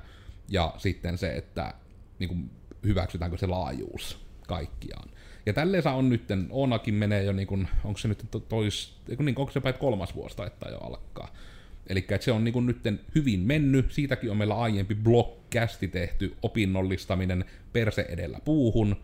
ja 0.49 0.73
sitten 0.77 1.17
se, 1.17 1.35
että 1.35 1.73
niin 2.19 2.27
kuin, 2.27 2.49
hyväksytäänkö 2.83 3.37
se 3.37 3.47
laajuus 3.47 4.25
kaikkiaan. 4.47 5.09
Ja 5.45 5.53
tälleen 5.53 5.87
on 5.87 6.09
nyt, 6.09 6.23
Onakin 6.49 6.93
menee 6.93 7.23
jo, 7.23 7.33
niin 7.33 7.67
onko 7.83 7.97
se 7.97 8.07
nyt 8.07 8.25
tois, 8.49 8.97
niin, 9.19 9.39
onko 9.39 9.51
se 9.51 9.61
päin 9.61 9.75
kolmas 9.75 10.15
vuosi 10.15 10.37
taittaa 10.37 10.69
jo 10.69 10.77
alkaa. 10.77 11.33
Eli 11.87 12.07
se 12.19 12.31
on 12.31 12.43
niin 12.43 12.65
nyt 12.65 12.77
hyvin 13.15 13.39
mennyt, 13.39 13.91
siitäkin 13.91 14.31
on 14.31 14.37
meillä 14.37 14.55
aiempi 14.55 14.95
blogcasti 15.55 15.87
tehty 15.87 16.35
opinnollistaminen 16.41 17.45
perse 17.73 18.05
edellä 18.09 18.39
puuhun, 18.45 18.95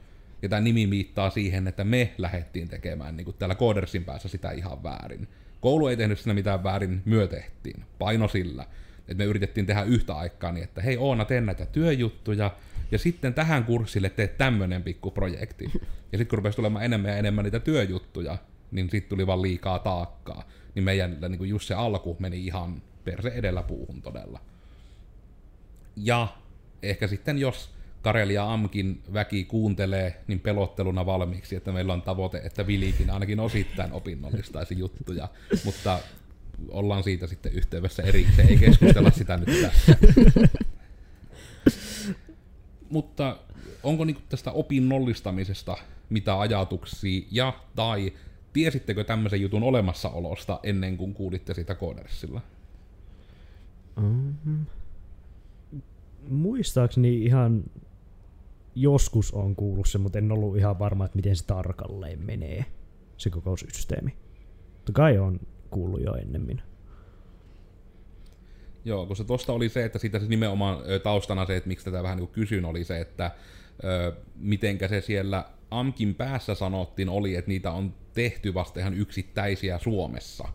ja 0.41 0.49
tämä 0.49 0.61
nimi 0.61 0.89
viittaa 0.89 1.29
siihen, 1.29 1.67
että 1.67 1.83
me 1.83 2.13
lähdettiin 2.17 2.69
tekemään 2.69 3.17
niin 3.17 3.25
kuin 3.25 3.35
täällä 3.39 3.55
Codersin 3.55 4.05
päässä 4.05 4.29
sitä 4.29 4.51
ihan 4.51 4.83
väärin. 4.83 5.27
Koulu 5.61 5.87
ei 5.87 5.97
tehnyt 5.97 6.19
siinä 6.19 6.33
mitään 6.33 6.63
väärin, 6.63 7.01
myö 7.05 7.27
tehtiin. 7.27 7.83
Paino 7.99 8.27
sillä. 8.27 8.65
Että 8.99 9.13
me 9.13 9.23
yritettiin 9.23 9.65
tehdä 9.65 9.83
yhtä 9.83 10.15
aikaa 10.15 10.51
niin, 10.51 10.63
että 10.63 10.81
hei 10.81 10.97
Oona, 10.97 11.25
teen 11.25 11.45
näitä 11.45 11.65
työjuttuja, 11.65 12.51
ja 12.91 12.99
sitten 12.99 13.33
tähän 13.33 13.63
kurssille 13.63 14.09
teet 14.09 14.37
tämmönen 14.37 14.83
pikku 14.83 15.11
projekti. 15.11 15.65
Ja 16.11 16.17
sitten 16.17 16.27
kun 16.27 16.37
rupesi 16.37 16.55
tulemaan 16.55 16.85
enemmän 16.85 17.11
ja 17.11 17.17
enemmän 17.17 17.43
niitä 17.43 17.59
työjuttuja, 17.59 18.37
niin 18.71 18.89
sitten 18.89 19.09
tuli 19.09 19.27
vaan 19.27 19.41
liikaa 19.41 19.79
taakkaa. 19.79 20.43
Niin 20.75 20.83
meidän 20.83 21.17
niin 21.21 21.37
kuin 21.37 21.49
just 21.49 21.67
se 21.67 21.73
alku 21.73 22.15
meni 22.19 22.45
ihan 22.45 22.81
perse 23.03 23.29
edellä 23.29 23.63
puuhun 23.63 24.01
todella. 24.01 24.39
Ja 25.95 26.27
ehkä 26.83 27.07
sitten 27.07 27.37
jos 27.37 27.69
Karelia 28.01 28.53
Amkin 28.53 29.03
väki 29.13 29.45
kuuntelee 29.45 30.21
niin 30.27 30.39
pelotteluna 30.39 31.05
valmiiksi, 31.05 31.55
että 31.55 31.71
meillä 31.71 31.93
on 31.93 32.01
tavoite, 32.01 32.41
että 32.43 32.67
Vilikin 32.67 33.09
ainakin 33.09 33.39
osittain 33.39 33.91
opinnollistaisi 33.91 34.79
juttuja, 34.79 35.27
mutta 35.65 35.99
ollaan 36.69 37.03
siitä 37.03 37.27
sitten 37.27 37.53
yhteydessä 37.53 38.03
erikseen, 38.03 38.49
ei 38.49 38.57
keskustella 38.57 39.11
sitä 39.11 39.37
nyt 39.37 39.61
tässä. 39.61 39.97
mutta 42.89 43.37
onko 43.83 44.05
niinku 44.05 44.21
tästä 44.29 44.51
opinnollistamisesta 44.51 45.77
mitä 46.09 46.39
ajatuksia 46.39 47.21
ja 47.31 47.53
tai 47.75 48.13
tiesittekö 48.53 49.03
tämmöisen 49.03 49.41
jutun 49.41 49.63
olemassaolosta 49.63 50.59
ennen 50.63 50.97
kuin 50.97 51.13
kuulitte 51.13 51.53
sitä 51.53 51.75
Codersilla? 51.75 52.41
Mm-hmm. 53.95 54.65
Muistaakseni 56.29 57.23
ihan 57.23 57.63
joskus 58.75 59.31
on 59.31 59.55
kuullut 59.55 59.87
se, 59.87 59.97
mutta 59.97 60.17
en 60.17 60.31
ollut 60.31 60.57
ihan 60.57 60.79
varma, 60.79 61.05
että 61.05 61.15
miten 61.15 61.35
se 61.35 61.45
tarkalleen 61.45 62.19
menee, 62.19 62.65
se 63.17 63.29
koko 63.29 63.57
systeemi. 63.57 64.17
Mutta 64.73 64.91
kai 64.93 65.17
on 65.17 65.39
kuullut 65.69 66.01
jo 66.01 66.13
ennemmin. 66.13 66.61
Joo, 68.85 69.05
koska 69.05 69.23
tuosta 69.23 69.53
oli 69.53 69.69
se, 69.69 69.85
että 69.85 69.99
siitä 69.99 70.19
se 70.19 70.25
nimenomaan 70.25 70.77
taustana 71.03 71.45
se, 71.45 71.55
että 71.55 71.67
miksi 71.67 71.85
tätä 71.85 72.03
vähän 72.03 72.17
niin 72.17 72.27
kysyn, 72.27 72.65
oli 72.65 72.83
se, 72.83 73.01
että 73.01 73.31
ö, 73.83 74.13
mitenkä 74.35 74.87
se 74.87 75.01
siellä 75.01 75.45
AMKin 75.71 76.15
päässä 76.15 76.55
sanottiin, 76.55 77.09
oli, 77.09 77.35
että 77.35 77.49
niitä 77.49 77.71
on 77.71 77.93
tehty 78.13 78.53
vasta 78.53 78.79
ihan 78.79 78.93
yksittäisiä 78.93 79.79
Suomessa. 79.79 80.47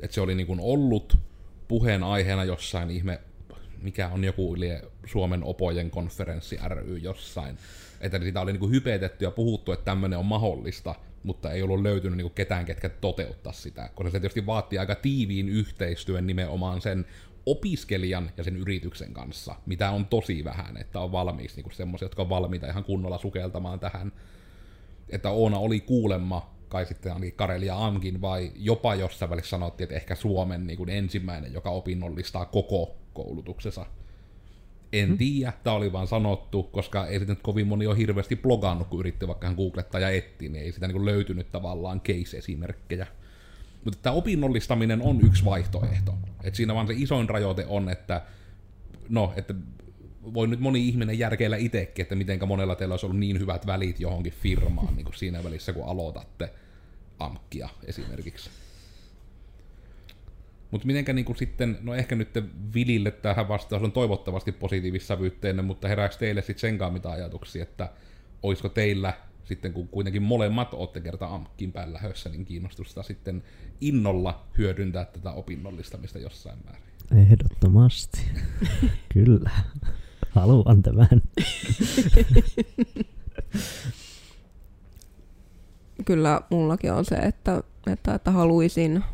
Että 0.00 0.14
se 0.14 0.20
oli 0.20 0.34
niin 0.34 0.46
kuin 0.46 0.60
ollut 0.60 1.18
puheenaiheena 1.68 2.44
jossain 2.44 2.90
ihme 2.90 3.20
mikä 3.82 4.08
on 4.08 4.24
joku 4.24 4.54
yli 4.54 4.68
Suomen 5.06 5.44
opojen 5.44 5.90
konferenssi 5.90 6.58
ry 6.68 6.98
jossain. 6.98 7.58
Että 8.00 8.18
sitä 8.18 8.40
oli 8.40 8.52
niinku 8.52 8.68
hypetetty 8.68 9.24
ja 9.24 9.30
puhuttu, 9.30 9.72
että 9.72 9.84
tämmöinen 9.84 10.18
on 10.18 10.26
mahdollista, 10.26 10.94
mutta 11.22 11.52
ei 11.52 11.62
ollut 11.62 11.82
löytynyt 11.82 12.16
niinku 12.16 12.32
ketään, 12.34 12.64
ketkä 12.64 12.88
toteuttaa 12.88 13.52
sitä. 13.52 13.90
Koska 13.94 14.10
se 14.10 14.20
tietysti 14.20 14.46
vaatii 14.46 14.78
aika 14.78 14.94
tiiviin 14.94 15.48
yhteistyön 15.48 16.26
nimenomaan 16.26 16.80
sen 16.80 17.06
opiskelijan 17.46 18.30
ja 18.36 18.44
sen 18.44 18.56
yrityksen 18.56 19.12
kanssa, 19.12 19.54
mitä 19.66 19.90
on 19.90 20.06
tosi 20.06 20.44
vähän, 20.44 20.76
että 20.76 21.00
on 21.00 21.12
valmiiksi 21.12 21.56
niinku 21.56 21.70
semmoisia, 21.70 22.06
jotka 22.06 22.22
on 22.22 22.28
valmiita 22.28 22.66
ihan 22.66 22.84
kunnolla 22.84 23.18
sukeltamaan 23.18 23.80
tähän. 23.80 24.12
Että 25.08 25.30
Oona 25.30 25.58
oli 25.58 25.80
kuulemma, 25.80 26.54
kai 26.68 26.86
sitten 26.86 27.12
ainakin 27.12 27.36
Karelia 27.36 27.86
Amkin, 27.86 28.20
vai 28.20 28.52
jopa 28.56 28.94
jossain 28.94 29.30
välissä 29.30 29.50
sanottiin, 29.50 29.84
että 29.84 29.96
ehkä 29.96 30.14
Suomen 30.14 30.66
niin 30.66 30.88
ensimmäinen, 30.88 31.52
joka 31.52 31.70
opinnollistaa 31.70 32.46
koko 32.46 32.96
koulutuksessa. 33.16 33.86
En 34.92 35.08
hmm. 35.08 35.18
tiedä, 35.18 35.52
tämä 35.64 35.76
oli 35.76 35.92
vaan 35.92 36.06
sanottu, 36.06 36.62
koska 36.62 37.06
ei 37.06 37.18
sitä 37.18 37.32
nyt 37.32 37.42
kovin 37.42 37.66
moni 37.66 37.86
ole 37.86 37.96
hirveästi 37.96 38.36
blogannut, 38.36 38.88
kun 38.88 39.00
yritti 39.00 39.28
vaikka 39.28 39.54
googlettaa 39.54 40.00
ja 40.00 40.10
etsiä, 40.10 40.48
niin 40.48 40.64
ei 40.64 40.72
sitä 40.72 40.88
niin 40.88 41.04
löytynyt 41.04 41.52
tavallaan 41.52 42.00
case-esimerkkejä. 42.00 43.06
Mutta 43.84 43.98
tämä 44.02 44.16
opinnollistaminen 44.16 45.02
on 45.02 45.20
yksi 45.26 45.44
vaihtoehto. 45.44 46.14
Et 46.44 46.54
siinä 46.54 46.74
vaan 46.74 46.86
se 46.86 46.94
isoin 46.96 47.28
rajoite 47.28 47.66
on, 47.68 47.88
että 47.88 48.22
no, 49.08 49.32
että 49.36 49.54
voi 50.34 50.48
nyt 50.48 50.60
moni 50.60 50.88
ihminen 50.88 51.18
järkeillä 51.18 51.56
itsekin, 51.56 52.02
että 52.02 52.14
miten 52.14 52.48
monella 52.48 52.74
teillä 52.74 52.92
olisi 52.92 53.06
ollut 53.06 53.18
niin 53.18 53.38
hyvät 53.38 53.66
välit 53.66 54.00
johonkin 54.00 54.32
firmaan 54.32 54.96
niin 54.96 55.04
kuin 55.04 55.16
siinä 55.16 55.44
välissä, 55.44 55.72
kun 55.72 55.84
aloitatte 55.84 56.50
amkkia 57.18 57.68
esimerkiksi. 57.84 58.50
Mutta 60.70 60.86
mitenkä 60.86 61.12
niinku 61.12 61.34
sitten, 61.34 61.78
no 61.82 61.94
ehkä 61.94 62.16
nyt 62.16 62.28
Vilille 62.74 63.10
tähän 63.10 63.48
vastaus 63.48 63.82
on 63.82 63.92
toivottavasti 63.92 64.52
positiivissävyytteinen, 64.52 65.64
mutta 65.64 65.88
herääkö 65.88 66.16
teille 66.18 66.42
sitten 66.42 66.60
senkaan 66.60 66.92
mitä 66.92 67.10
ajatuksia, 67.10 67.62
että 67.62 67.92
olisiko 68.42 68.68
teillä 68.68 69.12
sitten 69.44 69.72
kun 69.72 69.88
kuitenkin 69.88 70.22
molemmat 70.22 70.74
olette 70.74 71.00
kerta 71.00 71.26
AMKin 71.26 71.72
päällä 71.72 71.98
hössä, 71.98 72.28
niin 72.28 72.44
kiinnostusta 72.44 73.02
sitten 73.02 73.42
innolla 73.80 74.46
hyödyntää 74.58 75.04
tätä 75.04 75.32
opinnollistamista 75.32 76.18
jossain 76.18 76.58
määrin? 76.64 76.82
Ehdottomasti. 77.16 78.20
Kyllä. 79.14 79.50
Haluan 80.30 80.82
tämän. 80.82 81.22
Kyllä 86.04 86.40
mullakin 86.50 86.92
on 86.92 87.04
se, 87.04 87.14
että, 87.14 87.62
että, 87.86 88.14
että 88.14 88.30
haluaisin 88.30 89.04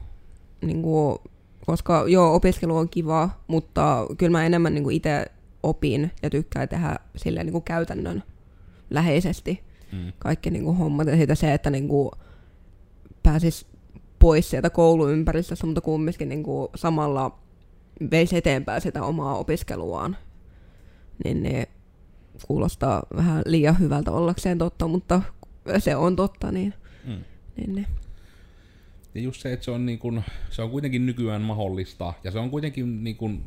niin 0.60 0.82
kuin 0.82 1.18
koska 1.66 2.04
joo, 2.08 2.34
opiskelu 2.34 2.76
on 2.76 2.88
kiva, 2.88 3.30
mutta 3.46 4.06
kyllä 4.18 4.32
mä 4.32 4.46
enemmän 4.46 4.74
niin 4.74 4.90
itse 4.90 5.26
opin 5.62 6.10
ja 6.22 6.30
tykkään 6.30 6.68
tehdä 6.68 6.96
silleen 7.16 7.46
niin 7.46 7.52
kuin 7.52 7.64
käytännön 7.64 8.22
läheisesti 8.90 9.62
mm. 9.92 10.12
kaikki 10.18 10.50
niin 10.50 10.64
kuin 10.64 10.76
hommat. 10.76 11.06
Ja 11.06 11.16
siitä 11.16 11.34
se, 11.34 11.54
että 11.54 11.70
niin 11.70 11.88
kuin 11.88 12.10
pääsis 13.22 13.66
pois 14.18 14.50
sieltä 14.50 14.70
kouluympäristöstä, 14.70 15.66
mutta 15.66 15.80
kumminkin 15.80 16.28
niin 16.28 16.42
kuin 16.42 16.68
samalla 16.74 17.38
veisi 18.10 18.36
eteenpäin 18.36 18.80
sitä 18.80 19.02
omaa 19.02 19.38
opiskeluaan. 19.38 20.16
Niin 21.24 21.42
ne 21.42 21.68
kuulostaa 22.46 23.02
vähän 23.16 23.42
liian 23.46 23.78
hyvältä 23.78 24.10
ollakseen 24.12 24.58
totta, 24.58 24.88
mutta 24.88 25.22
se 25.78 25.96
on 25.96 26.16
totta, 26.16 26.52
niin, 26.52 26.74
Mm. 27.06 27.24
niin, 27.56 27.74
niin. 27.74 27.86
Ja 29.14 29.20
just 29.20 29.40
se, 29.40 29.52
että 29.52 29.64
se 29.64 29.70
on, 29.70 29.86
niin 29.86 29.98
kun, 29.98 30.22
se 30.50 30.62
on 30.62 30.70
kuitenkin 30.70 31.06
nykyään 31.06 31.42
mahdollista, 31.42 32.14
ja 32.24 32.30
se 32.30 32.38
on 32.38 32.50
kuitenkin, 32.50 33.04
niin 33.04 33.16
kun, 33.16 33.44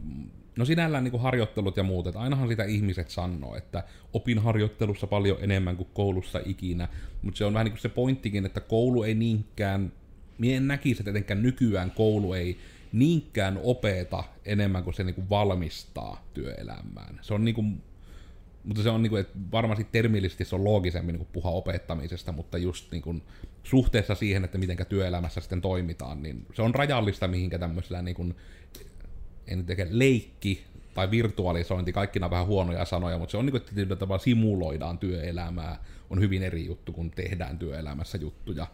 no 0.58 0.66
sinällään 0.66 1.04
niin 1.04 1.12
kun 1.12 1.22
harjoittelut 1.22 1.78
ja 1.78 1.84
muut, 1.84 2.08
että 2.08 2.20
ainahan 2.20 2.48
sitä 2.48 2.64
ihmiset 2.64 3.10
sanoo, 3.10 3.56
että 3.56 3.84
opin 4.14 4.40
harjoittelussa 4.40 5.08
paljon 5.08 5.38
enemmän 5.42 5.78
kuin 5.78 5.90
koulussa 5.94 6.40
ikinä, 6.46 6.88
mutta 7.22 7.38
se 7.38 7.46
on 7.46 7.54
vähän 7.54 7.66
niin 7.66 7.72
kuin 7.72 7.82
se 7.82 7.90
pointtikin, 7.90 8.46
että 8.46 8.60
koulu 8.60 9.04
ei 9.04 9.16
niinkään, 9.16 9.92
mie 10.38 10.58
en 10.58 10.68
näkisi, 10.68 11.02
että 11.02 11.10
etenkään 11.10 11.44
nykyään 11.44 11.92
koulu 11.92 12.34
ei 12.34 12.58
niinkään 12.92 13.60
opeta 13.64 14.24
enemmän 14.46 14.84
kuin 14.84 14.94
se 14.94 15.04
niin 15.04 15.16
kuin 15.16 15.30
valmistaa 15.30 16.26
työelämään. 16.34 17.20
Se 17.22 17.34
on 17.34 17.46
niin 17.46 17.56
kuin, 17.56 17.82
mutta 18.66 18.84
se 18.84 18.90
on 18.90 19.04
niin 19.04 19.10
kuin, 19.10 19.22
että 19.22 19.40
varmasti 19.52 19.88
termillisesti 19.92 20.46
se 20.46 20.56
on 20.56 20.64
loogisemmin 20.64 21.16
niin 21.16 21.28
kuin 21.34 21.46
opettamisesta, 21.46 22.32
mutta 22.32 22.58
just 22.58 22.92
niin 22.92 23.02
kuin 23.02 23.24
suhteessa 23.64 24.16
siihen, 24.16 24.44
että 24.44 24.58
miten 24.58 24.78
työelämässä 24.90 25.42
sitten 25.42 25.62
toimitaan, 25.62 26.24
niin 26.24 26.46
se 26.54 26.62
on 26.62 26.76
rajallista 26.76 27.28
mihinkä 27.28 27.60
tämmöisellä 27.60 28.02
niin 28.02 28.16
kuin, 28.16 28.36
en 29.48 29.58
nyt 29.58 29.78
leikki 29.90 30.64
tai 30.94 31.12
virtualisointi, 31.12 31.94
kaikki 31.94 32.20
nämä 32.20 32.30
vähän 32.30 32.46
huonoja 32.46 32.86
sanoja, 32.86 33.18
mutta 33.18 33.32
se 33.32 33.38
on 33.38 33.46
niin 33.46 33.52
kuin, 33.52 33.82
että 33.82 33.96
tavalla 33.96 34.24
simuloidaan 34.24 34.98
työelämää, 34.98 35.84
on 36.10 36.20
hyvin 36.20 36.44
eri 36.44 36.66
juttu, 36.66 36.94
kun 36.94 37.12
tehdään 37.12 37.60
työelämässä 37.60 38.18
juttuja, 38.18 38.68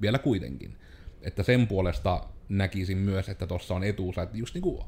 vielä 0.00 0.18
kuitenkin. 0.18 0.76
Että 1.22 1.42
sen 1.42 1.66
puolesta 1.66 2.24
näkisin 2.48 2.98
myös, 2.98 3.28
että 3.28 3.46
tuossa 3.46 3.74
on 3.74 3.84
etuusa, 3.84 4.22
että 4.22 4.36
just 4.36 4.54
niin 4.54 4.62
kuin, 4.62 4.78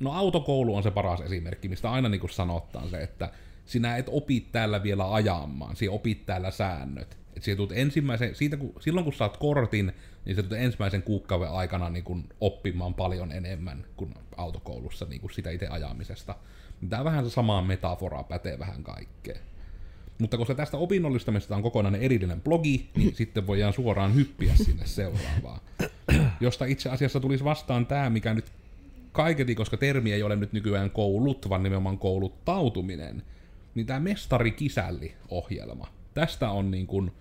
no 0.00 0.12
autokoulu 0.12 0.76
on 0.76 0.82
se 0.82 0.90
paras 0.90 1.20
esimerkki, 1.20 1.68
mistä 1.68 1.90
aina 1.90 2.08
niin 2.08 2.20
kuin 2.20 2.30
sanotaan 2.30 2.90
se, 2.90 3.02
että 3.02 3.30
sinä 3.66 3.96
et 3.96 4.06
opi 4.08 4.40
täällä 4.52 4.82
vielä 4.82 5.14
ajamaan, 5.14 5.76
sinä 5.76 5.92
opit 5.92 6.26
täällä 6.26 6.50
säännöt. 6.50 7.18
Et 7.36 7.42
sinä 7.42 7.56
tulet 7.56 7.72
ensimmäisen, 7.78 8.34
siitä 8.34 8.56
kun, 8.56 8.72
silloin 8.80 9.04
kun 9.04 9.12
saat 9.12 9.36
kortin, 9.36 9.92
niin 10.24 10.36
se 10.36 10.42
tulet 10.42 10.62
ensimmäisen 10.62 11.02
kuukauden 11.02 11.50
aikana 11.50 11.90
niin 11.90 12.04
kuin 12.04 12.28
oppimaan 12.40 12.94
paljon 12.94 13.32
enemmän 13.32 13.86
kuin 13.96 14.14
autokoulussa 14.36 15.04
niin 15.04 15.20
kuin 15.20 15.32
sitä 15.32 15.50
itse 15.50 15.66
ajamisesta. 15.66 16.34
Tämä 16.88 17.00
on 17.00 17.04
vähän 17.04 17.24
se 17.24 17.30
sama 17.30 17.62
metafora, 17.62 18.22
pätee 18.22 18.58
vähän 18.58 18.82
kaikkeen. 18.82 19.40
Mutta 20.18 20.36
koska 20.36 20.54
tästä 20.54 20.76
opinnollistamisesta 20.76 21.56
on 21.56 21.62
kokonainen 21.62 22.02
erillinen 22.02 22.40
blogi, 22.40 22.90
niin 22.96 23.14
sitten 23.20 23.46
voidaan 23.46 23.72
suoraan 23.72 24.14
hyppiä 24.14 24.56
sinne 24.56 24.86
seuraavaan. 24.86 25.60
Josta 26.40 26.64
itse 26.64 26.88
asiassa 26.88 27.20
tulisi 27.20 27.44
vastaan 27.44 27.86
tämä, 27.86 28.10
mikä 28.10 28.34
nyt 28.34 28.52
kaiketi, 29.12 29.54
koska 29.54 29.76
termi 29.76 30.12
ei 30.12 30.22
ole 30.22 30.36
nyt 30.36 30.52
nykyään 30.52 30.90
koulut, 30.90 31.48
vaan 31.48 31.62
nimenomaan 31.62 31.98
kouluttautuminen, 31.98 33.22
niin 33.74 33.86
tämä 33.86 34.00
Mestari-kisälli-ohjelma. 34.00 35.88
Tästä 36.14 36.50
on 36.50 36.70
niin 36.70 36.86
kuin 36.86 37.12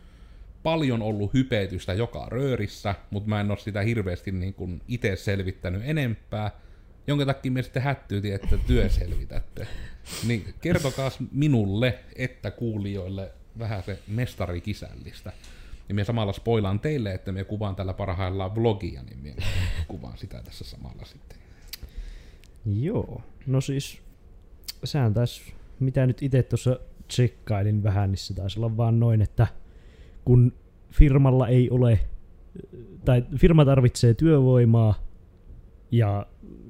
paljon 0.63 1.01
ollut 1.01 1.33
hypetystä 1.33 1.93
joka 1.93 2.27
röörissä, 2.29 2.95
mutta 3.09 3.29
mä 3.29 3.41
en 3.41 3.51
ole 3.51 3.59
sitä 3.59 3.81
hirveästi 3.81 4.31
niin 4.31 4.53
kuin 4.53 4.81
itse 4.87 5.15
selvittänyt 5.15 5.81
enempää, 5.85 6.51
jonka 7.07 7.25
takia 7.25 7.51
me 7.51 7.61
sitten 7.61 7.83
hättyytin, 7.83 8.35
että 8.35 8.57
työ 8.67 8.89
selvitätte. 8.89 9.67
Niin 10.27 10.53
kertokaa 10.61 11.11
minulle, 11.31 11.99
että 12.15 12.51
kuulijoille 12.51 13.31
vähän 13.59 13.83
se 13.83 13.99
Mestari-kisällistä. 14.07 15.33
Ja 15.89 15.95
minä 15.95 16.03
samalla 16.03 16.33
spoilaan 16.33 16.79
teille, 16.79 17.13
että 17.13 17.31
me 17.31 17.43
kuvaan 17.43 17.75
tällä 17.75 17.93
parhaillaan 17.93 18.55
vlogia, 18.55 19.03
niin 19.03 19.19
minä 19.19 19.45
kuvaan 19.87 20.17
sitä 20.17 20.41
tässä 20.43 20.65
samalla 20.65 21.05
sitten. 21.05 21.37
Joo, 22.65 23.21
no 23.47 23.61
siis 23.61 24.01
sehän 24.83 25.13
taisi, 25.13 25.53
mitä 25.79 26.07
nyt 26.07 26.21
itse 26.21 26.43
tuossa 26.43 26.79
tsekkailin 27.07 27.83
vähän, 27.83 28.11
niin 28.11 28.17
se 28.17 28.33
taisi 28.33 28.59
olla 28.59 28.77
vaan 28.77 28.99
noin, 28.99 29.21
että 29.21 29.47
kun 30.25 30.53
firmalla 30.91 31.47
ei 31.47 31.69
ole, 31.69 31.99
tai 33.05 33.25
firma 33.37 33.65
tarvitsee 33.65 34.13
työvoimaa, 34.13 34.95
ja 35.91 36.25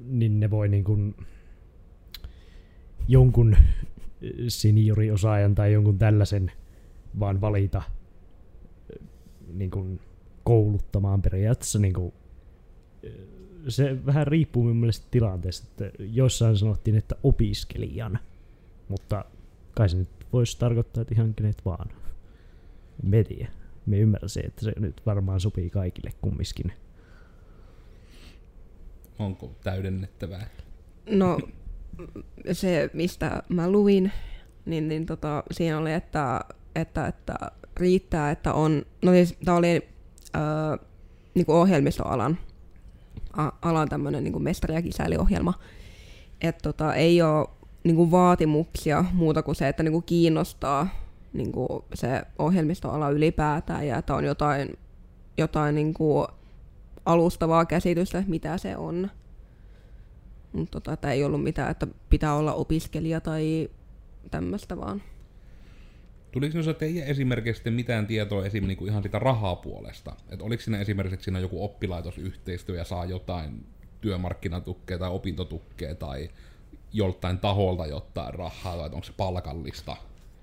niin 0.06 0.40
ne 0.40 0.50
voi 0.50 0.68
niin 0.68 0.84
kuin 0.84 1.14
jonkun 3.08 3.56
senioriosaajan 4.48 5.54
tai 5.54 5.72
jonkun 5.72 5.98
tällaisen 5.98 6.52
vaan 7.20 7.40
valita 7.40 7.82
niin 9.52 9.70
kuin 9.70 10.00
kouluttamaan 10.44 11.22
periaatteessa 11.22 11.78
niin 11.78 11.92
kuin, 11.92 12.12
se 13.68 14.06
vähän 14.06 14.26
riippuu 14.26 14.62
minun 14.62 14.76
mielestä 14.76 15.06
tilanteesta, 15.10 15.66
että 15.70 16.02
joissain 16.04 16.56
sanottiin, 16.56 16.96
että 16.96 17.14
opiskelijan, 17.22 18.18
mutta 18.88 19.24
kai 19.74 19.88
se 19.88 19.96
nyt 19.96 20.08
voisi 20.32 20.58
tarkoittaa, 20.58 21.02
että 21.02 21.14
ihan 21.14 21.34
kenet 21.34 21.64
vaan. 21.64 21.88
Me 23.02 23.24
tiedä. 23.24 23.48
Me 23.86 23.98
ymmärsin, 23.98 24.46
että 24.46 24.64
se 24.64 24.72
nyt 24.78 25.02
varmaan 25.06 25.40
sopii 25.40 25.70
kaikille 25.70 26.12
kummiskin. 26.20 26.72
Onko 29.18 29.52
täydennettävää? 29.64 30.46
No 31.10 31.38
se, 32.52 32.90
mistä 32.92 33.42
mä 33.48 33.70
luin, 33.70 34.12
niin, 34.66 34.88
niin 34.88 35.06
tota, 35.06 35.42
siinä 35.50 35.78
oli, 35.78 35.92
että, 35.92 36.40
että, 36.74 37.06
että 37.06 37.34
riittää, 37.76 38.30
että 38.30 38.54
on, 38.54 38.82
no 39.02 39.12
siis 39.12 39.36
tämä 39.44 39.56
oli 39.56 39.88
äh, 40.36 40.86
niin 41.34 41.46
kuin 41.46 41.56
ohjelmistoalan 41.56 42.38
a, 43.32 43.50
alan 43.62 43.88
tämmöinen 43.88 44.24
niin 44.24 44.42
mestari- 44.42 44.74
ja 44.74 44.82
kisäliohjelma, 44.82 45.54
että 46.40 46.62
tota, 46.62 46.94
ei 46.94 47.22
ole 47.22 47.48
niin 47.84 47.96
kuin 47.96 48.10
vaatimuksia 48.10 49.04
muuta 49.12 49.42
kuin 49.42 49.54
se, 49.54 49.68
että 49.68 49.82
niin 49.82 49.92
kuin 49.92 50.04
kiinnostaa 50.04 50.88
niin 51.32 51.52
kuin 51.52 51.68
se 51.94 52.22
ohjelmistoala 52.38 53.10
ylipäätään 53.10 53.86
ja 53.86 53.98
että 53.98 54.14
on 54.14 54.24
jotain, 54.24 54.78
jotain 55.38 55.74
niin 55.74 55.94
kuin 55.94 56.26
alustavaa 57.06 57.64
käsitystä, 57.64 58.24
mitä 58.26 58.58
se 58.58 58.76
on. 58.76 59.10
Mutta 60.52 60.80
tota, 60.80 61.10
ei 61.10 61.24
ollut 61.24 61.42
mitään, 61.42 61.70
että 61.70 61.86
pitää 62.10 62.34
olla 62.34 62.52
opiskelija 62.52 63.20
tai 63.20 63.68
tämmöistä 64.30 64.76
vaan. 64.76 65.02
Tuliko 66.32 66.54
noissa 66.54 66.74
teidän 66.74 67.08
esimerkiksi 67.08 67.70
mitään 67.70 68.06
tietoa 68.06 68.46
esim. 68.46 68.66
Niin 68.66 68.76
kuin 68.76 68.90
ihan 68.90 69.02
sitä 69.02 69.18
rahapuolesta? 69.18 70.16
Et 70.28 70.42
oliko 70.42 70.62
siinä 70.62 70.80
esimerkiksi, 70.80 71.14
että 71.14 71.24
siinä 71.24 71.38
on 71.38 71.42
joku 71.42 71.64
oppilaitosyhteistyö 71.64 72.76
ja 72.76 72.84
saa 72.84 73.04
jotain 73.04 73.66
työmarkkinatukea 74.00 74.98
tai 74.98 75.10
opintotukea 75.10 75.94
tai 75.94 76.28
joltain 76.94 77.38
taholta 77.38 77.86
jotain 77.86 78.34
rahaa, 78.34 78.78
vai 78.78 78.84
onko 78.86 79.02
se 79.04 79.12
palkallista? 79.16 79.96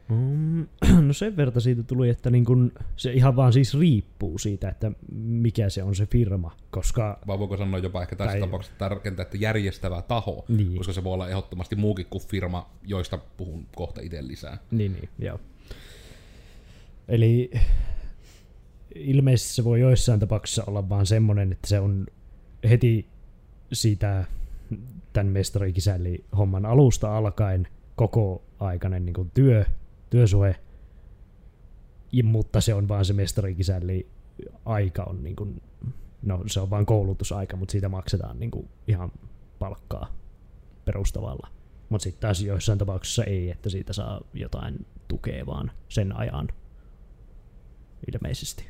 Mm, 0.09 0.67
no 1.07 1.13
sen 1.13 1.37
verran 1.37 1.61
siitä 1.61 1.83
tuli, 1.83 2.09
että 2.09 2.29
niin 2.29 2.45
kun 2.45 2.71
se 2.95 3.13
ihan 3.13 3.35
vaan 3.35 3.53
siis 3.53 3.79
riippuu 3.79 4.37
siitä, 4.37 4.69
että 4.69 4.91
mikä 5.15 5.69
se 5.69 5.83
on 5.83 5.95
se 5.95 6.05
firma, 6.05 6.55
koska... 6.71 7.19
Vai 7.27 7.39
voiko 7.39 7.57
sanoa 7.57 7.79
jopa 7.79 8.01
ehkä 8.01 8.15
tässä 8.15 8.31
Tai- 8.31 8.39
tapauksessa 8.39 8.77
tärkeintä, 8.77 9.21
että 9.21 9.37
järjestävä 9.37 10.01
taho, 10.01 10.45
Niin. 10.47 10.77
koska 10.77 10.93
se 10.93 11.03
voi 11.03 11.13
olla 11.13 11.29
ehdottomasti 11.29 11.75
muukin 11.75 12.05
kuin 12.09 12.23
firma, 12.27 12.69
joista 12.83 13.17
puhun 13.37 13.67
kohta 13.75 14.01
itse 14.01 14.27
lisää. 14.27 14.57
Niin, 14.71 14.93
niin, 14.93 15.09
joo. 15.19 15.39
Eli 17.07 17.51
ilmeisesti 18.95 19.53
se 19.53 19.63
voi 19.63 19.79
joissain 19.79 20.19
tapauksissa 20.19 20.63
olla 20.67 20.89
vaan 20.89 21.05
semmoinen, 21.05 21.51
että 21.51 21.67
se 21.67 21.79
on 21.79 22.07
heti 22.69 23.07
siitä 23.73 24.25
tämän 25.13 25.33
mestarikisälli 25.33 26.25
homman 26.37 26.65
alusta 26.65 27.17
alkaen 27.17 27.67
koko 27.95 28.43
aikainen 28.59 29.05
niin 29.05 29.31
työ, 29.33 29.65
työsuhe, 30.09 30.55
ja, 32.11 32.23
mutta 32.23 32.61
se 32.61 32.73
on 32.73 32.87
vaan 32.87 33.05
se 33.05 33.13
mestarikisälli 33.13 34.07
aika 34.65 35.03
on 35.03 35.23
niin 35.23 35.35
kuin, 35.35 35.61
no 36.21 36.43
se 36.47 36.59
on 36.59 36.69
vaan 36.69 36.85
koulutusaika, 36.85 37.57
mutta 37.57 37.71
siitä 37.71 37.89
maksetaan 37.89 38.39
niin 38.39 38.51
kuin 38.51 38.69
ihan 38.87 39.11
palkkaa 39.59 40.13
perustavalla. 40.85 41.47
Mutta 41.89 42.03
sitten 42.03 42.21
taas 42.21 42.41
joissain 42.41 42.79
tapauksissa 42.79 43.23
ei, 43.23 43.51
että 43.51 43.69
siitä 43.69 43.93
saa 43.93 44.21
jotain 44.33 44.85
tukea 45.07 45.45
vaan 45.45 45.71
sen 45.89 46.15
ajan 46.17 46.47
ilmeisesti. 48.13 48.67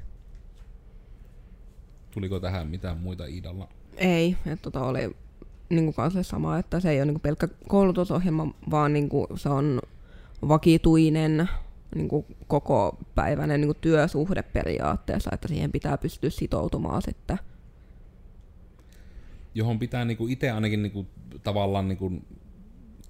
Tuliko 2.11 2.39
tähän 2.39 2.67
mitään 2.67 2.97
muita 2.97 3.25
Iidalla? 3.25 3.67
Ei, 3.97 4.37
että 4.45 4.63
tota 4.63 4.85
oli 4.85 5.15
niin 5.71 5.93
kuin 5.93 6.11
se 6.11 6.23
sama, 6.23 6.57
että 6.57 6.79
se 6.79 6.89
ei 6.89 6.97
ole 6.97 7.05
niin 7.05 7.13
kuin 7.13 7.21
pelkkä 7.21 7.47
koulutusohjelma, 7.67 8.53
vaan 8.71 8.93
niin 8.93 9.09
kuin 9.09 9.27
se 9.35 9.49
on 9.49 9.81
vakituinen 10.47 11.49
niin 11.95 12.07
kuin 12.07 12.25
koko 12.47 12.97
päiväinen 13.15 13.61
niin 13.61 13.67
kuin 13.67 13.77
työsuhde 13.81 14.43
periaatteessa, 14.43 15.29
että 15.33 15.47
siihen 15.47 15.71
pitää 15.71 15.97
pystyä 15.97 16.29
sitoutumaan 16.29 17.01
sitten. 17.01 17.39
johon 19.55 19.79
pitää 19.79 20.05
niinku 20.05 20.27
itse 20.27 20.51
ainakin 20.51 20.83
niinku, 20.83 21.07
tavallaan 21.43 21.87
niinku, 21.87 22.11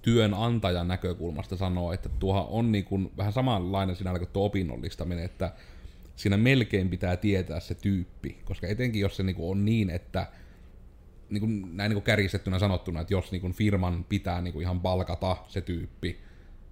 työnantajan 0.02 0.88
näkökulmasta 0.88 1.56
sanoa, 1.56 1.94
että 1.94 2.08
tuohan 2.08 2.46
on 2.48 2.72
niinku, 2.72 3.12
vähän 3.16 3.32
samanlainen 3.32 3.96
sinällä 3.96 4.18
kuin 4.18 4.30
tuo 4.32 4.44
opinnollistaminen, 4.44 5.24
että 5.24 5.52
siinä 6.16 6.36
melkein 6.36 6.88
pitää 6.88 7.16
tietää 7.16 7.60
se 7.60 7.74
tyyppi, 7.74 8.38
koska 8.44 8.66
etenkin 8.66 9.00
jos 9.00 9.16
se 9.16 9.22
niinku 9.22 9.50
on 9.50 9.64
niin, 9.64 9.90
että 9.90 10.26
niinku, 11.32 11.66
näin 11.72 11.90
niinku 11.90 12.04
kärjistettynä 12.04 12.58
sanottuna, 12.58 13.00
että 13.00 13.14
jos 13.14 13.32
niinku 13.32 13.52
firman 13.52 14.04
pitää 14.08 14.42
niinku 14.42 14.60
ihan 14.60 14.80
palkata 14.80 15.36
se 15.48 15.60
tyyppi, 15.60 16.20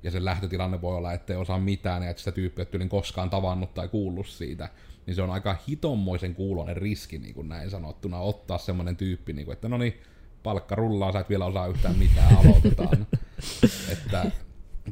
ja 0.02 0.10
sen 0.10 0.24
lähtötilanne 0.24 0.80
voi 0.80 0.96
olla, 0.96 1.12
että 1.12 1.32
ei 1.32 1.38
osaa 1.38 1.58
mitään, 1.58 2.02
ja 2.02 2.10
että 2.10 2.20
sitä 2.20 2.32
tyyppiä 2.32 2.66
ei 2.80 2.88
koskaan 2.88 3.30
tavannut 3.30 3.74
tai 3.74 3.88
kuullut 3.88 4.26
siitä, 4.26 4.68
niin 5.06 5.14
se 5.14 5.22
on 5.22 5.30
aika 5.30 5.56
hitommoisen 5.68 6.34
kuulonen 6.34 6.76
riski, 6.76 7.18
niin 7.18 7.34
kuin 7.34 7.48
näin 7.48 7.70
sanottuna, 7.70 8.18
ottaa 8.18 8.58
semmoinen 8.58 8.96
tyyppi, 8.96 9.32
niin 9.32 9.44
kuin, 9.44 9.52
että 9.52 9.68
no 9.68 9.78
niin, 9.78 10.00
palkka 10.42 10.74
rullaa, 10.74 11.12
sä 11.12 11.20
et 11.20 11.28
vielä 11.28 11.46
osaa 11.46 11.66
yhtään 11.66 11.98
mitään, 11.98 12.36
aloitetaan. 12.36 13.06
että 13.92 14.30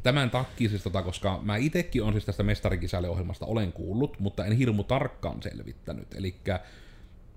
tämän 0.03 0.31
takia 0.31 0.69
siis 0.69 0.83
tota, 0.83 1.03
koska 1.03 1.41
mä 1.43 1.57
itekin 1.57 2.03
on 2.03 2.13
siis 2.13 2.25
tästä 2.25 2.43
mestarikisäliohjelmasta 2.43 3.47
olen 3.47 3.73
kuullut, 3.73 4.21
mutta 4.21 4.45
en 4.45 4.53
hirmu 4.53 4.85
tarkkaan 4.85 5.43
selvittänyt. 5.43 6.15
Eli 6.15 6.35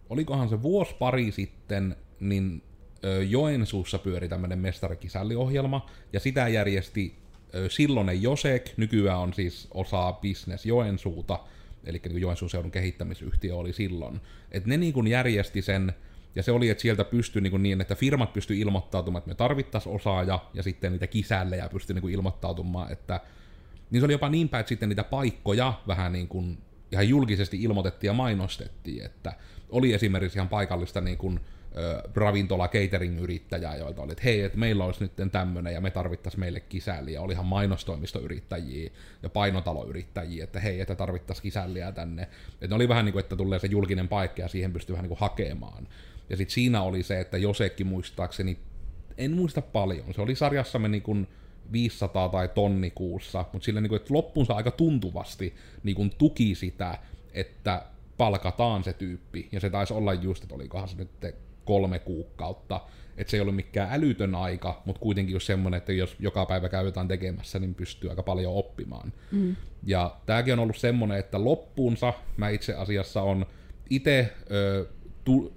olikohan 0.10 0.50
se 0.50 0.62
vuosi 0.62 0.96
pari 1.00 1.32
sitten, 1.32 1.96
niin 2.22 2.64
Joensuussa 3.30 4.00
pyöri 4.00 4.30
tämmöinen 4.30 4.60
mestarikisäliohjelma, 4.60 5.90
ja 6.14 6.20
sitä 6.20 6.48
järjesti 6.48 7.16
silloinen 7.70 8.22
Josek, 8.22 8.70
nykyään 8.78 9.20
on 9.20 9.34
siis 9.34 9.68
osa 9.74 10.14
Business 10.14 10.66
Joensuuta, 10.66 11.40
eli 11.84 12.02
niin 12.10 12.22
Joensuun 12.22 12.50
seudun 12.50 12.72
kehittämisyhtiö 12.72 13.56
oli 13.56 13.74
silloin. 13.74 14.22
Et 14.52 14.66
ne 14.66 14.78
niin 14.78 15.08
järjesti 15.08 15.62
sen, 15.62 15.94
ja 16.36 16.44
se 16.44 16.52
oli, 16.52 16.70
että 16.70 16.82
sieltä 16.82 17.04
pystyi 17.04 17.42
niin, 17.42 17.64
niin 17.64 17.82
että 17.82 17.96
firmat 17.96 18.34
pystyi 18.34 18.60
ilmoittautumaan, 18.60 19.20
että 19.20 19.30
me 19.30 19.36
tarvittaisiin 19.36 19.96
osaaja, 19.96 20.40
ja 20.54 20.64
sitten 20.64 20.92
niitä 20.92 21.08
kisällejä 21.08 21.70
pystyi 21.70 21.94
niin 21.94 22.10
ilmoittautumaan, 22.10 22.92
että 22.92 23.20
niin 23.92 24.02
se 24.02 24.06
oli 24.06 24.14
jopa 24.14 24.30
niin 24.30 24.50
päin, 24.50 24.60
että 24.60 24.70
sitten 24.70 24.90
niitä 24.90 25.04
paikkoja 25.04 25.74
vähän 25.88 26.12
niin 26.12 26.28
kuin 26.28 26.58
ihan 26.92 27.10
julkisesti 27.10 27.64
ilmoitettiin 27.64 28.10
ja 28.10 28.14
mainostettiin, 28.14 29.06
että 29.06 29.34
oli 29.70 29.94
esimerkiksi 29.94 30.38
ihan 30.38 30.50
paikallista 30.50 31.02
niin 31.02 31.18
kuin, 31.18 31.40
ravintola 32.16 32.68
catering-yrittäjää, 32.68 33.76
joilta 33.76 34.02
oli, 34.02 34.12
että 34.12 34.24
hei, 34.24 34.42
että 34.42 34.58
meillä 34.58 34.86
olisi 34.86 35.04
nyt 35.04 35.32
tämmöinen 35.32 35.74
ja 35.74 35.82
me 35.82 35.92
tarvittaisiin 35.92 36.40
meille 36.40 36.60
kisälliä. 36.60 37.22
Olihan 37.22 37.46
mainostoimistoyrittäjiä 37.46 38.92
ja 39.24 39.30
painotaloyrittäjiä, 39.30 40.44
että 40.44 40.60
hei, 40.60 40.82
että 40.82 40.96
tarvittaisiin 40.96 41.44
kisälliä 41.44 41.92
tänne. 41.92 42.24
Että 42.54 42.68
ne 42.68 42.76
oli 42.76 42.90
vähän 42.90 43.06
niin 43.06 43.14
kuin, 43.14 43.20
että 43.20 43.36
tulee 43.36 43.60
se 43.60 43.68
julkinen 43.68 44.08
paikka 44.08 44.42
ja 44.42 44.48
siihen 44.48 44.74
pystyy 44.74 44.94
vähän 44.94 45.04
niin 45.04 45.18
kuin 45.18 45.20
hakemaan. 45.20 45.88
Ja 46.30 46.38
sitten 46.38 46.54
siinä 46.54 46.82
oli 46.82 47.04
se, 47.04 47.20
että 47.20 47.38
Josekki 47.38 47.84
muistaakseni, 47.84 48.58
en 49.18 49.32
muista 49.32 49.62
paljon, 49.62 50.14
se 50.14 50.22
oli 50.22 50.36
sarjassamme 50.36 50.88
niin 50.88 51.04
kuin 51.04 51.28
500 51.72 52.30
tai 52.30 52.48
tonni 52.48 52.92
kuussa, 52.92 53.46
mutta 53.54 53.66
sillä 53.66 53.82
niin 53.82 53.90
kuin, 53.90 54.02
että 54.02 54.14
loppunsa 54.14 54.54
aika 54.54 54.72
tuntuvasti 54.72 55.56
niin 55.84 55.96
kuin 55.96 56.12
tuki 56.18 56.56
sitä, 56.56 56.98
että 57.34 57.86
palkataan 58.18 58.84
se 58.84 58.94
tyyppi. 58.94 59.50
Ja 59.52 59.60
se 59.60 59.70
taisi 59.70 59.94
olla 59.94 60.14
just, 60.14 60.44
että 60.44 60.56
olikohan 60.56 60.88
se 60.88 60.98
nyt 60.98 61.10
kolme 61.72 62.00
kuukautta. 62.00 62.82
Että 63.18 63.32
se 63.32 63.38
ei 63.38 63.42
ollut 63.42 63.56
mikään 63.56 63.90
älytön 63.92 64.36
aika, 64.36 64.82
mutta 64.86 65.00
kuitenkin 65.00 65.34
just 65.34 65.48
semmoinen, 65.48 65.78
että 65.78 65.94
jos 65.94 66.16
joka 66.20 66.46
päivä 66.46 66.70
käy 66.70 66.86
jotain 66.86 67.08
tekemässä, 67.08 67.60
niin 67.60 67.76
pystyy 67.76 68.10
aika 68.10 68.24
paljon 68.24 68.54
oppimaan. 68.54 69.14
Mm. 69.32 69.56
Ja 69.84 70.16
tämäkin 70.26 70.54
on 70.54 70.60
ollut 70.60 70.78
semmoinen, 70.78 71.20
että 71.20 71.44
loppuunsa 71.44 72.14
mä 72.38 72.50
itse 72.50 72.74
asiassa 72.74 73.22
on 73.22 73.46
itse 73.90 74.34
tu, 75.24 75.54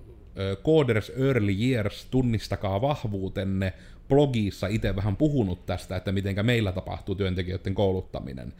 Coders 0.65 1.13
Early 1.17 1.53
Years, 1.53 2.07
tunnistakaa 2.11 2.81
vahvuutenne, 2.81 3.73
blogissa 4.09 4.67
itse 4.67 4.97
vähän 4.97 5.17
puhunut 5.17 5.67
tästä, 5.67 5.97
että 5.97 6.13
mitenkä 6.13 6.43
meillä 6.43 6.73
tapahtuu 6.73 7.15
työntekijöiden 7.15 7.75
kouluttaminen. 7.75 8.53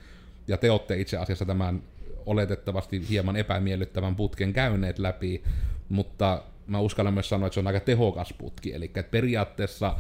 Ja 0.49 0.57
te 0.57 0.71
olette 0.71 1.01
itse 1.01 1.17
asiassa 1.17 1.45
tämän 1.45 1.83
oletettavasti 2.27 3.09
hieman 3.09 3.37
epämiellyttävän 3.37 4.17
putken 4.17 4.53
käyneet 4.53 4.99
läpi, 4.99 5.43
mutta 5.89 6.43
mä 6.67 6.81
uskallan 6.81 7.15
myös 7.15 7.29
sanoa, 7.29 7.47
että 7.47 7.55
se 7.55 7.61
on 7.61 7.67
aika 7.67 7.81
tehokas 7.81 8.33
putki. 8.39 8.75
Eli 8.75 8.93
periaatteessa 9.11 9.97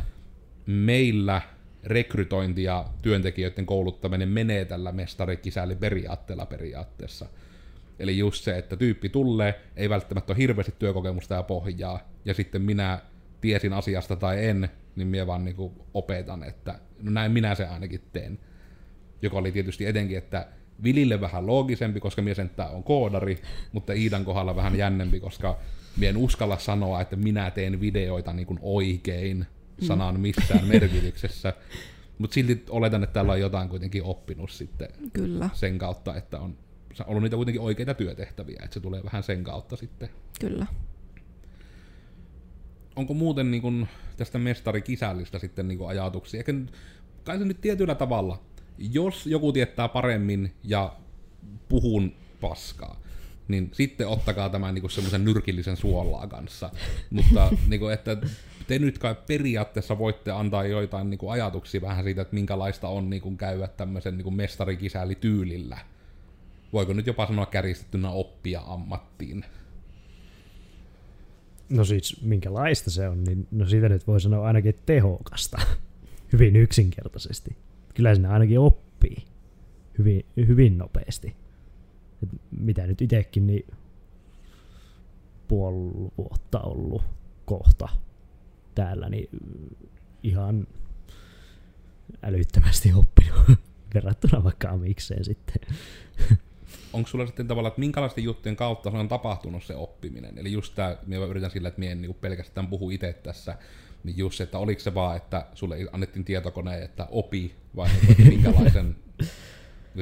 meillä 0.66 1.42
rekrytointi 1.84 2.62
ja 2.62 2.84
työntekijöiden 3.02 3.66
kouluttaminen 3.66 4.28
menee 4.28 4.64
tällä 4.64 4.92
mestarikisälli 4.92 5.76
periaatteella 5.76 6.46
periaatteessa. 6.46 7.26
Eli 7.98 8.18
just 8.18 8.44
se, 8.44 8.58
että 8.58 8.76
tyyppi 8.76 9.08
tulee, 9.08 9.60
ei 9.76 9.90
välttämättä 9.90 10.32
ole 10.32 10.38
hirveästi 10.38 10.74
työkokemusta 10.78 11.34
ja 11.34 11.42
pohjaa, 11.42 12.08
ja 12.24 12.34
sitten 12.34 12.62
minä 12.62 13.00
tiesin 13.40 13.72
asiasta 13.72 14.16
tai 14.16 14.46
en, 14.46 14.68
niin 14.96 15.08
minä 15.08 15.26
vaan 15.26 15.44
niin 15.44 15.56
opetan, 15.94 16.42
että 16.42 16.78
no 17.02 17.10
näin 17.10 17.32
minä 17.32 17.54
se 17.54 17.66
ainakin 17.66 18.00
teen. 18.12 18.38
Joka 19.22 19.38
oli 19.38 19.52
tietysti 19.52 19.86
etenkin, 19.86 20.18
että 20.18 20.46
Vilille 20.84 21.20
vähän 21.20 21.46
loogisempi, 21.46 22.00
koska 22.00 22.22
mies 22.22 22.38
on 22.72 22.84
koodari, 22.84 23.42
mutta 23.72 23.92
Iidan 23.92 24.24
kohdalla 24.24 24.56
vähän 24.56 24.78
jännempi, 24.78 25.20
koska 25.20 25.58
Mie 25.96 26.08
en 26.08 26.16
uskalla 26.16 26.58
sanoa, 26.58 27.00
että 27.00 27.16
minä 27.16 27.50
teen 27.50 27.80
videoita 27.80 28.32
niin 28.32 28.46
kuin 28.46 28.58
oikein 28.62 29.46
sanan 29.80 30.20
missään 30.20 30.66
merkityksessä. 30.66 31.52
Mutta 32.18 32.34
silti 32.34 32.64
oletan, 32.70 33.02
että 33.02 33.14
täällä 33.14 33.32
on 33.32 33.40
jotain 33.40 33.68
kuitenkin 33.68 34.02
oppinut 34.02 34.50
sitten 34.50 34.88
Kyllä. 35.12 35.50
sen 35.52 35.78
kautta, 35.78 36.16
että 36.16 36.40
on 36.40 36.56
ollut 37.06 37.22
niitä 37.22 37.36
kuitenkin 37.36 37.62
oikeita 37.62 37.94
työtehtäviä, 37.94 38.60
että 38.64 38.74
se 38.74 38.80
tulee 38.80 39.04
vähän 39.04 39.22
sen 39.22 39.44
kautta 39.44 39.76
sitten. 39.76 40.08
Kyllä. 40.40 40.66
Onko 42.96 43.14
muuten 43.14 43.50
niin 43.50 43.62
kuin 43.62 43.88
tästä 44.16 44.38
mestarikisälistä 44.38 45.38
sitten 45.38 45.68
niin 45.68 45.78
kuin 45.78 45.88
ajatuksia? 45.88 46.38
Eikä, 46.38 46.54
kai 47.24 47.38
se 47.38 47.44
nyt 47.44 47.60
tietyllä 47.60 47.94
tavalla, 47.94 48.42
jos 48.78 49.26
joku 49.26 49.52
tietää 49.52 49.88
paremmin 49.88 50.52
ja 50.64 50.96
puhun 51.68 52.12
paskaa, 52.40 53.00
niin 53.48 53.70
sitten 53.72 54.08
ottakaa 54.08 54.48
tämän 54.48 54.74
niin 54.74 54.90
semmoisen 54.90 55.24
nyrkillisen 55.24 55.76
suolaa 55.76 56.26
kanssa. 56.26 56.70
Mutta 57.10 57.52
niin 57.68 57.80
kuin, 57.80 57.94
että 57.94 58.16
te 58.66 58.78
nyt 58.78 58.98
kai 58.98 59.16
periaatteessa 59.26 59.98
voitte 59.98 60.30
antaa 60.30 60.64
joitain 60.64 61.10
niin 61.10 61.18
kuin, 61.18 61.32
ajatuksia 61.32 61.80
vähän 61.80 62.04
siitä, 62.04 62.22
että 62.22 62.34
minkälaista 62.34 62.88
on 62.88 63.10
niin 63.10 63.22
kuin, 63.22 63.36
käydä 63.36 63.68
tämmöisen 63.68 64.18
niin 64.18 64.34
mestarikisällityylillä. 64.34 65.78
Voiko 66.72 66.92
nyt 66.92 67.06
jopa 67.06 67.26
sanoa 67.26 67.46
kärjistettynä 67.46 68.10
oppia 68.10 68.60
ammattiin? 68.66 69.44
No 71.68 71.84
siis 71.84 72.22
minkälaista 72.22 72.90
se 72.90 73.08
on, 73.08 73.24
niin 73.24 73.46
no 73.50 73.66
siitä 73.66 73.88
nyt 73.88 74.06
voi 74.06 74.20
sanoa 74.20 74.46
ainakin 74.46 74.78
tehokasta. 74.86 75.58
hyvin 76.32 76.56
yksinkertaisesti. 76.56 77.56
Kyllä 77.94 78.14
sinä 78.14 78.30
ainakin 78.30 78.58
oppii 78.58 79.24
hyvin, 79.98 80.24
hyvin 80.36 80.78
nopeasti 80.78 81.43
mitä 82.50 82.86
nyt 82.86 83.02
itsekin, 83.02 83.46
niin 83.46 83.66
puoli 85.48 86.10
vuotta 86.18 86.60
ollut 86.60 87.02
kohta 87.44 87.88
täällä, 88.74 89.08
niin 89.08 89.28
ihan 90.22 90.66
älyttömästi 92.22 92.92
oppinut 92.92 93.40
verrattuna 93.94 94.44
vaikka 94.44 94.68
amikseen 94.68 95.24
sitten. 95.24 95.76
Onko 96.92 97.08
sulla 97.08 97.26
sitten 97.26 97.48
tavallaan, 97.48 97.70
että 97.70 97.80
minkälaisten 97.80 98.24
juttujen 98.24 98.56
kautta 98.56 98.90
on 98.90 99.08
tapahtunut 99.08 99.64
se 99.64 99.76
oppiminen? 99.76 100.38
Eli 100.38 100.52
just 100.52 100.74
tämä, 100.74 100.96
minä 101.06 101.24
yritän 101.24 101.50
sillä, 101.50 101.68
että 101.68 101.78
minä 101.78 101.92
en 101.92 102.02
niin 102.02 102.14
pelkästään 102.14 102.66
puhu 102.66 102.90
itse 102.90 103.12
tässä, 103.12 103.58
niin 104.04 104.16
just 104.16 104.40
että 104.40 104.58
oliko 104.58 104.80
se 104.80 104.94
vaan, 104.94 105.16
että 105.16 105.46
sulle 105.54 105.76
annettiin 105.92 106.24
tietokone, 106.24 106.82
että 106.82 107.06
opi, 107.10 107.54
vai 107.76 107.90
että 108.10 108.22
minkälaisen 108.22 108.96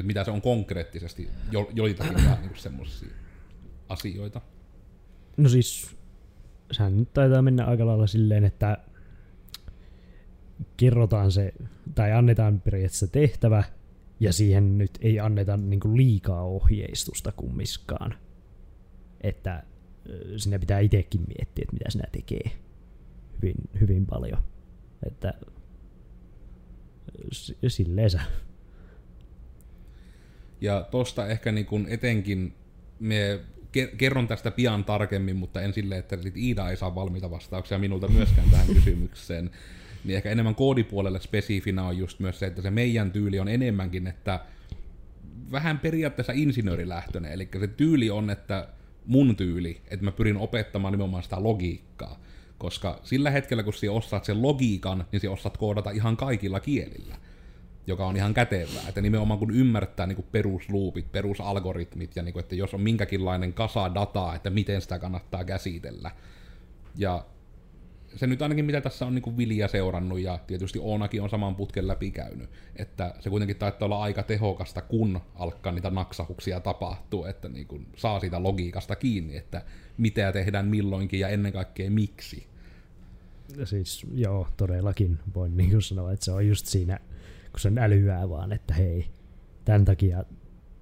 mitä 0.01 0.23
se 0.23 0.31
on 0.31 0.41
konkreettisesti, 0.41 1.29
jo, 1.51 1.69
joitakin 1.73 2.15
niin 2.15 2.51
semmoisia 2.55 3.09
asioita. 3.89 4.41
No 5.37 5.49
siis, 5.49 5.95
sehän 6.71 6.97
nyt 6.99 7.13
taitaa 7.13 7.41
mennä 7.41 7.65
aika 7.65 7.85
lailla 7.85 8.07
silleen, 8.07 8.43
että 8.43 8.77
kerrotaan 10.77 11.31
se, 11.31 11.53
tai 11.95 12.11
annetaan 12.11 12.61
periaatteessa 12.61 13.07
tehtävä, 13.07 13.63
ja 14.19 14.33
siihen 14.33 14.77
nyt 14.77 14.91
ei 15.01 15.19
anneta 15.19 15.57
niinku 15.57 15.97
liikaa 15.97 16.43
ohjeistusta 16.43 17.31
kummiskaan. 17.31 18.15
Että 19.21 19.63
sinne 20.37 20.59
pitää 20.59 20.79
itsekin 20.79 21.21
miettiä, 21.21 21.63
että 21.63 21.73
mitä 21.73 21.89
sinä 21.89 22.03
tekee 22.11 22.51
hyvin, 23.41 23.55
hyvin 23.79 24.05
paljon. 24.05 24.43
Että 25.07 25.33
silleen 27.67 28.09
sä 28.09 28.21
ja 30.63 30.87
tosta 30.91 31.27
ehkä 31.27 31.51
niin 31.51 31.65
kuin 31.65 31.87
etenkin 31.89 32.53
me 32.99 33.39
kerron 33.97 34.27
tästä 34.27 34.51
pian 34.51 34.85
tarkemmin, 34.85 35.35
mutta 35.35 35.61
en 35.61 35.73
silleen, 35.73 35.99
että 35.99 36.17
sit 36.21 36.37
Iida 36.37 36.69
ei 36.69 36.77
saa 36.77 36.95
valmiita 36.95 37.31
vastauksia 37.31 37.79
minulta 37.79 38.07
myöskään 38.07 38.49
tähän 38.49 38.67
kysymykseen. 38.75 39.51
Niin 40.03 40.15
ehkä 40.15 40.29
enemmän 40.29 40.55
koodipuolelle 40.55 41.19
spesifinä 41.19 41.83
on 41.83 41.97
just 41.97 42.19
myös 42.19 42.39
se, 42.39 42.45
että 42.45 42.61
se 42.61 42.71
meidän 42.71 43.11
tyyli 43.11 43.39
on 43.39 43.47
enemmänkin, 43.47 44.07
että 44.07 44.39
vähän 45.51 45.79
periaatteessa 45.79 46.33
insinöörilähtöinen. 46.35 47.31
Eli 47.31 47.49
se 47.59 47.67
tyyli 47.67 48.09
on, 48.09 48.29
että 48.29 48.67
mun 49.05 49.35
tyyli, 49.35 49.81
että 49.87 50.05
mä 50.05 50.11
pyrin 50.11 50.37
opettamaan 50.37 50.91
nimenomaan 50.91 51.23
sitä 51.23 51.43
logiikkaa. 51.43 52.19
Koska 52.57 52.99
sillä 53.03 53.31
hetkellä, 53.31 53.63
kun 53.63 53.73
sä 53.73 53.91
osaat 53.91 54.25
sen 54.25 54.41
logiikan, 54.41 55.05
niin 55.11 55.19
sä 55.19 55.31
osaat 55.31 55.57
koodata 55.57 55.91
ihan 55.91 56.17
kaikilla 56.17 56.59
kielillä. 56.59 57.15
Joka 57.87 58.05
on 58.05 58.15
ihan 58.15 58.33
kätevää. 58.33 58.87
Että 58.87 59.01
nimenomaan 59.01 59.39
kun 59.39 59.55
ymmärtää 59.55 60.07
niin 60.07 60.15
kuin 60.15 60.27
perusluupit, 60.31 61.11
perusalgoritmit, 61.11 62.15
ja 62.15 62.23
niin 62.23 62.33
kuin, 62.33 62.43
että 62.43 62.55
jos 62.55 62.73
on 62.73 62.81
minkäkinlainen 62.81 63.53
kasa 63.53 63.93
dataa, 63.95 64.35
että 64.35 64.49
miten 64.49 64.81
sitä 64.81 64.99
kannattaa 64.99 65.43
käsitellä. 65.43 66.11
Ja 66.97 67.25
se 68.15 68.27
nyt 68.27 68.41
ainakin 68.41 68.65
mitä 68.65 68.81
tässä 68.81 69.05
on 69.05 69.15
niin 69.15 69.21
kuin 69.21 69.37
Vilja 69.37 69.67
seurannut, 69.67 70.19
ja 70.19 70.39
tietysti 70.47 70.79
Oonakin 70.79 71.21
on 71.21 71.29
saman 71.29 71.55
putken 71.55 71.87
läpi 71.87 72.11
käynyt, 72.11 72.49
että 72.75 73.15
se 73.19 73.29
kuitenkin 73.29 73.57
taitaa 73.57 73.85
olla 73.85 74.03
aika 74.03 74.23
tehokasta, 74.23 74.81
kun 74.81 75.21
alkaa 75.35 75.73
niitä 75.73 75.89
naksahuksia 75.89 76.59
tapahtuu, 76.59 77.25
että 77.25 77.49
niin 77.49 77.67
kuin 77.67 77.87
saa 77.95 78.19
siitä 78.19 78.43
logiikasta 78.43 78.95
kiinni, 78.95 79.37
että 79.37 79.61
mitä 79.97 80.31
tehdään 80.31 80.67
milloinkin 80.67 81.19
ja 81.19 81.29
ennen 81.29 81.53
kaikkea 81.53 81.91
miksi. 81.91 82.47
Siis 83.63 84.05
joo, 84.13 84.47
todellakin 84.57 85.19
voin 85.35 85.57
niin 85.57 85.69
kuin 85.69 85.81
sanoa, 85.81 86.11
että 86.11 86.25
se 86.25 86.31
on 86.31 86.47
just 86.47 86.65
siinä, 86.65 86.99
on 87.65 87.77
älyää 87.77 88.29
vaan, 88.29 88.51
että 88.51 88.73
hei, 88.73 89.05
tämän 89.65 89.85
takia 89.85 90.23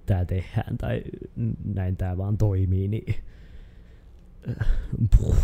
tämä 0.06 0.24
tehdään 0.24 0.78
tai 0.78 1.02
näin 1.74 1.96
tämä 1.96 2.16
vaan 2.16 2.38
toimii, 2.38 2.88
niin 2.88 3.14
puh, 5.18 5.36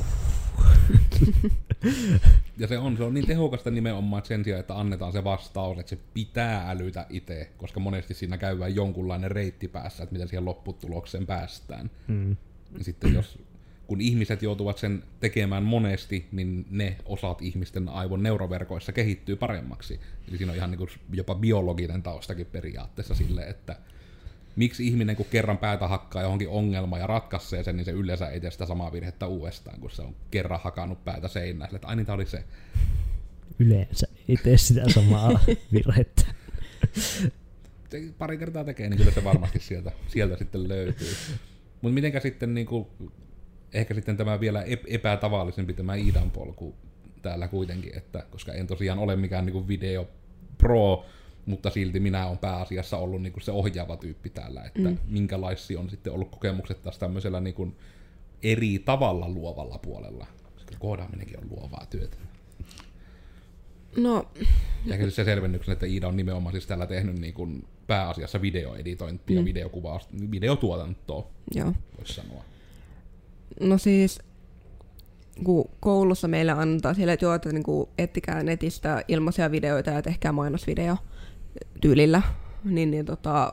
Ja 2.59 2.67
se 2.67 2.79
on, 2.79 2.97
se 2.97 3.03
on 3.03 3.15
niin 3.15 3.27
tehokasta 3.27 3.71
nimenomaan 3.71 4.19
että 4.19 4.29
sen 4.29 4.45
sijaan, 4.45 4.61
että 4.61 4.79
annetaan 4.79 5.13
se 5.13 5.25
vastaus, 5.25 5.79
että 5.79 5.91
se 5.91 5.99
pitää 6.15 6.71
älytä 6.71 7.07
itse, 7.11 7.51
koska 7.57 7.81
monesti 7.81 8.15
siinä 8.15 8.39
käydään 8.39 8.75
jonkunlainen 8.75 9.31
reitti 9.31 9.69
päässä, 9.69 10.03
että 10.03 10.13
miten 10.13 10.29
siihen 10.29 10.45
lopputulokseen 10.45 11.27
päästään. 11.27 11.91
mm, 12.09 12.37
Ja 12.79 12.85
sitten 12.85 13.15
jos, 13.15 13.39
kun 13.89 14.01
ihmiset 14.01 14.43
joutuvat 14.43 14.79
sen 14.79 15.03
tekemään 15.21 15.63
monesti, 15.63 16.29
niin 16.33 16.67
ne 16.71 16.97
osat 17.05 17.43
ihmisten 17.43 17.89
aivon 17.89 18.23
neuroverkoissa 18.23 18.93
kehittyy 18.93 19.37
paremmaksi. 19.37 20.01
Eli 20.29 20.39
siinä 20.39 20.53
on 20.53 20.57
ihan 20.57 20.71
niin 20.71 20.79
kuin 20.79 20.91
jopa 21.13 21.35
biologinen 21.35 22.03
taustakin 22.03 22.47
periaatteessa 22.47 23.15
sille, 23.15 23.43
että 23.43 23.77
miksi 24.57 24.87
ihminen 24.87 25.17
kun 25.17 25.27
kerran 25.31 25.59
päätä 25.59 25.89
hakkaa 25.89 26.23
johonkin 26.23 26.49
ongelmaan 26.49 27.01
ja 27.01 27.07
ratkaisee 27.07 27.63
sen, 27.65 27.77
niin 27.77 27.85
se 27.85 27.91
yleensä 27.91 28.29
ei 28.29 28.41
tee 28.41 28.51
sitä 28.51 28.67
samaa 28.67 28.93
virhettä 28.93 29.27
uudestaan, 29.27 29.81
kun 29.81 29.91
se 29.91 30.03
on 30.03 30.17
kerran 30.31 30.61
hakannut 30.61 31.05
päätä 31.05 31.29
seinään. 31.29 31.75
Että 31.75 31.87
aina 31.87 32.05
tämä 32.05 32.15
oli 32.15 32.27
se. 32.27 32.45
yleensä 33.59 34.07
ei 34.29 34.37
tee 34.37 34.59
sitä 34.59 34.89
samaa 34.89 35.41
virhettä. 35.73 36.25
pari 38.19 38.39
kertaa 38.39 38.65
tekee, 38.65 38.89
niin 38.89 38.99
kyllä 38.99 39.13
se 39.13 39.25
varmasti 39.25 39.59
sieltä, 39.59 39.93
sieltä 40.09 40.37
sitten 40.37 40.69
löytyy. 40.69 41.13
Mutta 41.83 41.95
mitenkä 41.95 42.21
sitten 42.21 42.55
niinku, 42.55 42.91
ehkä 43.73 43.95
sitten 43.95 44.17
tämä 44.17 44.41
vielä 44.41 44.63
ep- 44.63 44.85
epätavallisempi 44.87 45.73
tämä 45.73 45.95
Iidan 45.95 46.31
polku 46.31 46.75
täällä 47.23 47.49
kuitenkin, 47.49 47.99
että 47.99 48.25
koska 48.31 48.53
en 48.53 48.67
tosiaan 48.67 48.99
ole 48.99 49.17
mikään 49.17 49.47
niinku 49.47 49.69
video 49.69 50.09
pro, 50.59 51.05
mutta 51.47 51.71
silti 51.71 52.01
minä 52.01 52.27
olen 52.27 52.39
pääasiassa 52.39 52.97
ollut 52.97 53.23
niinku 53.23 53.41
se 53.41 53.53
ohjaava 53.53 53.97
tyyppi 53.97 54.31
täällä, 54.31 54.63
että 54.65 54.89
mm. 54.89 54.99
minkälaisia 55.09 55.81
on 55.81 55.91
sitten 55.91 56.13
ollut 56.13 56.31
kokemukset 56.31 56.83
taas 56.83 56.99
tämmöisellä 56.99 57.41
niinku 57.41 57.75
eri 58.43 58.79
tavalla 58.79 59.29
luovalla 59.29 59.79
puolella. 59.79 60.27
Koska 60.55 60.75
koodaaminenkin 60.79 61.39
on 61.39 61.47
luovaa 61.51 61.87
työtä. 61.91 62.17
No, 63.97 64.29
Ja 64.87 64.95
ehkä 64.95 65.11
se 65.11 65.25
selvennyksen, 65.25 65.73
että 65.73 65.87
Iida 65.87 66.09
on 66.09 66.17
nimenomaan 66.17 66.53
siis 66.53 66.67
täällä 66.67 66.87
tehnyt 66.87 67.19
niin 67.19 67.35
kuin 67.35 67.65
pääasiassa 67.87 68.41
videoeditointia 68.41 69.37
ja 69.37 69.43
Mm. 69.43 69.47
videokuvausta, 69.47 70.15
videotuotantoa, 70.31 71.31
joo. 71.55 71.73
voisi 71.99 72.15
sanoa. 72.15 72.45
No 73.61 73.79
siis, 73.79 74.19
kun 75.45 75.71
koulussa 75.81 76.29
meillä 76.29 76.53
antaa 76.59 76.95
siellä, 76.95 77.13
että 77.13 77.25
joo, 77.25 77.35
että 77.35 77.53
niin 77.53 77.63
kuin 77.63 77.89
ettikää 77.99 78.43
netistä 78.43 79.05
ilmaisia 79.09 79.51
videoita 79.51 79.91
ja 79.91 80.03
tehkää 80.03 80.33
mainosvideo 80.33 80.97
tyylillä, 81.81 82.23
niin, 82.65 82.91
niin, 82.91 83.07
tota, 83.07 83.53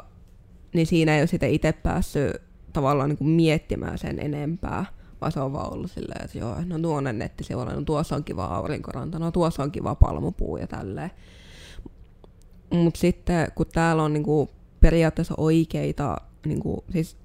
niin 0.74 0.88
siinä 0.88 1.16
ei 1.16 1.22
ole 1.22 1.28
sitten 1.28 1.50
itse 1.50 1.72
päässyt 1.72 2.32
tavallaan 2.74 3.10
niin 3.10 3.18
kuin 3.18 3.30
miettimään 3.30 3.98
sen 3.98 4.20
enempää, 4.20 4.86
vaan 5.22 5.32
se 5.32 5.40
on 5.40 5.54
vaan 5.54 5.74
ollut 5.74 5.92
silleen, 5.92 6.26
että 6.26 6.38
joo, 6.38 6.56
no 6.66 6.80
tuonne 6.80 7.14
nettisivuilla, 7.14 7.74
no 7.74 7.82
tuossa 7.82 8.16
on 8.16 8.24
kiva 8.24 8.46
aurinkoranta, 8.46 9.20
no 9.20 9.32
tuossa 9.32 9.64
on 9.64 9.72
kiva 9.72 9.96
palmupuu 9.96 10.58
ja 10.58 10.68
tälleen. 10.68 11.12
Mutta 12.70 13.00
sitten 13.00 13.52
kun 13.56 13.66
täällä 13.74 14.04
on 14.04 14.14
niinku 14.14 14.50
periaatteessa 14.80 15.34
oikeita, 15.38 16.16
niinku, 16.46 16.84
siis, 16.92 17.18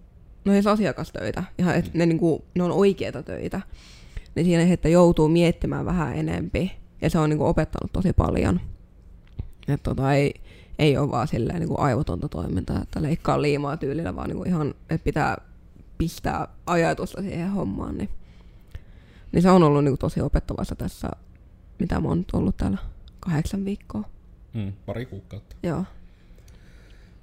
no 0.44 0.52
siis 0.52 0.66
asiakastöitä, 0.66 1.44
ihan, 1.58 1.76
et 1.76 1.94
ne, 1.94 2.06
niinku, 2.06 2.44
ne 2.54 2.62
on 2.62 2.72
oikeita 2.72 3.22
töitä, 3.22 3.60
niin 4.34 4.46
siinä 4.46 4.72
että 4.72 4.88
joutuu 4.88 5.28
miettimään 5.28 5.84
vähän 5.84 6.16
enempi, 6.16 6.72
ja 7.02 7.10
se 7.10 7.18
on 7.18 7.30
niinku 7.30 7.46
opettanut 7.46 7.92
tosi 7.92 8.12
paljon. 8.12 8.60
Että 9.68 9.90
tota, 9.90 10.14
ei, 10.14 10.34
ei 10.78 10.96
ole 10.96 11.10
vaan 11.10 11.28
silleen 11.28 11.60
niinku 11.60 11.76
aivotonta 11.78 12.28
toimintaa, 12.28 12.82
että 12.82 13.02
leikkaa 13.02 13.42
liimaa 13.42 13.76
tyylillä, 13.76 14.16
vaan 14.16 14.28
niinku 14.28 14.44
ihan, 14.44 14.74
että 14.90 15.04
pitää 15.04 15.36
pistää 15.98 16.48
ajatusta 16.66 17.22
siihen 17.22 17.50
hommaan. 17.50 17.98
Niin, 17.98 18.08
niin 19.32 19.42
se 19.42 19.50
on 19.50 19.62
ollut 19.62 19.84
niinku 19.84 19.98
tosi 19.98 20.20
opettavassa 20.20 20.74
tässä, 20.74 21.08
mitä 21.78 22.00
mä 22.00 22.08
oon 22.08 22.18
nyt 22.18 22.30
ollut 22.32 22.56
täällä 22.56 22.78
kahdeksan 23.20 23.64
viikkoa. 23.64 24.04
Mm, 24.54 24.72
pari 24.86 25.06
kuukautta. 25.06 25.56
Joo. 25.62 25.84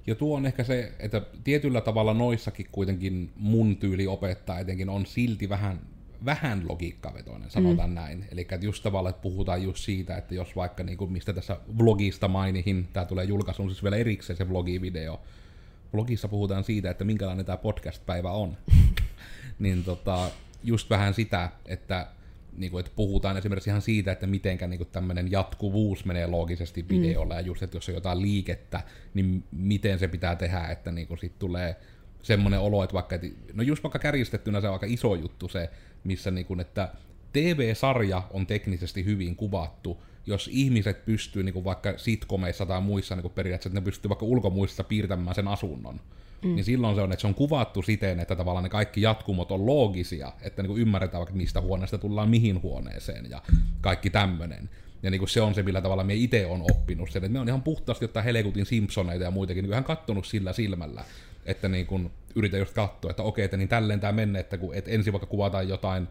Ja 0.08 0.14
tuo 0.14 0.36
on 0.36 0.46
ehkä 0.46 0.64
se, 0.64 0.92
että 0.98 1.22
tietyllä 1.44 1.80
tavalla 1.80 2.14
noissakin 2.14 2.66
kuitenkin 2.72 3.30
mun 3.36 3.76
tyyli 3.76 4.06
opettaa 4.06 4.58
etenkin 4.58 4.88
on 4.88 5.06
silti 5.06 5.48
vähän, 5.48 5.80
vähän 6.24 6.68
logiikkavetoinen, 6.68 7.50
sanotaan 7.50 7.90
mm. 7.90 7.94
näin. 7.94 8.24
Eli 8.32 8.46
just 8.60 8.82
tavallaan, 8.82 9.10
että 9.10 9.22
puhutaan 9.22 9.62
just 9.62 9.84
siitä, 9.84 10.16
että 10.16 10.34
jos 10.34 10.56
vaikka, 10.56 10.82
niin 10.82 10.98
kuin 10.98 11.12
mistä 11.12 11.32
tässä 11.32 11.56
vlogista 11.78 12.28
mainihin, 12.28 12.88
tämä 12.92 13.06
tulee 13.06 13.24
julkaisuun 13.24 13.70
siis 13.70 13.82
vielä 13.82 13.96
erikseen 13.96 14.36
se 14.36 14.48
vlogivideo, 14.48 15.20
vlogissa 15.94 16.28
puhutaan 16.28 16.64
siitä, 16.64 16.90
että 16.90 17.04
minkälainen 17.04 17.46
tämä 17.46 17.56
podcast-päivä 17.56 18.30
on. 18.30 18.56
niin 19.58 19.84
tota, 19.84 20.30
just 20.64 20.90
vähän 20.90 21.14
sitä, 21.14 21.50
että, 21.66 22.06
niin 22.58 22.70
kuin, 22.70 22.80
että 22.80 22.92
puhutaan 22.96 23.36
esimerkiksi 23.36 23.70
ihan 23.70 23.82
siitä, 23.82 24.12
että 24.12 24.26
mitenkä 24.26 24.66
niin 24.66 24.78
kuin 24.78 24.88
tämmöinen 24.92 25.30
jatkuvuus 25.30 26.04
menee 26.04 26.26
loogisesti 26.26 26.88
videolla, 26.88 27.34
mm. 27.34 27.38
ja 27.38 27.46
just, 27.46 27.62
että 27.62 27.76
jos 27.76 27.88
on 27.88 27.94
jotain 27.94 28.22
liikettä, 28.22 28.82
niin 29.14 29.44
miten 29.52 29.98
se 29.98 30.08
pitää 30.08 30.36
tehdä, 30.36 30.60
että 30.60 30.92
niin 30.92 31.08
kuin 31.08 31.18
sit 31.18 31.38
tulee 31.38 31.76
semmoinen 32.22 32.60
olo, 32.60 32.84
että 32.84 32.94
vaikka, 32.94 33.16
no 33.52 33.62
just 33.62 33.82
vaikka 33.82 33.98
kärjistettynä 33.98 34.60
se 34.60 34.66
on 34.68 34.72
aika 34.72 34.86
iso 34.88 35.14
juttu 35.14 35.48
se, 35.48 35.70
missä 36.04 36.30
niin 36.30 36.46
kuin, 36.46 36.60
että 36.60 36.88
TV-sarja 37.32 38.22
on 38.30 38.46
teknisesti 38.46 39.04
hyvin 39.04 39.36
kuvattu, 39.36 40.02
jos 40.26 40.50
ihmiset 40.52 41.04
pystyy 41.04 41.42
niin 41.42 41.52
kuin 41.52 41.64
vaikka 41.64 41.94
sitcomeissa 41.96 42.66
tai 42.66 42.80
muissa 42.80 43.14
niin 43.14 43.22
kuin 43.22 43.32
periaatteessa, 43.32 43.68
että 43.68 43.80
ne 43.80 43.84
pystyy 43.84 44.08
vaikka 44.08 44.26
ulkomuistissa 44.26 44.84
piirtämään 44.84 45.34
sen 45.34 45.48
asunnon, 45.48 46.00
mm. 46.42 46.54
niin 46.54 46.64
silloin 46.64 46.94
se 46.94 47.02
on, 47.02 47.12
että 47.12 47.20
se 47.20 47.26
on 47.26 47.34
kuvattu 47.34 47.82
siten, 47.82 48.20
että 48.20 48.36
tavallaan 48.36 48.62
ne 48.62 48.68
kaikki 48.68 49.02
jatkumot 49.02 49.52
on 49.52 49.66
loogisia, 49.66 50.32
että 50.42 50.62
niin 50.62 50.68
kuin 50.68 50.80
ymmärretään 50.80 51.18
vaikka 51.18 51.34
mistä 51.34 51.60
huoneesta 51.60 51.98
tullaan 51.98 52.28
mihin 52.28 52.62
huoneeseen 52.62 53.30
ja 53.30 53.42
kaikki 53.80 54.10
tämmöinen. 54.10 54.70
Ja 55.02 55.10
niin 55.10 55.18
kuin 55.18 55.28
se 55.28 55.40
on 55.40 55.54
se, 55.54 55.62
millä 55.62 55.80
tavalla 55.80 56.04
me 56.04 56.14
itse 56.14 56.46
on 56.46 56.64
oppinut 56.70 57.10
sen, 57.10 57.24
että 57.24 57.32
me 57.32 57.40
on 57.40 57.48
ihan 57.48 57.62
puhtaasti 57.62 58.04
jotain 58.04 58.24
Helekutin 58.24 58.66
Simpsoneita 58.66 59.24
ja 59.24 59.30
muitakin 59.30 59.62
niin 59.62 59.72
ihan 59.72 59.84
kattonut 59.84 60.26
sillä 60.26 60.52
silmällä, 60.52 61.04
että 61.46 61.68
niin 61.68 61.86
kuin 61.86 62.10
yritän 62.34 62.60
just 62.60 62.74
katsoa, 62.74 63.10
että 63.10 63.22
okei, 63.22 63.44
että 63.44 63.56
niin 63.56 63.68
tälleen 63.68 64.00
tämä 64.00 64.12
menee, 64.12 64.40
että 64.40 64.58
kun 64.58 64.74
et 64.74 64.88
ensin 64.88 65.12
vaikka 65.12 65.26
kuvataan 65.26 65.68
jotain 65.68 66.08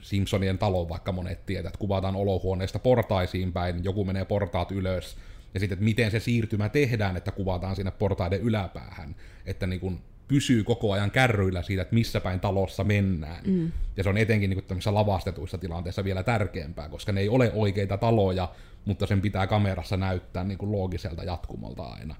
Simpsonien 0.00 0.58
talon 0.58 0.88
vaikka 0.88 1.12
monet 1.12 1.46
tietää, 1.46 1.68
että 1.68 1.78
kuvataan 1.78 2.16
olohuoneesta 2.16 2.78
portaisiin 2.78 3.52
päin, 3.52 3.84
joku 3.84 4.04
menee 4.04 4.24
portaat 4.24 4.72
ylös, 4.72 5.16
ja 5.54 5.60
sitten, 5.60 5.76
että 5.76 5.84
miten 5.84 6.10
se 6.10 6.20
siirtymä 6.20 6.68
tehdään, 6.68 7.16
että 7.16 7.30
kuvataan 7.30 7.76
sinne 7.76 7.90
portaiden 7.90 8.40
yläpäähän, 8.40 9.16
että 9.46 9.66
niin 9.66 9.80
kuin 9.80 9.98
pysyy 10.28 10.64
koko 10.64 10.92
ajan 10.92 11.10
kärryillä 11.10 11.62
siitä, 11.62 11.82
että 11.82 11.94
missä 11.94 12.20
päin 12.20 12.40
talossa 12.40 12.84
mennään. 12.84 13.44
Mm. 13.46 13.72
Ja 13.96 14.02
se 14.02 14.08
on 14.08 14.16
etenkin 14.16 14.50
niin 14.50 14.58
kuin 14.58 14.66
tämmöisissä 14.66 14.94
lavastetuissa 14.94 15.58
tilanteissa 15.58 16.04
vielä 16.04 16.22
tärkeämpää, 16.22 16.88
koska 16.88 17.12
ne 17.12 17.20
ei 17.20 17.28
ole 17.28 17.52
oikeita 17.54 17.98
taloja, 17.98 18.48
mutta 18.84 19.06
sen 19.06 19.20
pitää 19.20 19.46
kamerassa 19.46 19.96
näyttää 19.96 20.44
niin 20.44 20.58
kuin 20.58 20.72
loogiselta 20.72 21.24
jatkumolta 21.24 21.82
aina. 21.82 22.14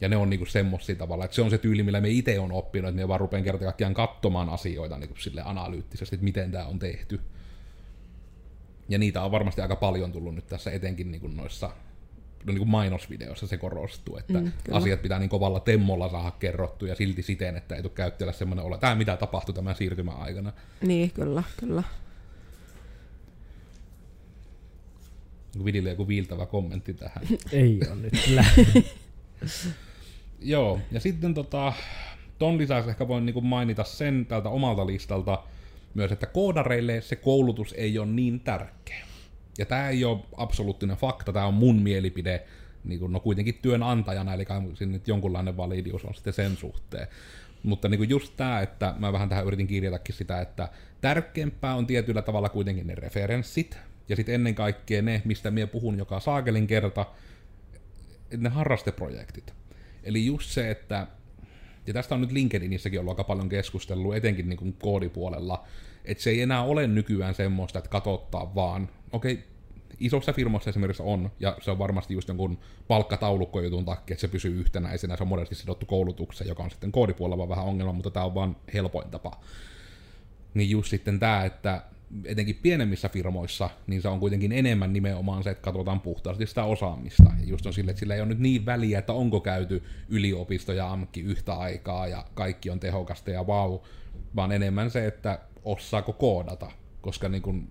Ja 0.00 0.08
ne 0.08 0.16
on 0.16 0.30
niinku 0.30 0.46
semmosia 0.46 0.96
tavalla, 0.96 1.24
että 1.24 1.34
se 1.34 1.42
on 1.42 1.50
se 1.50 1.58
tyyli, 1.58 1.82
millä 1.82 2.00
me 2.00 2.08
itse 2.08 2.38
on 2.38 2.52
oppinut, 2.52 2.88
että 2.88 3.00
me 3.00 3.08
vaan 3.08 3.20
rupean 3.20 3.44
kerta 3.44 3.64
kaikkiaan 3.64 3.94
katsomaan 3.94 4.48
asioita 4.48 4.98
niinku 4.98 5.16
sille 5.16 5.42
analyyttisesti, 5.44 6.16
että 6.16 6.24
miten 6.24 6.50
tämä 6.50 6.66
on 6.66 6.78
tehty. 6.78 7.20
Ja 8.88 8.98
niitä 8.98 9.22
on 9.22 9.30
varmasti 9.30 9.60
aika 9.60 9.76
paljon 9.76 10.12
tullut 10.12 10.34
nyt 10.34 10.46
tässä 10.46 10.70
etenkin 10.70 11.10
niinku 11.10 11.28
noissa 11.28 11.70
no 12.44 12.52
niinku 12.52 12.64
mainosvideoissa 12.64 13.46
se 13.46 13.56
korostuu, 13.56 14.16
että 14.16 14.32
Mm, 14.40 14.52
kyllä. 14.64 14.78
asiat 14.78 15.02
pitää 15.02 15.18
niin 15.18 15.28
kovalla 15.30 15.60
temmolla 15.60 16.08
saada 16.08 16.30
kerrottu 16.30 16.86
ja 16.86 16.94
silti 16.94 17.22
siten, 17.22 17.56
että 17.56 17.74
ei 17.76 17.82
tule 17.82 17.92
käyttäjällä 17.94 18.32
semmoinen 18.32 18.64
olla, 18.64 18.78
tämä 18.78 18.94
mitä 18.94 19.16
tapahtui 19.16 19.54
tämän 19.54 19.74
siirtymän 19.76 20.16
aikana. 20.16 20.52
Niin, 20.82 21.10
kyllä, 21.10 21.42
kyllä. 21.56 21.82
Vidille 25.64 25.90
joku 25.90 26.08
viiltävä 26.08 26.46
kommentti 26.46 26.94
tähän. 26.94 27.22
Ei 27.52 27.80
ole 27.86 27.96
nyt 27.96 28.26
lä- 28.34 28.44
Joo, 30.40 30.80
ja 30.92 31.00
sitten 31.00 31.34
tota, 31.34 31.72
ton 32.38 32.58
lisäksi 32.58 32.90
ehkä 32.90 33.08
voin 33.08 33.26
niinku 33.26 33.40
mainita 33.40 33.84
sen 33.84 34.26
tältä 34.26 34.48
omalta 34.48 34.86
listalta 34.86 35.42
myös, 35.94 36.12
että 36.12 36.26
koodareille 36.26 37.00
se 37.00 37.16
koulutus 37.16 37.72
ei 37.78 37.98
ole 37.98 38.06
niin 38.06 38.40
tärkeä. 38.40 39.06
Ja 39.60 39.66
tämä 39.66 39.88
ei 39.88 40.04
ole 40.04 40.20
absoluuttinen 40.36 40.96
fakta, 40.96 41.32
tämä 41.32 41.46
on 41.46 41.54
mun 41.54 41.82
mielipide, 41.82 42.42
niin 42.84 43.00
kuin, 43.00 43.12
no 43.12 43.20
kuitenkin 43.20 43.58
työnantajana, 43.62 44.34
eli 44.34 44.46
siinä 44.74 44.92
nyt 44.92 45.08
jonkunlainen 45.08 45.56
validius 45.56 46.04
on 46.04 46.14
sitten 46.14 46.32
sen 46.32 46.56
suhteen. 46.56 47.06
Mutta 47.62 47.88
niin 47.88 47.98
kuin 47.98 48.10
just 48.10 48.36
tämä, 48.36 48.60
että 48.60 48.94
mä 48.98 49.12
vähän 49.12 49.28
tähän 49.28 49.46
yritin 49.46 49.66
kirjatakin 49.66 50.14
sitä, 50.14 50.40
että 50.40 50.68
tärkeämpää 51.00 51.74
on 51.74 51.86
tietyllä 51.86 52.22
tavalla 52.22 52.48
kuitenkin 52.48 52.86
ne 52.86 52.94
referenssit, 52.94 53.78
ja 54.08 54.16
sitten 54.16 54.34
ennen 54.34 54.54
kaikkea 54.54 55.02
ne, 55.02 55.22
mistä 55.24 55.50
minä 55.50 55.66
puhun 55.66 55.98
joka 55.98 56.20
saakelin 56.20 56.66
kerta, 56.66 57.06
ne 58.36 58.48
harrasteprojektit. 58.48 59.54
Eli 60.04 60.26
just 60.26 60.50
se, 60.50 60.70
että, 60.70 61.06
ja 61.86 61.92
tästä 61.92 62.14
on 62.14 62.20
nyt 62.20 62.32
LinkedInissäkin 62.32 63.00
ollut 63.00 63.10
aika 63.10 63.24
paljon 63.24 63.48
keskustelua, 63.48 64.16
etenkin 64.16 64.48
niin 64.48 64.56
kuin 64.56 64.72
koodipuolella, 64.72 65.64
että 66.04 66.22
se 66.22 66.30
ei 66.30 66.42
enää 66.42 66.62
ole 66.62 66.86
nykyään 66.86 67.34
semmoista, 67.34 67.78
että 67.78 67.90
katsottaa 67.90 68.54
vaan, 68.54 68.88
okei, 69.12 69.32
okay, 69.32 69.44
isossa 70.00 70.32
firmassa 70.32 70.70
esimerkiksi 70.70 71.02
on, 71.02 71.30
ja 71.40 71.56
se 71.60 71.70
on 71.70 71.78
varmasti 71.78 72.14
just 72.14 72.28
jonkun 72.28 72.58
palkkataulukkojutun 72.88 73.84
takia, 73.84 74.14
että 74.14 74.20
se 74.20 74.28
pysyy 74.28 74.60
yhtenäisenä, 74.60 75.16
se 75.16 75.22
on 75.22 75.28
monesti 75.28 75.54
sidottu 75.54 75.86
koulutukseen, 75.86 76.48
joka 76.48 76.62
on 76.62 76.70
sitten 76.70 76.92
koodipuolella 76.92 77.48
vähän 77.48 77.64
ongelma, 77.64 77.92
mutta 77.92 78.10
tämä 78.10 78.26
on 78.26 78.34
vaan 78.34 78.56
helpoin 78.74 79.10
tapa. 79.10 79.40
Niin 80.54 80.70
just 80.70 80.90
sitten 80.90 81.18
tämä, 81.18 81.44
että 81.44 81.82
etenkin 82.24 82.58
pienemmissä 82.62 83.08
firmoissa, 83.08 83.70
niin 83.86 84.02
se 84.02 84.08
on 84.08 84.20
kuitenkin 84.20 84.52
enemmän 84.52 84.92
nimenomaan 84.92 85.44
se, 85.44 85.50
että 85.50 85.62
katsotaan 85.62 86.00
puhtaasti 86.00 86.46
sitä 86.46 86.64
osaamista. 86.64 87.32
Ja 87.40 87.46
just 87.46 87.66
on 87.66 87.72
sille, 87.72 87.90
että 87.90 88.00
sillä 88.00 88.14
ei 88.14 88.20
ole 88.20 88.28
nyt 88.28 88.38
niin 88.38 88.66
väliä, 88.66 88.98
että 88.98 89.12
onko 89.12 89.40
käyty 89.40 89.82
yliopisto 90.08 90.72
ja 90.72 90.92
AMKki 90.92 91.20
yhtä 91.20 91.54
aikaa 91.54 92.08
ja 92.08 92.24
kaikki 92.34 92.70
on 92.70 92.80
tehokasta 92.80 93.30
ja 93.30 93.46
vau, 93.46 93.70
wow, 93.70 93.80
vaan 94.36 94.52
enemmän 94.52 94.90
se, 94.90 95.06
että 95.06 95.38
osaako 95.64 96.12
koodata. 96.12 96.70
Koska 97.00 97.28
niin 97.28 97.42
kun 97.42 97.68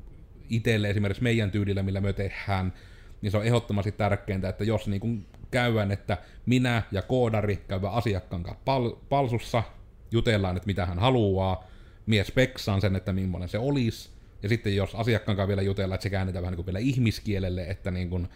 itselle 0.50 0.90
esimerkiksi 0.90 1.24
meidän 1.24 1.52
tyylillä, 1.52 1.84
millä 1.84 2.02
me 2.02 2.14
tehdään, 2.14 2.74
niin 3.22 3.32
se 3.32 3.38
on 3.38 3.46
ehdottomasti 3.46 3.92
tärkeintä, 3.92 4.50
että 4.50 4.64
jos 4.64 4.88
niin 4.88 5.02
kun 5.02 5.26
käydään, 5.52 5.92
että 5.92 6.18
minä 6.46 6.84
ja 6.92 7.02
koodari 7.02 7.58
käyvä 7.68 7.90
asiakkaan 7.90 8.44
kanssa 8.44 8.62
pal- 8.66 8.96
palsussa, 9.10 9.64
jutellaan, 10.12 10.58
että 10.58 10.68
mitä 10.68 10.86
hän 10.86 11.00
haluaa, 11.00 11.68
mies 12.06 12.28
speksaan 12.28 12.82
sen, 12.82 12.96
että 12.96 13.14
millainen 13.14 13.50
se 13.50 13.58
olisi, 13.58 14.10
ja 14.44 14.50
sitten 14.50 14.76
jos 14.76 14.96
asiakkaan 14.96 15.36
kanssa 15.36 15.48
vielä 15.48 15.62
jutellaan, 15.62 15.96
että 15.96 16.04
se 16.04 16.10
käännetään 16.10 16.44
vähän 16.44 16.52
niin 16.52 16.58
kuin 16.58 16.66
vielä 16.66 16.80
ihmiskielelle, 16.80 17.64
että 17.64 17.92
niin 17.92 18.10
kuin 18.10 18.28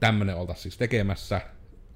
tämmöinen 0.00 0.36
oltaisiin 0.36 0.62
siis 0.62 0.76
tekemässä, 0.76 1.40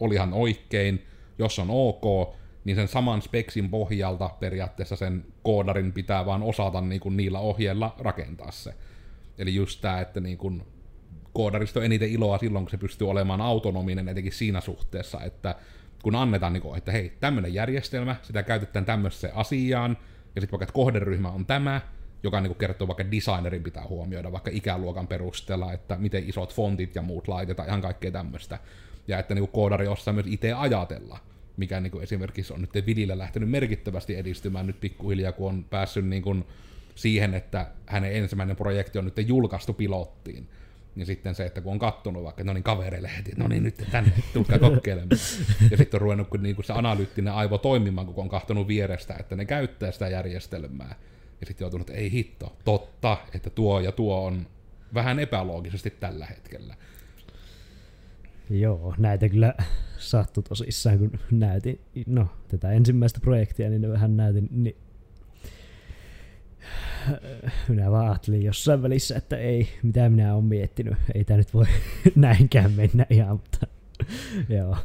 olihan 0.01 0.33
oikein, 0.33 1.07
jos 1.39 1.59
on 1.59 1.71
ok, 1.71 2.35
niin 2.65 2.77
sen 2.77 2.89
saman 2.89 3.23
speksin 3.23 3.71
pohjalta 3.71 4.29
periaatteessa 4.29 4.97
sen 4.97 5.25
koodarin 5.43 5.93
pitää 5.93 6.27
vaan 6.27 6.43
osata 6.43 6.81
niin 6.81 7.01
kuin 7.01 7.17
niillä 7.17 7.39
ohjeilla 7.39 7.95
rakentaa 7.99 8.51
se. 8.51 8.75
Eli 9.39 9.55
just 9.55 9.81
tämä, 9.81 10.01
että 10.01 10.21
niin 10.21 10.39
kuin 10.39 10.63
koodarista 11.33 11.81
on 11.81 11.87
eniten 11.87 12.09
iloa 12.09 12.39
silloin, 12.39 12.65
kun 12.65 12.71
se 12.71 12.77
pystyy 12.77 13.11
olemaan 13.11 13.41
autonominen 13.41 14.09
etenkin 14.09 14.33
siinä 14.33 14.61
suhteessa, 14.61 15.21
että 15.21 15.55
kun 16.03 16.15
annetaan, 16.15 16.53
niin 16.53 16.63
kuin, 16.63 16.79
että 16.79 16.93
hei, 16.93 17.13
tämmöinen 17.21 17.55
järjestelmä, 17.55 18.17
sitä 18.23 18.43
käytetään 18.43 18.85
tämmöiseen 18.85 19.37
asiaan, 19.37 19.97
ja 20.35 20.41
sitten 20.41 20.53
vaikka, 20.53 20.65
että 20.65 20.73
kohderyhmä 20.73 21.31
on 21.31 21.47
tämä, 21.47 21.81
joka 22.23 22.41
niin 22.41 22.55
kertoo 22.55 22.89
vaikka 22.89 23.11
designerin 23.11 23.63
pitää 23.63 23.87
huomioida 23.89 24.33
vaikka 24.33 24.51
ikäluokan 24.55 25.07
perusteella, 25.07 25.73
että 25.73 25.97
miten 25.97 26.29
isot 26.29 26.55
fontit 26.55 26.95
ja 26.95 27.03
muut 27.03 27.29
laitetaan, 27.29 27.69
ihan 27.69 27.81
kaikkea 27.81 28.11
tämmöistä. 28.11 28.59
Ja 29.09 29.19
että 29.19 29.35
niin 29.35 29.49
koodari 29.49 29.89
osaa 29.89 30.15
myös 30.15 30.27
itse 30.27 30.53
ajatella, 30.53 31.19
mikä 31.57 31.81
niin 31.81 32.03
esimerkiksi 32.03 32.53
on 32.53 32.61
nyt 32.61 32.87
Vidillä 32.87 33.19
lähtenyt 33.19 33.51
merkittävästi 33.51 34.17
edistymään 34.17 34.67
nyt 34.67 34.81
pikkuhiljaa, 34.81 35.33
kun 35.33 35.49
on 35.49 35.65
päässyt 35.65 36.07
niin 36.07 36.23
kuin 36.23 36.45
siihen, 36.95 37.35
että 37.35 37.67
hänen 37.87 38.13
ensimmäinen 38.13 38.57
projekti 38.57 38.99
on 38.99 39.05
nyt 39.05 39.29
julkaistu 39.29 39.73
pilottiin. 39.73 40.49
Ja 40.97 41.07
sitten 41.07 41.35
se, 41.35 41.47
että 41.47 41.61
kun 41.61 41.73
on 41.73 41.79
kattonut 41.79 42.25
vaikka, 42.25 42.45
no 42.45 42.53
niin 42.53 42.63
kavereille 42.63 43.11
heti, 43.17 43.33
no 43.37 43.49
niin 43.49 43.63
nyt 43.63 43.85
tänne, 43.91 44.13
tulkaa 44.35 44.59
kokeilemaan. 44.59 45.11
Ja 45.71 45.77
sitten 45.77 45.99
on 45.99 46.01
ruvennut 46.01 46.29
niin 46.39 46.55
kuin 46.55 46.67
se 46.67 46.73
analyyttinen 46.73 47.33
aivo 47.33 47.59
toimimaan, 47.59 48.07
kun 48.07 48.23
on 48.23 48.29
kahtonut 48.29 48.69
vierestä, 48.69 49.17
että 49.21 49.37
ne 49.37 49.45
käyttää 49.45 49.91
sitä 49.91 50.09
järjestelmää. 50.09 50.95
Ja 51.41 51.47
sitten 51.47 51.65
joutunut, 51.65 51.91
että 51.91 52.01
ei 52.01 52.13
hitto, 52.13 52.57
totta, 52.65 53.19
että 53.35 53.51
tuo 53.51 53.81
ja 53.81 53.93
tuo 53.93 54.25
on 54.25 54.47
vähän 54.95 55.19
epäloogisesti 55.19 55.91
tällä 55.91 56.27
hetkellä. 56.27 56.75
Joo, 58.51 58.95
näitä 58.99 59.29
kyllä 59.29 59.55
sattui 59.99 60.43
tosissaan, 60.43 60.99
kun 60.99 61.19
näytin, 61.31 61.81
no, 62.07 62.29
tätä 62.49 62.73
ensimmäistä 62.73 63.21
projektia, 63.21 63.71
niin 63.71 63.83
ne 63.83 63.89
vähän 63.89 64.17
näytin, 64.17 64.49
niin 64.51 64.77
minä 67.69 67.91
vaan 67.91 68.09
ajattelin 68.09 68.43
jossain 68.43 68.83
välissä, 68.83 69.17
että 69.17 69.37
ei, 69.37 69.69
mitä 69.83 70.09
minä 70.09 70.35
olen 70.35 70.45
miettinyt, 70.45 70.95
ei 71.15 71.25
tämä 71.25 71.37
nyt 71.37 71.55
voi 71.55 71.67
näinkään 72.15 72.73
mennä 72.73 73.07
ihan, 73.11 73.31
mutta 73.31 73.67
joo. 74.59 74.77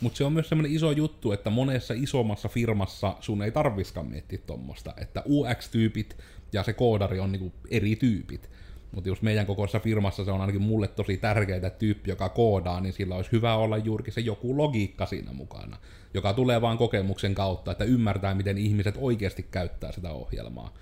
Mutta 0.00 0.16
se 0.16 0.24
on 0.24 0.32
myös 0.32 0.48
semmoinen 0.48 0.72
iso 0.72 0.90
juttu, 0.90 1.32
että 1.32 1.50
monessa 1.50 1.94
isommassa 1.94 2.48
firmassa 2.48 3.16
sun 3.20 3.42
ei 3.42 3.50
tarviskaan 3.50 4.06
miettiä 4.06 4.38
tuommoista, 4.46 4.94
että 4.96 5.22
UX-tyypit 5.28 6.16
ja 6.52 6.62
se 6.62 6.72
koodari 6.72 7.20
on 7.20 7.32
niinku 7.32 7.52
eri 7.70 7.96
tyypit. 7.96 8.50
Mutta 8.92 9.08
jos 9.08 9.22
meidän 9.22 9.46
kokoisessa 9.46 9.80
firmassa 9.80 10.24
se 10.24 10.30
on 10.30 10.40
ainakin 10.40 10.62
mulle 10.62 10.88
tosi 10.88 11.16
tärkeää, 11.16 11.56
että 11.56 11.70
tyyppi, 11.70 12.10
joka 12.10 12.28
koodaa, 12.28 12.80
niin 12.80 12.92
sillä 12.92 13.14
olisi 13.14 13.32
hyvä 13.32 13.54
olla 13.54 13.76
juurikin 13.76 14.12
se 14.12 14.20
joku 14.20 14.56
logiikka 14.56 15.06
siinä 15.06 15.32
mukana, 15.32 15.76
joka 16.14 16.32
tulee 16.32 16.60
vaan 16.60 16.78
kokemuksen 16.78 17.34
kautta, 17.34 17.72
että 17.72 17.84
ymmärtää, 17.84 18.34
miten 18.34 18.58
ihmiset 18.58 18.94
oikeasti 18.98 19.42
käyttää 19.50 19.92
sitä 19.92 20.10
ohjelmaa. 20.10 20.74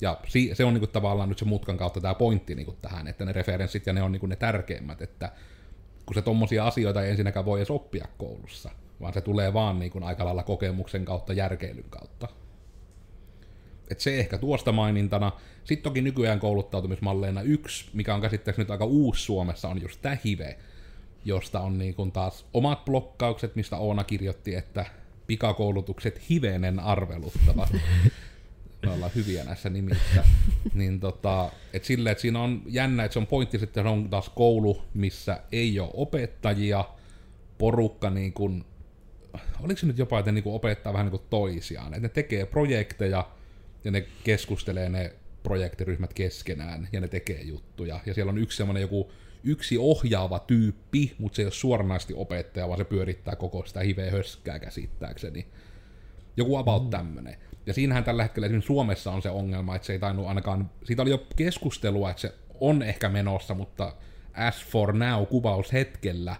Ja 0.00 0.20
se 0.52 0.64
on 0.64 0.74
niinku 0.74 0.86
tavallaan 0.86 1.28
nyt 1.28 1.38
se 1.38 1.44
mutkan 1.44 1.76
kautta 1.76 2.00
tämä 2.00 2.14
pointti 2.14 2.54
niinku 2.54 2.76
tähän, 2.82 3.08
että 3.08 3.24
ne 3.24 3.32
referenssit 3.32 3.86
ja 3.86 3.92
ne 3.92 4.02
on 4.02 4.12
niinku 4.12 4.26
ne 4.26 4.36
tärkeimmät, 4.36 5.02
että 5.02 5.32
kun 6.06 6.14
se 6.14 6.22
tommosia 6.22 6.66
asioita 6.66 7.02
ei 7.02 7.10
ensinnäkään 7.10 7.44
voi 7.44 7.58
edes 7.58 7.70
oppia 7.70 8.08
koulussa, 8.18 8.70
vaan 9.00 9.12
se 9.12 9.20
tulee 9.20 9.52
vaan 9.52 9.78
niin 9.78 9.92
kuin 9.92 10.04
aika 10.04 10.24
lailla 10.24 10.42
kokemuksen 10.42 11.04
kautta, 11.04 11.32
järkeilyn 11.32 11.90
kautta. 11.90 12.28
Et 13.90 14.00
se 14.00 14.20
ehkä 14.20 14.38
tuosta 14.38 14.72
mainintana. 14.72 15.32
Sitten 15.64 15.82
toki 15.82 16.00
nykyään 16.00 16.40
kouluttautumismalleina 16.40 17.42
yksi, 17.42 17.90
mikä 17.92 18.14
on 18.14 18.20
käsittääkseni 18.20 18.64
nyt 18.64 18.70
aika 18.70 18.84
uusi 18.84 19.22
Suomessa, 19.22 19.68
on 19.68 19.82
just 19.82 20.02
tämä 20.02 20.16
HIVE, 20.24 20.58
josta 21.24 21.60
on 21.60 21.78
niin 21.78 21.94
kuin 21.94 22.12
taas 22.12 22.46
omat 22.54 22.84
blokkaukset, 22.84 23.56
mistä 23.56 23.76
Oona 23.76 24.04
kirjoitti, 24.04 24.54
että 24.54 24.86
pikakoulutukset 25.26 26.30
hivenen 26.30 26.80
arveluttava. 26.80 27.68
Me 28.86 28.92
ollaan 28.92 29.10
hyviä 29.14 29.44
näissä 29.44 29.70
nimissä. 29.70 30.24
niin 30.74 31.00
tota, 31.00 31.52
et 31.72 31.84
silleen, 31.84 32.12
että 32.12 32.22
siinä 32.22 32.40
on 32.40 32.62
jännä, 32.66 33.04
että 33.04 33.12
se 33.12 33.18
on 33.18 33.26
pointti, 33.26 33.58
että 33.62 33.82
se 33.82 33.88
on 33.88 34.10
taas 34.10 34.28
koulu, 34.28 34.82
missä 34.94 35.40
ei 35.52 35.80
ole 35.80 35.90
opettajia, 35.92 36.84
porukka 37.58 38.10
niin 38.10 38.32
kuin, 38.32 38.64
oliko 39.60 39.78
se 39.78 39.86
nyt 39.86 39.98
jopa, 39.98 40.18
että 40.18 40.32
ne 40.32 40.40
niin 40.40 40.54
opettaa 40.54 40.92
vähän 40.92 41.10
niin 41.10 41.22
toisiaan, 41.30 41.94
että 41.94 42.00
ne 42.00 42.08
tekee 42.08 42.46
projekteja 42.46 43.30
ja 43.84 43.90
ne 43.90 44.06
keskustelee 44.24 44.88
ne 44.88 45.12
projektiryhmät 45.42 46.14
keskenään 46.14 46.88
ja 46.92 47.00
ne 47.00 47.08
tekee 47.08 47.42
juttuja. 47.42 48.00
Ja 48.06 48.14
siellä 48.14 48.30
on 48.30 48.38
yksi 48.38 48.56
semmoinen 48.56 48.80
joku 48.80 49.10
yksi 49.44 49.78
ohjaava 49.78 50.38
tyyppi, 50.38 51.14
mutta 51.18 51.36
se 51.36 51.42
ei 51.42 51.46
ole 51.46 51.52
suoranaisesti 51.52 52.14
opettaja, 52.16 52.68
vaan 52.68 52.78
se 52.78 52.84
pyörittää 52.84 53.36
koko 53.36 53.66
sitä 53.66 53.80
hiveä 53.80 54.10
höskää 54.10 54.58
käsittääkseni. 54.58 55.46
Joku 56.36 56.56
about 56.56 56.84
mm. 56.84 56.90
tämmönen. 56.90 57.36
Ja 57.68 57.74
siinähän 57.74 58.04
tällä 58.04 58.22
hetkellä 58.22 58.46
esimerkiksi 58.46 58.66
Suomessa 58.66 59.12
on 59.12 59.22
se 59.22 59.30
ongelma, 59.30 59.76
että 59.76 59.86
se 59.86 59.92
ei 59.92 59.98
tainnut 59.98 60.26
ainakaan, 60.26 60.70
siitä 60.84 61.02
oli 61.02 61.10
jo 61.10 61.26
keskustelua, 61.36 62.10
että 62.10 62.20
se 62.20 62.34
on 62.60 62.82
ehkä 62.82 63.08
menossa, 63.08 63.54
mutta 63.54 63.92
as 64.34 64.64
for 64.64 64.92
now 64.92 65.26
kuvaushetkellä, 65.26 66.36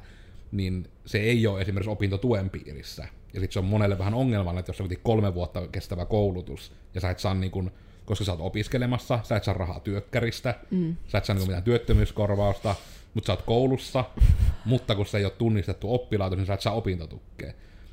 niin 0.53 0.89
se 1.07 1.19
ei 1.19 1.47
ole 1.47 1.61
esimerkiksi 1.61 1.91
opintotuen 1.91 2.51
piirissä. 2.51 3.09
Ja 3.35 3.41
sitten 3.41 3.53
se 3.53 3.59
on 3.59 3.65
monelle 3.65 3.99
vähän 3.99 4.15
ongelmallinen, 4.15 4.61
että 4.61 4.71
jos 4.71 4.79
sä 4.79 4.97
kolme 5.03 5.35
vuotta 5.35 5.69
kestävä 5.69 6.05
koulutus, 6.05 6.73
ja 6.95 7.01
sä 7.01 7.11
et 7.11 7.19
saa 7.19 7.35
niin 7.35 7.51
kun, 7.51 7.71
koska 8.05 8.25
sä 8.25 8.33
oot 8.33 8.41
opiskelemassa, 8.41 9.19
sä 9.23 9.37
et 9.37 9.45
saa 9.45 9.55
rahaa 9.55 9.81
työkkäristä, 9.81 10.55
mm. 10.71 10.97
sä 11.09 11.19
et 11.19 11.25
saa 11.25 11.37
niin 11.37 11.47
mitään 11.47 11.63
työttömyyskorvausta, 11.63 12.75
mutta 13.15 13.27
sä 13.27 13.33
oot 13.33 13.43
koulussa, 13.43 14.05
mutta 14.65 14.95
kun 14.95 15.07
se 15.07 15.19
ei 15.19 15.25
ole 15.25 15.33
tunnistettu 15.39 15.95
oppilaitos, 15.95 16.37
niin 16.37 16.47
sä 16.47 16.55
et 16.55 16.61
saa 16.61 16.73
opintotukea. 16.73 17.53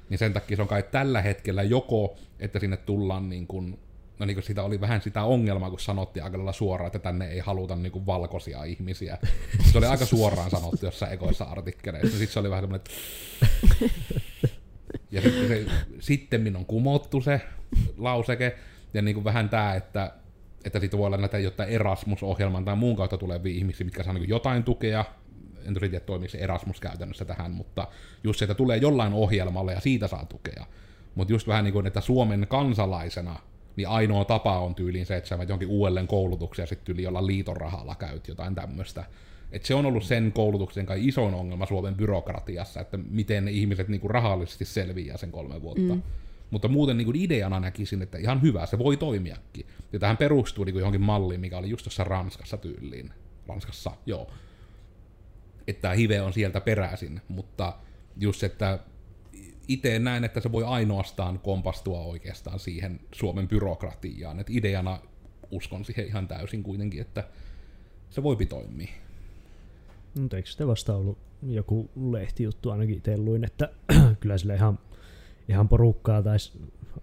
Niin 0.10 0.18
sen 0.18 0.34
takia 0.34 0.56
se 0.56 0.62
on 0.62 0.68
kai 0.68 0.84
tällä 0.84 1.22
hetkellä 1.22 1.64
joko, 1.64 2.18
että 2.40 2.60
sinne 2.60 2.78
tullaan 2.78 3.30
niin 3.30 3.48
kuin, 3.48 3.80
no 4.20 4.26
niin 4.26 4.36
kuin 4.36 4.44
sitä 4.44 4.64
oli 4.64 4.82
vähän 4.82 5.02
sitä 5.02 5.24
ongelmaa, 5.24 5.70
kun 5.70 5.80
sanottiin 5.80 6.24
aika 6.24 6.38
lailla 6.38 6.54
suoraan, 6.54 6.88
että 6.88 7.00
tänne 7.00 7.28
ei 7.28 7.40
haluta 7.40 7.76
niin 7.76 7.92
kuin 7.92 8.06
valkoisia 8.06 8.64
ihmisiä. 8.64 9.18
Se 9.72 9.78
oli 9.78 9.86
aika 9.86 10.06
suoraan 10.06 10.50
sanottu 10.52 10.86
jossain 10.86 11.14
ekoissa 11.14 11.44
artikkeleissa. 11.44 12.18
Sitten 12.18 12.34
se 12.34 12.40
oli 12.40 12.50
vähän 12.50 12.64
semmoinen. 12.64 12.88
Ja 15.12 15.22
sitten, 15.22 15.48
se, 15.48 15.66
sitten 16.00 16.56
on 16.56 16.66
kumottu 16.66 17.22
se 17.22 17.42
lauseke, 17.98 18.56
ja 18.94 19.02
niin 19.02 19.14
kuin 19.14 19.24
vähän 19.24 19.50
tämä, 19.50 19.76
että, 19.76 20.14
että 20.66 20.80
siitä 20.80 20.98
voi 20.98 21.08
olla 21.08 21.18
näitä 21.18 21.40
jotain 21.40 21.70
Erasmus-ohjelman 21.70 22.66
tai 22.66 22.76
muun 22.76 22.96
kautta 22.96 23.18
tulevia 23.18 23.56
ihmisiä, 23.56 23.86
mitkä 23.86 24.04
saa 24.04 24.14
niin 24.14 24.30
jotain 24.30 24.64
tukea, 24.64 25.06
en 25.68 25.74
tiedä 25.74 26.00
toimii 26.00 26.30
se 26.30 26.38
Erasmus 26.38 26.80
käytännössä 26.80 27.26
tähän, 27.26 27.52
mutta 27.52 27.88
just 28.24 28.40
se, 28.40 28.46
että 28.46 28.56
tulee 28.56 28.78
jollain 28.78 29.14
ohjelmalle 29.14 29.74
ja 29.74 29.80
siitä 29.80 30.08
saa 30.08 30.26
tukea. 30.26 30.66
Mutta 31.16 31.34
just 31.34 31.48
vähän 31.48 31.64
niin 31.64 31.74
kuin, 31.74 31.88
että 31.88 32.02
Suomen 32.02 32.48
kansalaisena, 32.50 33.40
niin 33.76 33.88
ainoa 33.88 34.26
tapa 34.26 34.60
on 34.60 34.76
tyyliin 34.76 35.06
se, 35.06 35.18
että 35.18 35.28
sä 35.28 35.38
jonkin 35.48 35.68
uudelleen 35.68 36.08
koulutuksia 36.08 36.64
ja 36.64 36.68
sitten 36.68 36.94
yli 36.94 37.04
jollain 37.04 37.28
liiton 37.28 37.58
rahalla 37.58 37.96
käyt 37.96 38.28
jotain 38.28 38.56
tämmöistä. 38.56 39.04
Et 39.52 39.66
se 39.66 39.76
on 39.76 39.86
ollut 39.86 40.04
sen 40.04 40.32
koulutuksen 40.32 40.86
kai 40.86 41.08
isoin 41.08 41.34
ongelma 41.34 41.66
Suomen 41.66 41.96
byrokratiassa, 41.96 42.80
että 42.80 42.98
miten 42.98 43.46
ne 43.46 43.52
ihmiset 43.52 43.88
niinku 43.88 44.08
rahallisesti 44.08 44.66
selviää 44.66 45.18
sen 45.18 45.32
kolme 45.32 45.62
vuotta. 45.62 45.96
Mm. 45.96 46.02
Mutta 46.52 46.68
muuten 46.68 46.98
niinku 46.98 47.14
ideana 47.16 47.60
näkisin, 47.60 48.02
että 48.02 48.18
ihan 48.18 48.42
hyvä, 48.42 48.66
se 48.66 48.80
voi 48.80 48.98
toimiakin. 48.98 49.66
Ja 49.94 50.00
tähän 50.00 50.18
perustuu 50.18 50.64
niinku 50.64 50.80
johonkin 50.80 51.02
malliin, 51.02 51.42
mikä 51.42 51.58
oli 51.58 51.70
just 51.70 51.84
tuossa 51.84 52.04
Ranskassa 52.04 52.58
tyyliin. 52.58 53.14
Ranskassa, 53.48 53.92
joo. 54.06 54.32
Että 55.68 55.82
tämä 55.82 55.94
hive 55.94 56.22
on 56.22 56.34
sieltä 56.34 56.62
peräisin, 56.62 57.22
mutta 57.28 57.74
just, 58.18 58.44
että 58.44 58.80
itse 59.68 60.00
näen, 60.00 60.24
että 60.24 60.40
se 60.40 60.52
voi 60.52 60.64
ainoastaan 60.64 61.40
kompastua 61.40 62.00
oikeastaan 62.00 62.60
siihen 62.60 63.00
Suomen 63.16 63.48
byrokratiaan. 63.48 64.40
Et 64.40 64.50
ideana 64.50 65.00
uskon 65.52 65.86
siihen 65.86 66.08
ihan 66.08 66.28
täysin 66.28 66.64
kuitenkin, 66.64 67.02
että 67.02 67.24
se 68.10 68.24
voipi 68.24 68.46
toimia. 68.46 68.94
Mutta 70.20 70.38
eikö 70.38 70.50
sitten 70.50 70.68
vasta 70.68 70.96
ollut 70.96 71.18
joku 71.44 71.90
lehtijuttu 72.12 72.70
ainakin 72.70 72.98
itse 72.98 73.18
luin, 73.18 73.44
että 73.44 73.70
kyllä 74.20 74.38
sillä 74.38 74.56
ihan, 74.56 74.80
ihan 75.50 75.70
porukkaa 75.70 76.22
taisi 76.22 76.52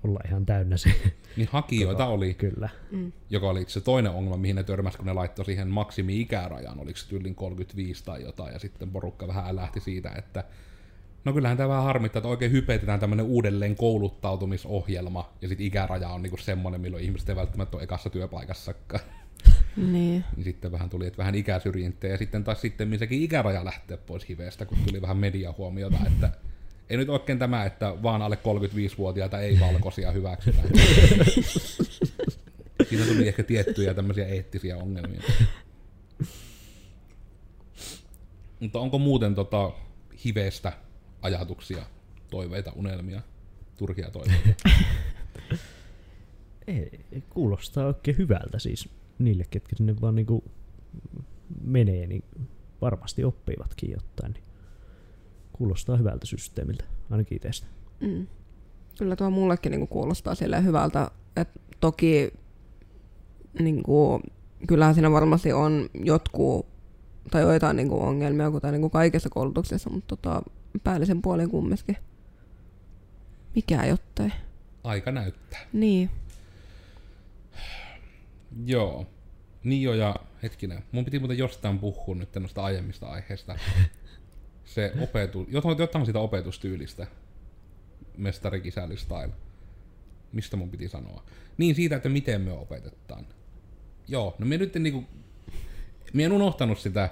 olla 0.05 0.21
ihan 0.29 0.47
täynnä 0.47 0.77
se. 0.77 0.91
Niin 1.37 1.49
hakijoita 1.53 2.07
oli, 2.07 2.35
Kyllä. 2.35 2.69
Mm. 2.91 3.13
joka 3.31 3.51
oli 3.51 3.65
se 3.69 3.81
toinen 3.81 4.13
ongelma, 4.13 4.37
mihin 4.37 4.57
ne 4.57 4.63
törmäsi, 4.63 4.97
kun 4.99 5.07
ne 5.07 5.13
laittoi 5.13 5.45
siihen 5.45 5.69
maksimi-ikärajan, 5.69 6.81
oliko 6.81 6.99
se 6.99 7.09
tyylin 7.09 7.35
35 7.35 8.05
tai 8.05 8.23
jotain, 8.23 8.53
ja 8.53 8.59
sitten 8.59 8.91
porukka 8.91 9.29
vähän 9.29 9.57
lähti 9.57 9.81
siitä, 9.81 10.11
että 10.19 10.45
no 11.25 11.33
kyllähän 11.33 11.57
tämä 11.57 11.69
vähän 11.69 11.85
harmittaa, 11.85 12.21
että 12.21 12.29
oikein 12.29 12.53
hypetetään 12.53 13.01
tämmöinen 13.01 13.27
uudelleen 13.27 13.77
kouluttautumisohjelma, 13.77 15.33
ja 15.43 15.49
sitten 15.49 15.67
ikäraja 15.67 16.09
on 16.09 16.23
niinku 16.23 16.37
semmoinen, 16.37 16.81
milloin 16.81 17.05
ihmiset 17.05 17.29
ei 17.29 17.37
välttämättä 17.37 17.77
ole 17.77 17.85
ekassa 17.85 18.11
työpaikassakaan. 18.11 19.05
Niin. 19.77 20.25
niin 20.37 20.45
sitten 20.45 20.73
vähän 20.73 20.91
tuli, 20.91 21.07
että 21.07 21.19
vähän 21.19 21.35
ikäsyrjintää, 21.35 22.11
ja 22.11 22.19
sitten 22.19 22.45
taas 22.45 22.61
sitten 22.61 22.99
sekin 22.99 23.23
ikäraja 23.23 23.65
lähtee 23.65 23.97
pois 23.97 24.29
hiveestä, 24.29 24.67
kun 24.67 24.79
tuli 24.87 25.03
vähän 25.03 25.17
mediahuomiota, 25.17 25.97
että 26.07 26.31
ei 26.93 26.99
nyt 26.99 27.09
oikein 27.09 27.39
tämä, 27.39 27.65
että 27.65 28.03
vaan 28.03 28.23
alle 28.23 28.37
35-vuotiaita 28.37 29.41
ei-valkoisia 29.41 30.11
hyväksytään. 30.11 30.69
Siinä 32.89 33.07
tuli 33.07 33.29
ehkä 33.29 33.43
tiettyjä 33.43 33.95
tämmöisiä 33.95 34.27
eettisiä 34.27 34.77
ongelmia. 34.77 35.23
Mutta 38.61 38.81
onko 38.81 38.99
muuten 38.99 39.35
tota 39.35 39.73
hiveestä 40.25 40.73
ajatuksia, 41.23 41.83
toiveita, 42.31 42.73
unelmia, 42.77 43.21
turkia 43.77 44.11
toiveita? 44.11 44.49
Ei, 46.67 46.91
ei, 47.13 47.23
kuulostaa 47.31 47.87
oikein 47.87 48.19
hyvältä 48.19 48.59
siis 48.59 48.89
niille, 49.19 49.45
ketkä 49.51 49.77
sinne 49.77 50.01
vaan 50.01 50.15
niinku 50.15 50.45
menee, 51.65 52.07
niin 52.07 52.25
varmasti 52.81 53.25
oppivatkin 53.25 53.91
jotain. 53.91 54.33
Niin 54.33 54.45
kuulostaa 55.53 55.97
hyvältä 55.97 56.27
systeemiltä, 56.27 56.85
ainakin 57.11 57.37
itsestä. 57.37 57.67
Mm. 58.01 58.27
Kyllä 58.99 59.17
tuo 59.17 59.31
mullekin 59.31 59.71
niinku 59.71 59.87
kuulostaa 59.87 60.35
silleen 60.35 60.65
hyvältä. 60.65 61.11
Et 61.37 61.49
toki 61.81 62.33
niinku, 63.59 64.21
kyllähän 64.69 64.95
siinä 64.95 65.11
varmasti 65.11 65.53
on 65.53 65.91
jotkut 65.95 66.67
tai 67.31 67.43
joitain 67.43 67.77
niinku 67.77 68.01
ongelmia, 68.01 68.51
kuten 68.51 68.73
niinku 68.73 68.91
kaikessa 68.91 69.29
koulutuksessa, 69.31 69.91
mutta 69.91 70.17
tota, 70.17 70.43
päällisen 70.85 71.23
puolin 71.23 71.51
kumminkin. 71.51 71.97
Mikä 73.55 73.87
jotain. 73.87 74.33
Aika 74.85 75.13
näyttää. 75.13 75.61
Niin. 75.73 76.11
Joo. 78.65 79.07
Niin 79.65 79.83
jo, 79.83 79.95
ja 79.95 80.17
hetkinen. 80.43 80.85
Mun 80.93 81.05
piti 81.05 81.19
muuten 81.19 81.39
jostain 81.39 81.79
puhua 81.79 82.15
nyt 82.15 82.35
noista 82.35 82.63
aiemmista 82.63 83.07
aiheista. 83.07 83.57
Se 84.75 84.93
opetus, 85.01 85.47
jotain, 85.51 86.07
siitä 86.07 86.19
opetustyylistä. 86.19 87.07
Mestari 88.17 88.61
Kisäli 88.61 88.97
style. 88.97 89.33
Mistä 90.33 90.57
mun 90.57 90.71
piti 90.71 90.89
sanoa? 90.89 91.25
Niin 91.59 91.75
siitä, 91.75 91.97
että 91.97 92.09
miten 92.09 92.41
me 92.41 92.53
opetetaan. 92.53 93.27
Joo, 94.09 94.35
no 94.39 94.47
me 94.47 94.59
nyt 94.59 94.75
niinku... 94.75 95.05
Mie 96.13 96.27
en 96.27 96.33
unohtanut 96.33 96.79
sitä 96.79 97.11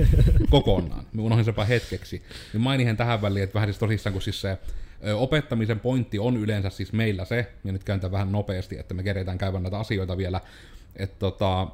kokonaan. 0.50 1.06
Me 1.12 1.22
unohdin 1.22 1.44
sen 1.44 1.66
hetkeksi. 1.68 2.22
Niin 2.52 2.60
mainihin 2.60 2.96
tähän 2.96 3.22
väliin, 3.22 3.44
että 3.44 3.54
vähän 3.54 3.68
siis 3.68 3.78
tosissaan, 3.78 4.12
kun 4.12 4.22
siis 4.22 4.40
se 4.40 4.58
opettamisen 5.14 5.80
pointti 5.80 6.18
on 6.18 6.36
yleensä 6.36 6.70
siis 6.70 6.92
meillä 6.92 7.24
se, 7.24 7.52
ja 7.64 7.72
nyt 7.72 7.84
käyn 7.84 8.00
vähän 8.10 8.32
nopeasti, 8.32 8.78
että 8.78 8.94
me 8.94 9.02
keretään 9.02 9.38
käydä 9.38 9.60
näitä 9.60 9.78
asioita 9.78 10.16
vielä, 10.16 10.40
että 10.96 11.16
tota, 11.18 11.68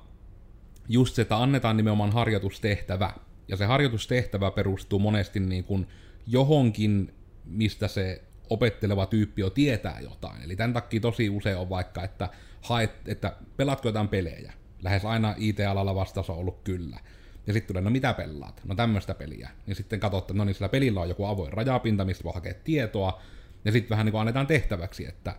just 0.89 1.15
se, 1.15 1.23
että 1.23 1.37
annetaan 1.37 1.77
nimenomaan 1.77 2.13
harjoitustehtävä. 2.13 3.13
Ja 3.49 3.57
se 3.57 3.65
harjoitustehtävä 3.65 4.51
perustuu 4.51 4.99
monesti 4.99 5.41
niin 5.41 5.65
kuin 5.65 5.87
johonkin, 6.27 7.15
mistä 7.45 7.89
se 7.89 8.23
opetteleva 8.51 9.07
tyyppi 9.07 9.41
jo 9.41 9.51
tietää 9.51 10.01
jotain. 10.01 10.43
Eli 10.43 10.57
tämän 10.57 10.73
takia 10.73 11.01
tosi 11.01 11.31
usein 11.31 11.57
on 11.57 11.69
vaikka, 11.69 12.05
että, 12.05 12.29
haet, 12.63 13.09
että 13.09 13.37
pelaatko 13.57 13.89
jotain 13.89 14.09
pelejä. 14.09 14.53
Lähes 14.83 15.05
aina 15.05 15.35
IT-alalla 15.39 15.95
vastaus 15.95 16.31
on 16.31 16.37
ollut 16.37 16.61
kyllä. 16.65 16.99
Ja 17.47 17.53
sitten 17.53 17.69
tulee, 17.69 17.83
no 17.83 17.91
mitä 17.91 18.15
pelaat? 18.15 18.61
No 18.65 18.75
tämmöistä 18.75 19.15
peliä. 19.15 19.51
Ja 19.67 19.75
sitten 19.75 20.01
katsotte, 20.01 20.35
no 20.35 20.45
niin 20.45 20.55
sillä 20.55 20.69
pelillä 20.69 21.01
on 21.01 21.09
joku 21.09 21.25
avoin 21.25 21.53
rajapinta, 21.53 22.05
mistä 22.05 22.25
voi 22.25 22.35
hakea 22.35 22.55
tietoa. 22.65 23.23
Ja 23.65 23.73
sitten 23.73 23.91
vähän 23.91 24.07
niin 24.07 24.13
kuin 24.13 24.21
annetaan 24.21 24.47
tehtäväksi, 24.47 25.07
että 25.07 25.35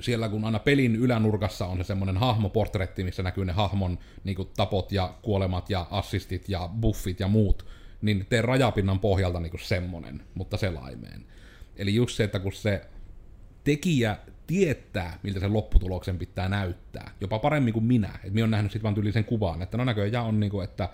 siellä 0.00 0.28
kun 0.28 0.44
aina 0.44 0.58
pelin 0.58 0.96
ylänurkassa 0.96 1.66
on 1.66 1.76
se 1.76 1.84
semmoinen 1.84 2.16
hahmoportretti, 2.16 3.04
missä 3.04 3.22
näkyy 3.22 3.44
ne 3.44 3.52
hahmon 3.52 3.98
niin 4.24 4.36
kuin 4.36 4.48
tapot 4.56 4.92
ja 4.92 5.14
kuolemat 5.22 5.70
ja 5.70 5.86
assistit 5.90 6.48
ja 6.48 6.70
buffit 6.80 7.20
ja 7.20 7.28
muut, 7.28 7.66
niin 8.02 8.26
tee 8.28 8.42
rajapinnan 8.42 9.00
pohjalta 9.00 9.40
niin 9.40 9.50
kuin 9.50 9.60
semmonen, 9.60 10.22
mutta 10.34 10.56
selaimeen. 10.56 11.26
Eli 11.76 11.94
just 11.94 12.16
se, 12.16 12.24
että 12.24 12.38
kun 12.38 12.52
se 12.52 12.86
tekijä 13.64 14.18
tietää, 14.46 15.18
miltä 15.22 15.40
sen 15.40 15.52
lopputuloksen 15.52 16.18
pitää 16.18 16.48
näyttää, 16.48 17.10
jopa 17.20 17.38
paremmin 17.38 17.72
kuin 17.72 17.84
minä. 17.84 18.18
Et 18.24 18.32
minä 18.32 18.44
olen 18.44 18.50
nähnyt 18.50 18.72
sitten 18.72 18.82
vaan 18.82 18.94
tyylisen 18.94 19.24
kuvan, 19.24 19.62
että 19.62 19.76
no 19.76 19.84
näköjään 19.84 20.26
on 20.26 20.40
niinku, 20.40 20.60
että 20.60 20.88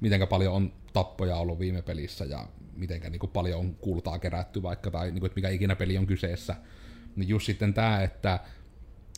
mitenkä 0.00 0.26
paljon 0.26 0.54
on 0.54 0.72
tappoja 0.92 1.36
ollut 1.36 1.58
viime 1.58 1.82
pelissä 1.82 2.24
ja 2.24 2.48
mitenkä 2.76 3.10
niinku 3.10 3.26
paljon 3.26 3.60
on 3.60 3.74
kultaa 3.74 4.18
kerätty 4.18 4.62
vaikka, 4.62 4.90
tai 4.90 5.10
niinku, 5.10 5.26
että 5.26 5.36
mikä 5.36 5.48
ikinä 5.48 5.76
peli 5.76 5.98
on 5.98 6.06
kyseessä. 6.06 6.56
Niin 7.16 7.28
just 7.28 7.46
sitten 7.46 7.74
tämä, 7.74 8.02
että 8.02 8.40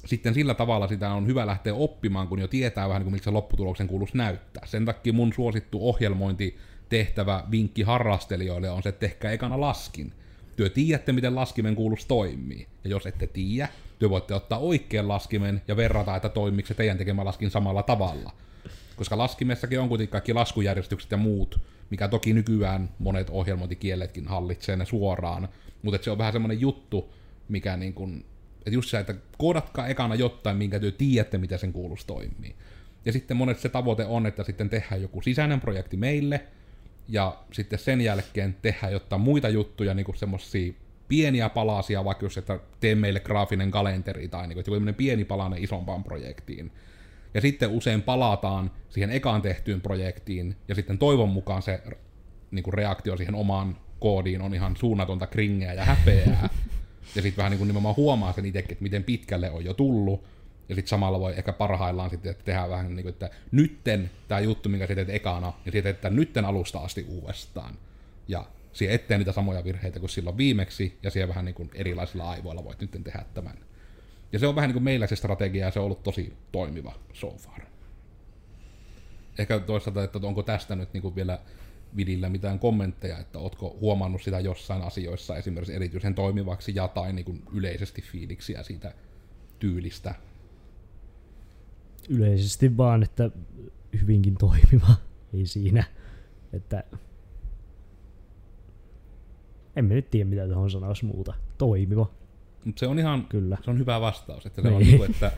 sitten 0.05 0.35
sillä 0.35 0.55
tavalla 0.55 0.89
sitä 0.89 1.13
on 1.13 1.27
hyvä 1.27 1.47
lähteä 1.47 1.75
oppimaan, 1.75 2.29
kun 2.29 2.39
jo 2.39 2.49
tietää 2.49 2.89
vähän 2.89 3.03
niin 3.03 3.13
miltä 3.13 3.25
se 3.25 3.31
lopputuloksen 3.31 3.87
kuuluisi 3.87 4.17
näyttää. 4.17 4.67
Sen 4.67 4.85
takia 4.85 5.13
mun 5.13 5.33
suosittu 5.33 5.89
ohjelmointitehtävä 5.89 7.45
vinkki 7.51 7.83
harrastelijoille 7.83 8.71
on 8.71 8.83
se, 8.83 8.89
että 8.89 9.01
tehkää 9.01 9.33
ekana 9.33 9.61
laskin. 9.61 10.13
Työ 10.57 10.69
tiedätte, 10.69 11.13
miten 11.13 11.35
laskimen 11.35 11.75
kuuluisi 11.75 12.09
toimii. 12.09 12.67
Ja 12.85 12.91
jos 12.91 13.07
ette 13.07 13.27
tiedä, 13.27 13.69
työ 13.99 14.11
voitte 14.11 14.35
ottaa 14.35 14.59
oikean 14.59 15.09
laskimen 15.09 15.63
ja 15.69 15.77
verrata, 15.77 16.17
että 16.17 16.29
toimiiko 16.29 16.67
se 16.67 16.75
teidän 16.75 16.99
tekemä 16.99 17.25
laskin 17.25 17.51
samalla 17.51 17.83
tavalla. 17.83 18.33
Koska 18.97 19.19
laskimessakin 19.19 19.81
on 19.81 19.89
kuitenkin 19.89 20.13
kaikki 20.13 20.33
laskujärjestykset 20.33 21.11
ja 21.11 21.17
muut, 21.17 21.61
mikä 21.91 22.09
toki 22.09 22.33
nykyään 22.33 22.89
monet 22.99 23.31
ohjelmointikieletkin 23.31 24.29
hallitsee 24.29 24.77
ne 24.77 24.85
suoraan. 24.85 25.49
Mutta 25.83 26.05
se 26.05 26.11
on 26.11 26.19
vähän 26.19 26.33
semmoinen 26.33 26.61
juttu, 26.61 27.15
mikä 27.49 27.77
niin 27.77 27.95
kuin, 27.95 28.25
että 28.59 28.71
just 28.71 28.91
se, 28.91 28.99
että 28.99 29.15
koodatkaa 29.39 29.87
ekana 29.87 30.15
jotain, 30.15 30.57
minkä 30.57 30.81
työ 30.81 30.91
tiedätte, 30.91 31.39
miten 31.39 31.59
sen 31.59 31.73
kuuluisi 31.73 32.07
toimii. 32.07 32.57
Ja 33.05 33.13
sitten 33.13 33.37
monesti 33.37 33.63
se 33.63 33.69
tavoite 33.69 34.05
on, 34.05 34.27
että 34.27 34.45
sitten 34.45 34.71
tehdään 34.71 35.03
joku 35.03 35.23
sisäinen 35.23 35.61
projekti 35.61 35.97
meille, 35.97 36.45
ja 37.09 37.39
sitten 37.53 37.79
sen 37.79 38.01
jälkeen 38.01 38.57
tehdään 38.63 38.93
jotain 38.93 39.23
muita 39.23 39.49
juttuja, 39.49 39.95
niin 39.95 40.07
kuin 40.07 40.17
semmosia 40.17 40.73
pieniä 41.09 41.49
palasia, 41.49 42.05
vaikka 42.05 42.27
jos 42.27 42.39
että 42.39 42.59
tee 42.81 42.95
meille 42.95 43.21
graafinen 43.21 43.71
kalenteri 43.71 44.29
tai 44.29 44.49
niin 44.49 44.65
kuin, 44.65 44.75
joku 44.75 44.93
pieni 44.97 45.25
palanen 45.25 45.65
isompaan 45.65 46.05
projektiin. 46.05 46.73
Ja 47.35 47.41
sitten 47.41 47.71
usein 47.71 48.03
palataan 48.03 48.71
siihen 48.89 49.11
ekaan 49.11 49.43
tehtyyn 49.43 49.81
projektiin, 49.81 50.57
ja 50.69 50.75
sitten 50.75 50.99
toivon 50.99 51.29
mukaan 51.29 51.63
se 51.63 51.83
niin 52.51 52.63
kuin 52.63 52.75
reaktio 52.75 53.17
siihen 53.17 53.35
omaan 53.35 53.77
koodiin 53.99 54.43
on 54.43 54.55
ihan 54.55 54.77
suunnatonta 54.77 55.27
kringeä 55.27 55.73
ja 55.73 55.85
häpeää. 55.85 56.49
Ja 57.17 57.23
sitten 57.23 57.37
vähän 57.37 57.51
niin 57.51 57.59
kuin 57.59 57.69
nimenomaan 57.69 57.97
huomaa 57.97 58.33
sen 58.33 58.47
itsekin, 58.47 58.73
että 58.73 58.83
miten 58.83 59.05
pitkälle 59.05 59.51
on 59.51 59.65
jo 59.65 59.75
tullut. 59.75 60.25
Ja 60.69 60.75
sitten 60.75 60.89
samalla 60.89 61.21
voi 61.21 61.35
ehkä 61.37 61.53
parhaillaan 61.53 62.11
sitten 62.11 62.31
että 62.31 62.45
tehdä 62.45 62.69
vähän 62.69 62.97
niin 62.97 63.03
kuin, 63.03 63.13
että 63.13 63.31
nytten 63.53 64.11
tämä 64.29 64.41
juttu, 64.41 64.69
minkä 64.69 64.87
sä 64.87 64.95
teet 64.95 65.11
ekana, 65.11 65.53
niin 65.65 65.83
teet 65.83 66.01
tämän 66.01 66.17
nytten 66.17 66.45
alusta 66.45 66.79
asti 66.79 67.07
uudestaan. 67.09 67.75
Ja 68.29 68.47
siihen 68.73 68.95
eteen 68.95 69.21
niitä 69.21 69.33
samoja 69.33 69.65
virheitä 69.65 70.01
kuin 70.01 70.11
silloin 70.11 70.37
viimeksi, 70.37 70.99
ja 71.03 71.11
siihen 71.11 71.29
vähän 71.29 71.45
niin 71.45 71.55
kuin 71.55 71.71
erilaisilla 71.75 72.31
aivoilla 72.31 72.65
voit 72.65 72.81
nyt 72.81 72.91
tehdä 73.05 73.25
tämän. 73.35 73.59
Ja 74.33 74.39
se 74.39 74.47
on 74.47 74.55
vähän 74.55 74.69
niin 74.69 74.75
kuin 74.75 74.83
meillä 74.83 75.07
se 75.07 75.17
strategia, 75.17 75.65
ja 75.65 75.71
se 75.71 75.79
on 75.79 75.85
ollut 75.85 76.03
tosi 76.03 76.33
toimiva 76.53 76.95
so 77.13 77.37
far. 77.39 77.61
Ehkä 79.39 79.59
toisaalta, 79.59 80.05
että 80.05 80.19
onko 80.23 80.43
tästä 80.43 80.77
nyt 80.77 80.93
niin 80.93 81.03
kuin 81.03 81.15
vielä 81.15 81.39
vidillä 81.97 82.29
mitään 82.29 82.59
kommentteja, 82.59 83.19
että 83.19 83.39
ootko 83.39 83.77
huomannut 83.81 84.23
sitä 84.23 84.41
jossain 84.41 84.83
asioissa 84.83 85.37
esimerkiksi 85.37 85.75
erityisen 85.75 86.15
toimivaksi 86.15 86.73
ja 86.75 86.89
tai 86.89 87.13
niin 87.13 87.25
kuin 87.25 87.43
yleisesti 87.53 88.03
fiiliksiä 88.03 88.63
siitä 88.63 88.95
tyylistä. 89.59 90.15
Yleisesti 92.09 92.77
vaan, 92.77 93.03
että 93.03 93.31
hyvinkin 94.01 94.35
toimiva. 94.35 94.95
Ei 95.35 95.47
siinä. 95.47 95.85
Että 96.53 96.85
en 99.77 99.85
mä 99.85 99.95
nyt 99.95 100.11
tiedä, 100.11 100.31
mitä 100.31 100.47
tuohon 100.47 100.71
sanoisi 100.71 101.05
muuta. 101.05 101.35
Toimiva, 101.59 102.11
Mutta 102.65 102.81
se 102.81 102.87
on 102.87 102.99
ihan 102.99 103.27
kyllä. 103.27 103.59
se 103.65 103.71
on 103.71 103.79
hyvä 103.79 104.01
vastaus, 104.01 104.47
että 104.47 104.63
se 104.63 104.69
on 104.69 104.83
Niin. 104.83 104.99
kuin, 104.99 105.11
että 105.11 105.33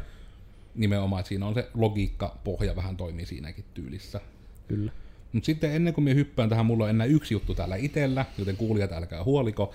nimenomaan, 0.75 1.21
että 1.21 1.29
siinä 1.29 1.47
on 1.47 1.55
se 1.55 1.71
logiikka, 1.75 2.39
pohja 2.45 2.77
vähän 2.77 2.97
toimii 2.97 3.27
siinäkin 3.27 3.65
tyylissä. 3.75 4.21
Kyllä. 4.69 4.93
Mutta 5.37 5.47
sitten 5.47 5.73
ennen 5.73 5.95
kuin 5.95 6.05
minä 6.05 6.15
hyppään 6.15 6.49
tähän, 6.49 6.67
mulla 6.67 6.85
on 6.85 6.91
enää 6.91 7.07
yksi 7.07 7.35
juttu 7.35 7.55
täällä 7.55 7.77
itellä, 7.77 8.25
joten 8.39 8.57
kuulijat 8.57 8.93
älkää 8.93 9.25
huoliko 9.25 9.75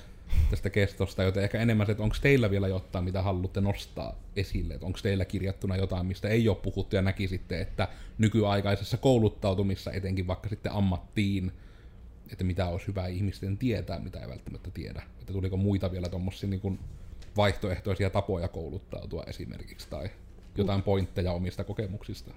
tästä 0.49 0.69
kestosta, 0.69 1.23
joten 1.23 1.43
ehkä 1.43 1.59
enemmän 1.59 1.85
se, 1.85 1.91
että 1.91 2.03
onko 2.03 2.15
teillä 2.21 2.51
vielä 2.51 2.67
jotain, 2.67 3.05
mitä 3.05 3.21
haluatte 3.21 3.61
nostaa 3.61 4.19
esille, 4.35 4.73
että 4.73 4.85
onko 4.85 4.99
teillä 5.03 5.25
kirjattuna 5.25 5.75
jotain, 5.77 6.05
mistä 6.05 6.27
ei 6.27 6.49
ole 6.49 6.57
puhuttu 6.57 6.95
ja 6.95 7.01
näkisitte, 7.01 7.61
että 7.61 7.87
nykyaikaisessa 8.17 8.97
kouluttautumissa, 8.97 9.91
etenkin 9.91 10.27
vaikka 10.27 10.49
sitten 10.49 10.71
ammattiin, 10.71 11.51
että 12.31 12.43
mitä 12.43 12.67
olisi 12.67 12.87
hyvä 12.87 13.07
ihmisten 13.07 13.57
tietää, 13.57 13.99
mitä 13.99 14.19
ei 14.19 14.29
välttämättä 14.29 14.71
tiedä. 14.71 15.03
Että 15.19 15.33
tuliko 15.33 15.57
muita 15.57 15.91
vielä 15.91 16.09
tuommoisia 16.09 16.49
niin 16.49 16.79
vaihtoehtoisia 17.37 18.09
tapoja 18.09 18.47
kouluttautua 18.47 19.23
esimerkiksi, 19.27 19.87
tai 19.89 20.09
jotain 20.57 20.83
pointteja 20.83 21.31
omista 21.31 21.63
kokemuksista. 21.63 22.31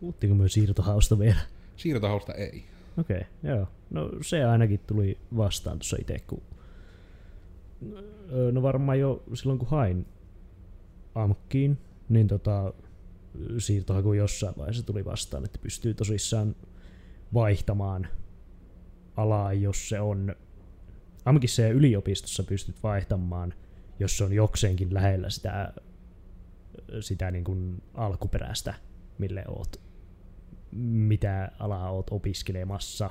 Puhuttiinko 0.00 0.36
myös 0.36 0.52
siirtohausta 0.52 1.18
vielä? 1.18 1.40
Siirtohausta 1.82 2.34
ei. 2.34 2.64
Okei, 2.98 3.16
okay, 3.16 3.56
joo. 3.56 3.68
No 3.90 4.10
se 4.20 4.44
ainakin 4.44 4.80
tuli 4.86 5.18
vastaan 5.36 5.78
tuossa 5.78 5.96
itse, 6.00 6.18
kun... 6.26 6.42
No 8.52 8.62
varmaan 8.62 9.00
jo 9.00 9.22
silloin 9.34 9.58
kun 9.58 9.68
hain 9.68 10.06
AMKkiin, 11.14 11.78
niin 12.08 12.28
tota, 12.28 12.72
siirtohaku 13.58 14.12
jossain 14.12 14.54
vaiheessa 14.56 14.86
tuli 14.86 15.04
vastaan, 15.04 15.44
että 15.44 15.58
pystyy 15.62 15.94
tosissaan 15.94 16.56
vaihtamaan 17.34 18.08
alaa, 19.16 19.52
jos 19.52 19.88
se 19.88 20.00
on... 20.00 20.36
AMKissa 21.24 21.62
ja 21.62 21.68
yliopistossa 21.68 22.42
pystyt 22.42 22.82
vaihtamaan, 22.82 23.54
jos 23.98 24.18
se 24.18 24.24
on 24.24 24.32
jokseenkin 24.32 24.94
lähellä 24.94 25.30
sitä, 25.30 25.72
sitä 27.00 27.30
niin 27.30 27.44
kuin 27.44 27.82
alkuperäistä, 27.94 28.74
mille 29.18 29.44
oot 29.48 29.91
mitä 30.80 31.52
alaa 31.58 31.90
oot 31.90 32.06
opiskelemassa. 32.10 33.10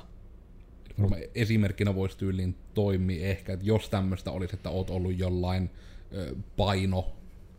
Varmaan 1.00 1.22
esimerkkinä 1.34 1.94
voisi 1.94 2.18
tyyliin 2.18 2.56
toimia 2.74 3.26
ehkä, 3.26 3.52
että 3.52 3.66
jos 3.66 3.88
tämmöistä 3.88 4.30
olisi, 4.30 4.56
että 4.56 4.70
oot 4.70 4.90
ollut 4.90 5.18
jollain 5.18 5.70
paino 6.56 7.12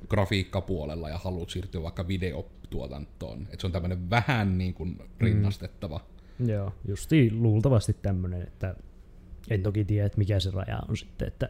grafiikkapuolella 0.09 1.09
ja 1.09 1.17
haluat 1.17 1.49
siirtyä 1.49 1.83
vaikka 1.83 2.07
videotuotantoon. 2.07 3.41
Että 3.41 3.57
se 3.59 3.67
on 3.67 3.71
tämmöinen 3.71 4.09
vähän 4.09 4.57
niin 4.57 4.73
kuin 4.73 5.01
rinnastettava. 5.19 5.99
Joo, 6.45 6.73
justiin 6.87 7.43
luultavasti 7.43 7.93
tämmönen, 8.01 8.41
että 8.41 8.75
en 9.49 9.63
toki 9.63 9.85
tiedä, 9.85 10.05
että 10.05 10.17
mikä 10.17 10.39
se 10.39 10.51
raja 10.51 10.79
on 10.89 10.97
sitten, 10.97 11.27
että 11.27 11.49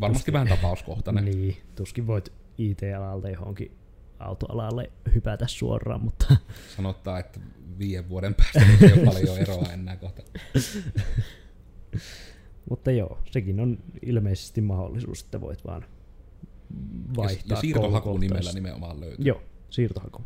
Varmasti 0.00 0.32
vähän 0.32 0.48
tapauskohtainen. 0.48 1.24
niin, 1.34 1.56
tuskin 1.76 2.06
voit 2.06 2.32
IT-alalta 2.58 3.30
johonkin 3.30 3.70
autoalalle 4.22 4.90
hypätä 5.14 5.46
suoraan, 5.48 6.04
mutta 6.04 6.36
Sanottaa, 6.76 7.18
että 7.18 7.40
viiden 7.78 8.08
vuoden 8.08 8.34
päästä 8.34 8.60
ei 8.86 8.92
ole 8.92 9.04
paljon 9.04 9.38
eroa 9.48 9.72
enää 9.72 9.96
kohta. 9.96 10.22
Mutta 12.70 12.90
joo, 12.90 13.18
sekin 13.30 13.60
on 13.60 13.78
ilmeisesti 14.02 14.60
mahdollisuus, 14.60 15.22
että 15.22 15.40
voit 15.40 15.64
vaan 15.64 15.82
Ja, 15.82 17.16
vaihtaa 17.16 17.56
ja 17.56 17.60
siirtohaku 17.60 18.04
koulukohtaisesti. 18.04 18.36
nimellä 18.36 18.52
nimenomaan 18.52 19.00
löytyy. 19.00 19.24
Joo, 19.24 19.42
siirtohaku. 19.70 20.22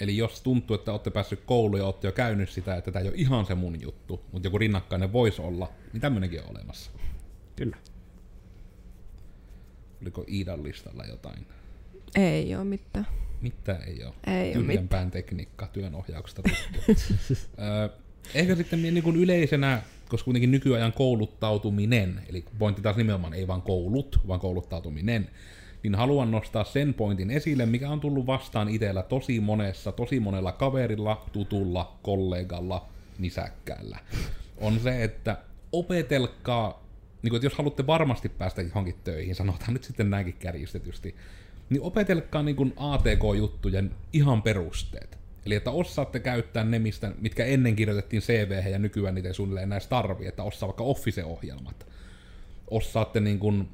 Eli 0.00 0.16
jos 0.16 0.40
tuntuu, 0.42 0.74
että 0.74 0.92
olette 0.92 1.10
päässyt 1.10 1.40
kouluun 1.46 1.78
ja 1.78 1.84
olette 1.86 2.08
jo 2.08 2.12
käynyt 2.12 2.50
sitä, 2.50 2.76
että 2.76 2.92
tämä 2.92 3.00
ei 3.02 3.08
ole 3.08 3.16
ihan 3.16 3.46
se 3.46 3.54
mun 3.54 3.80
juttu, 3.82 4.20
mutta 4.32 4.46
joku 4.46 4.58
rinnakkainen 4.58 5.12
voisi 5.12 5.42
olla, 5.42 5.72
niin 5.92 6.00
tämmöinenkin 6.00 6.40
on 6.42 6.50
olemassa. 6.50 6.90
Kyllä. 7.56 7.76
Oliko 10.02 10.24
Iidan 10.28 10.62
listalla 10.62 11.04
jotain? 11.04 11.46
Ei 12.14 12.54
oo 12.54 12.64
mitään. 12.64 13.06
Mitä 13.40 13.76
ei 13.86 14.04
ole? 14.04 14.14
Ei 14.26 14.52
Tyhjän 14.52 14.66
mitään. 14.66 14.88
pään 14.88 15.10
tekniikka 15.10 15.66
työnohjauksesta 15.66 16.42
Ehkä 18.34 18.56
sitten 18.56 18.82
niin 18.82 19.02
kuin 19.02 19.16
yleisenä, 19.16 19.82
koska 20.08 20.24
kuitenkin 20.24 20.50
nykyajan 20.50 20.92
kouluttautuminen, 20.92 22.20
eli 22.28 22.44
pointti 22.58 22.82
taas 22.82 22.96
nimenomaan 22.96 23.34
ei 23.34 23.46
vaan 23.46 23.62
koulut, 23.62 24.20
vaan 24.28 24.40
kouluttautuminen, 24.40 25.28
niin 25.82 25.94
haluan 25.94 26.30
nostaa 26.30 26.64
sen 26.64 26.94
pointin 26.94 27.30
esille, 27.30 27.66
mikä 27.66 27.90
on 27.90 28.00
tullut 28.00 28.26
vastaan 28.26 28.68
itsellä 28.68 29.02
tosi 29.02 29.40
monessa, 29.40 29.92
tosi 29.92 30.20
monella 30.20 30.52
kaverilla, 30.52 31.24
tutulla, 31.32 31.98
kollegalla, 32.02 32.88
nisäkkäällä. 33.18 33.98
On 34.60 34.80
se, 34.80 35.04
että 35.04 35.38
opetelkaa, 35.72 36.84
niin 37.22 37.30
kuin, 37.30 37.36
että 37.36 37.46
jos 37.46 37.54
haluatte 37.54 37.86
varmasti 37.86 38.28
päästä 38.28 38.62
johonkin 38.62 38.96
töihin, 39.04 39.34
sanotaan 39.34 39.72
nyt 39.72 39.84
sitten 39.84 40.10
näinkin 40.10 40.34
kärjistetysti, 40.38 41.14
niin 41.70 41.82
opetelkaa 41.82 42.42
niin 42.42 42.56
kuin 42.56 42.72
ATK-juttujen 42.76 43.90
ihan 44.12 44.42
perusteet. 44.42 45.18
Eli 45.46 45.54
että 45.54 45.70
osaatte 45.70 46.20
käyttää 46.20 46.64
ne, 46.64 46.78
mistä, 46.78 47.12
mitkä 47.20 47.44
ennen 47.44 47.76
kirjoitettiin 47.76 48.22
CV 48.22 48.62
ja 48.70 48.78
nykyään 48.78 49.14
niitä 49.14 49.28
ei 49.28 49.34
suunnilleen 49.34 49.64
enää 49.64 49.80
tarvii, 49.88 50.26
että 50.26 50.42
osaa 50.42 50.66
vaikka 50.66 50.84
Office-ohjelmat. 50.84 51.86
Osaatte 52.70 53.20
niin 53.20 53.38
kuin, 53.38 53.68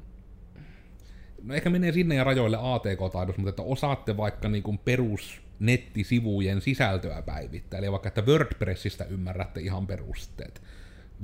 no 1.43 1.53
ehkä 1.53 1.69
menee 1.69 1.91
sinne 1.91 2.15
ja 2.15 2.23
rajoille 2.23 2.57
ATK-taidossa, 2.61 3.41
mutta 3.41 3.49
että 3.49 3.61
osaatte 3.61 4.17
vaikka 4.17 4.49
niin 4.49 4.63
kuin 4.63 4.77
perus 4.77 5.41
nettisivujen 5.59 6.61
sisältöä 6.61 7.21
päivittää, 7.21 7.77
eli 7.77 7.91
vaikka 7.91 8.07
että 8.07 8.21
WordPressistä 8.21 9.05
ymmärrätte 9.05 9.61
ihan 9.61 9.87
perusteet. 9.87 10.61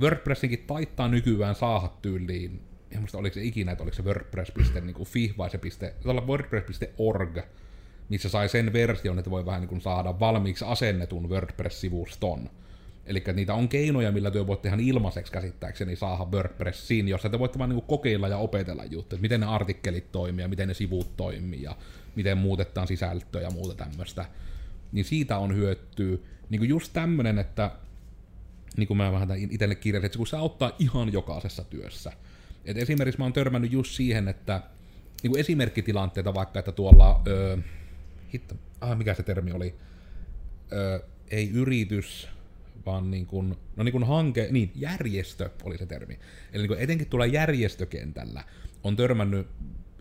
WordPressinkin 0.00 0.64
taittaa 0.66 1.08
nykyään 1.08 1.54
saada 1.54 1.88
tyyliin, 2.02 2.60
en 2.90 2.98
muista 2.98 3.18
oliko 3.18 3.34
se 3.34 3.42
ikinä, 3.42 3.72
että 3.72 3.84
oliko 3.84 3.96
se 3.96 4.02
WordPress.fi 4.02 5.34
vai 5.38 5.50
se 5.50 5.58
piste, 5.58 5.94
olla 6.04 6.26
WordPress.org, 6.26 7.38
missä 8.08 8.28
sai 8.28 8.48
sen 8.48 8.72
version, 8.72 9.18
että 9.18 9.30
voi 9.30 9.46
vähän 9.46 9.60
niin 9.60 9.68
kuin 9.68 9.80
saada 9.80 10.20
valmiiksi 10.20 10.64
asennetun 10.68 11.30
WordPress-sivuston. 11.30 12.50
Eli 13.06 13.24
niitä 13.34 13.54
on 13.54 13.68
keinoja, 13.68 14.12
millä 14.12 14.30
työ 14.30 14.46
voitte 14.46 14.68
ihan 14.68 14.80
ilmaiseksi 14.80 15.32
käsittääkseni 15.32 15.96
saada 15.96 16.24
WordPressiin, 16.24 17.08
jossa 17.08 17.28
te 17.28 17.38
voitte 17.38 17.58
vaan 17.58 17.70
niin 17.70 17.82
kokeilla 17.82 18.28
ja 18.28 18.38
opetella 18.38 18.84
juttuja, 18.84 19.16
että 19.16 19.22
miten 19.22 19.40
ne 19.40 19.46
artikkelit 19.46 20.12
toimii 20.12 20.42
ja 20.42 20.48
miten 20.48 20.68
ne 20.68 20.74
sivut 20.74 21.16
toimii 21.16 21.62
ja 21.62 21.76
miten 22.16 22.38
muutetaan 22.38 22.86
sisältöä 22.86 23.40
ja 23.40 23.50
muuta 23.50 23.74
tämmöistä. 23.74 24.24
Niin 24.92 25.04
siitä 25.04 25.38
on 25.38 25.56
hyötyä. 25.56 26.18
Niin 26.50 26.58
kuin 26.58 26.68
just 26.68 26.92
tämmönen, 26.92 27.38
että 27.38 27.70
niin 28.76 28.86
kuin 28.88 28.96
mä 28.96 29.12
vähän 29.12 29.28
itselle 29.50 29.74
kirjasin, 29.74 30.06
että 30.06 30.18
se 30.26 30.36
auttaa 30.36 30.72
ihan 30.78 31.12
jokaisessa 31.12 31.64
työssä. 31.64 32.12
Et 32.68 32.76
esimerkiksi 32.76 33.18
mä 33.18 33.24
oon 33.24 33.32
törmännyt 33.32 33.72
just 33.72 33.92
siihen, 33.92 34.28
että 34.28 34.62
niin 35.22 35.30
kuin 35.30 35.40
esimerkkitilanteita 35.40 36.34
vaikka, 36.34 36.58
että 36.58 36.72
tuolla, 36.72 37.22
öö, 37.26 37.56
hitto, 38.34 38.54
ah, 38.80 38.98
mikä 38.98 39.14
se 39.14 39.22
termi 39.22 39.52
oli, 39.52 39.74
öö, 40.72 41.00
ei 41.30 41.50
yritys, 41.50 42.28
vaan 42.86 43.10
niin 43.10 43.26
kuin, 43.26 43.56
no 43.76 43.84
niin 43.84 43.92
kuin 43.92 44.04
hanke, 44.04 44.48
niin 44.50 44.72
järjestö 44.74 45.50
oli 45.64 45.78
se 45.78 45.86
termi. 45.86 46.18
Eli 46.52 46.62
niin 46.62 46.68
kuin 46.68 46.80
etenkin 46.80 47.08
tuolla 47.08 47.26
järjestökentällä 47.26 48.44
on 48.84 48.96
törmännyt 48.96 49.46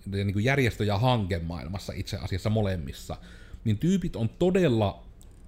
niin 0.05 0.33
kuin 0.33 0.45
järjestö- 0.45 0.83
ja 0.83 0.97
hankemaailmassa 0.97 1.93
itse 1.95 2.17
asiassa 2.17 2.49
molemmissa, 2.49 3.17
niin 3.63 3.77
tyypit 3.77 4.15
on 4.15 4.29
todella 4.29 5.03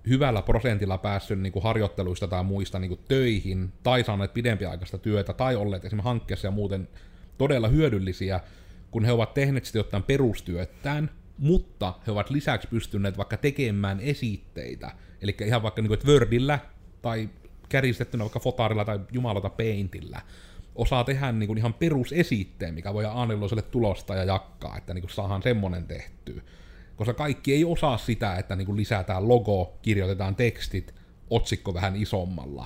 hyvällä 0.07 0.41
prosentilla 0.41 0.97
päässyt 0.97 1.39
niin 1.39 1.53
kuin 1.53 1.63
harjoitteluista 1.63 2.27
tai 2.27 2.43
muista 2.43 2.79
niin 2.79 2.89
kuin 2.89 3.01
töihin, 3.07 3.73
tai 3.83 4.03
saaneet 4.03 4.33
pidempiaikaista 4.33 4.97
työtä, 4.97 5.33
tai 5.33 5.55
olleet 5.55 5.85
esimerkiksi 5.85 6.09
hankkeessa 6.09 6.47
ja 6.47 6.51
muuten 6.51 6.87
todella 7.39 7.67
hyödyllisiä, 7.67 8.39
kun 8.91 9.05
he 9.05 9.11
ovat 9.11 9.33
tehneet 9.33 9.65
sitten 9.65 9.79
jotain 9.79 10.03
perustyötään, 10.03 11.09
mutta 11.37 11.93
he 12.07 12.11
ovat 12.11 12.29
lisäksi 12.29 12.67
pystyneet 12.67 13.17
vaikka 13.17 13.37
tekemään 13.37 13.99
esitteitä, 13.99 14.91
eli 15.21 15.35
ihan 15.45 15.63
vaikka 15.63 15.81
niin 15.81 15.87
kuin, 15.87 15.99
Wordillä 16.05 16.59
tai 17.01 17.29
kärjistettynä 17.69 18.23
vaikka 18.23 18.39
Fotarilla 18.39 18.85
tai 18.85 18.99
jumalata 19.11 19.49
Paintillä, 19.49 20.21
osaa 20.75 21.03
tehdä 21.03 21.31
niin 21.31 21.47
kuin 21.47 21.57
ihan 21.57 21.73
perusesitteen, 21.73 22.73
mikä 22.73 22.93
voi 22.93 23.05
aanelloiselle 23.05 23.61
tulosta 23.61 24.15
ja 24.15 24.23
jakkaa, 24.23 24.77
että 24.77 24.93
niin 24.93 25.01
kuin 25.01 25.11
saadaan 25.11 25.41
semmonen 25.41 25.83
tehtyä. 25.83 26.41
Koska 26.95 27.13
kaikki 27.13 27.53
ei 27.53 27.65
osaa 27.65 27.97
sitä, 27.97 28.35
että 28.35 28.55
niin 28.55 28.65
kuin 28.65 28.77
lisätään 28.77 29.27
logo, 29.27 29.77
kirjoitetaan 29.81 30.35
tekstit, 30.35 30.95
otsikko 31.29 31.73
vähän 31.73 31.95
isommalla. 31.95 32.65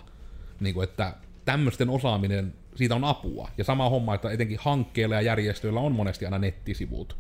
Niin 0.60 0.74
kuin, 0.74 0.84
että 0.84 1.14
tämmöisten 1.46 1.90
osaaminen, 1.90 2.54
siitä 2.76 2.96
on 2.96 3.04
apua. 3.04 3.50
Ja 3.58 3.64
sama 3.64 3.90
homma, 3.90 4.16
että 4.16 4.32
etenkin 4.32 4.58
hankkeilla 4.62 5.16
ja 5.16 5.22
järjestöillä 5.22 5.80
on 5.80 5.92
monesti 5.92 6.26
aina 6.26 6.40
nettisivut. 6.40 7.18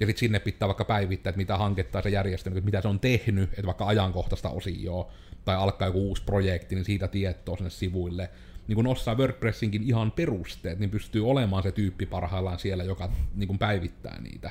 Ja 0.00 0.06
sitten 0.06 0.20
sinne 0.20 0.40
pitää 0.40 0.68
vaikka 0.68 0.84
päivittää, 0.84 1.30
että 1.30 1.36
mitä 1.36 1.56
hanketta 1.56 2.02
se 2.02 2.08
järjestö, 2.08 2.50
että 2.50 2.60
mitä 2.60 2.80
se 2.80 2.88
on 2.88 3.00
tehnyt, 3.00 3.50
että 3.50 3.66
vaikka 3.66 3.86
ajankohtaista 3.86 4.48
osioa, 4.48 5.12
tai 5.44 5.56
alkaa 5.56 5.88
joku 5.88 6.08
uusi 6.08 6.22
projekti, 6.22 6.74
niin 6.74 6.84
siitä 6.84 7.08
tietoa 7.08 7.56
sinne 7.56 7.70
sivuille. 7.70 8.30
Niin 8.68 8.76
kun 8.76 8.86
osaa 8.86 9.14
WordPressinkin 9.14 9.82
ihan 9.82 10.12
perusteet, 10.12 10.78
niin 10.78 10.90
pystyy 10.90 11.30
olemaan 11.30 11.62
se 11.62 11.72
tyyppi 11.72 12.06
parhaillaan 12.06 12.58
siellä, 12.58 12.84
joka 12.84 13.10
niin 13.34 13.48
kun 13.48 13.58
päivittää 13.58 14.20
niitä. 14.20 14.50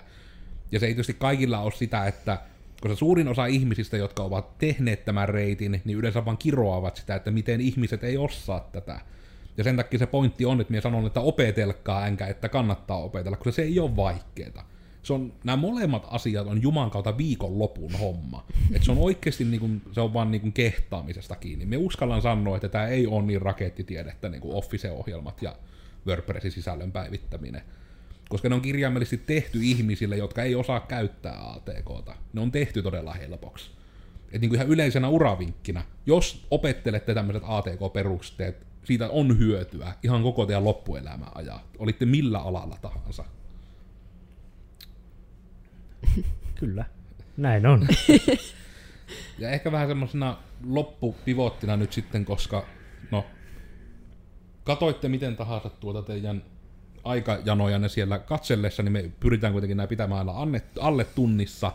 Ja 0.71 0.79
se 0.79 0.85
ei 0.85 0.91
tietysti 0.91 1.13
kaikilla 1.13 1.59
ole 1.59 1.71
sitä, 1.71 2.07
että 2.07 2.37
Koska 2.81 2.95
suurin 2.95 3.27
osa 3.27 3.45
ihmisistä, 3.45 3.97
jotka 3.97 4.23
ovat 4.23 4.57
tehneet 4.57 5.05
tämän 5.05 5.29
reitin, 5.29 5.81
niin 5.85 5.97
yleensä 5.97 6.25
vaan 6.25 6.37
kiroavat 6.37 6.95
sitä, 6.95 7.15
että 7.15 7.31
miten 7.31 7.61
ihmiset 7.61 8.03
ei 8.03 8.17
osaa 8.17 8.69
tätä. 8.71 8.99
Ja 9.58 9.64
sen 9.64 9.76
takia 9.76 9.99
se 9.99 10.05
pointti 10.05 10.45
on, 10.45 10.62
että 10.62 10.72
minä 10.72 10.82
sanon, 10.82 11.05
että 11.05 11.20
opetelkaa, 11.20 12.08
enkä 12.08 12.28
että 12.28 12.49
kannattaa 12.49 12.97
opetella, 12.97 13.38
koska 13.38 13.51
se 13.51 13.62
ei 13.62 13.80
ole 13.80 13.95
vaikeeta. 13.95 14.64
Se 15.03 15.14
on, 15.14 15.34
nämä 15.43 15.55
molemmat 15.55 16.08
asiat 16.10 16.47
on 16.47 16.62
Juman 16.62 16.91
kautta 16.91 17.18
viikonlopun 17.18 17.91
homma. 17.91 18.45
Et 18.74 18.84
se 18.84 18.91
on 18.91 18.97
oikeasti 18.97 19.45
niin 19.45 19.60
kuin, 19.60 19.82
se 19.91 20.01
on 20.01 20.14
vaan 20.14 20.32
niin 20.32 20.41
kuin 20.41 20.53
kehtaamisesta 20.53 21.36
kiinni. 21.36 21.66
Me 21.66 21.78
uskallan 21.78 22.22
sanoa, 22.22 22.55
että 22.55 22.70
tämä 22.70 22.88
ei 22.88 23.08
ole 23.08 23.26
niin 23.26 23.41
rakettitiedettä 23.41 24.30
niin 24.30 24.41
kuin 24.41 24.55
Office-ohjelmat 24.55 25.41
ja 25.41 25.55
WordPressin 26.08 26.51
sisällön 26.51 26.91
päivittäminen. 26.91 27.62
Koska 28.30 28.49
ne 28.49 28.55
on 28.55 28.62
kirjaimellisesti 28.62 29.18
tehty 29.18 29.60
ihmisille, 29.62 30.18
jotka 30.18 30.43
ei 30.43 30.55
osaa 30.55 30.80
käyttää 30.80 31.51
ATKta. 31.51 32.16
Ne 32.34 32.41
on 32.41 32.51
tehty 32.51 32.82
todella 32.82 33.14
helpoksi. 33.14 33.72
Et 34.32 34.41
niin 34.41 34.49
kuin 34.49 34.58
ihan 34.58 34.68
yleisenä 34.68 35.10
uravinkkinä, 35.10 35.84
jos 36.05 36.47
opettelette 36.51 37.14
tämmöiset 37.14 37.43
ATK-perusteet, 37.45 38.66
siitä 38.88 39.09
on 39.09 39.39
hyötyä 39.39 39.93
ihan 40.03 40.23
koko 40.23 40.45
teidän 40.45 40.63
loppuelämän 40.63 41.29
ajan. 41.35 41.59
Olitte 41.77 42.05
millä 42.05 42.39
alalla 42.39 42.77
tahansa. 42.81 43.23
Kyllä. 46.55 46.85
Näin 47.38 47.65
on. 47.65 47.88
Ja 49.39 49.49
ehkä 49.49 49.71
vähän 49.71 49.88
semmoisena 49.88 50.38
loppupivottina 50.67 51.77
nyt 51.77 51.93
sitten, 51.93 52.25
koska 52.25 52.65
no, 53.11 53.25
katoitte 54.63 55.09
miten 55.09 55.35
tahansa 55.35 55.69
tuota 55.69 56.01
teidän 56.01 56.43
aikajanojanne 57.03 57.89
siellä 57.89 58.19
katsellessa, 58.19 58.83
niin 58.83 58.91
me 58.91 59.11
pyritään 59.19 59.53
kuitenkin 59.53 59.77
nämä 59.77 59.88
pitämään 59.88 60.29
alle, 60.29 60.61
alle 60.79 61.03
tunnissa. 61.03 61.71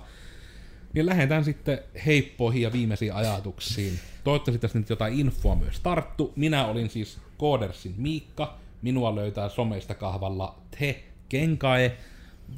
Niin 0.94 1.06
lähdetään 1.06 1.44
sitten 1.44 1.78
heippoihin 2.06 2.62
ja 2.62 2.72
viimeisiin 2.72 3.14
ajatuksiin. 3.14 3.98
Toivottavasti 4.24 4.58
tästä 4.60 4.78
nyt 4.78 4.90
jotain 4.90 5.20
infoa 5.20 5.54
myös 5.54 5.80
tarttu. 5.80 6.32
Minä 6.36 6.66
olin 6.66 6.90
siis 6.90 7.18
Koodersin 7.38 7.94
Miikka. 7.96 8.58
Minua 8.82 9.14
löytää 9.14 9.48
someista 9.48 9.94
kahvalla 9.94 10.58
Te 10.78 11.04
Kenkae. 11.28 11.96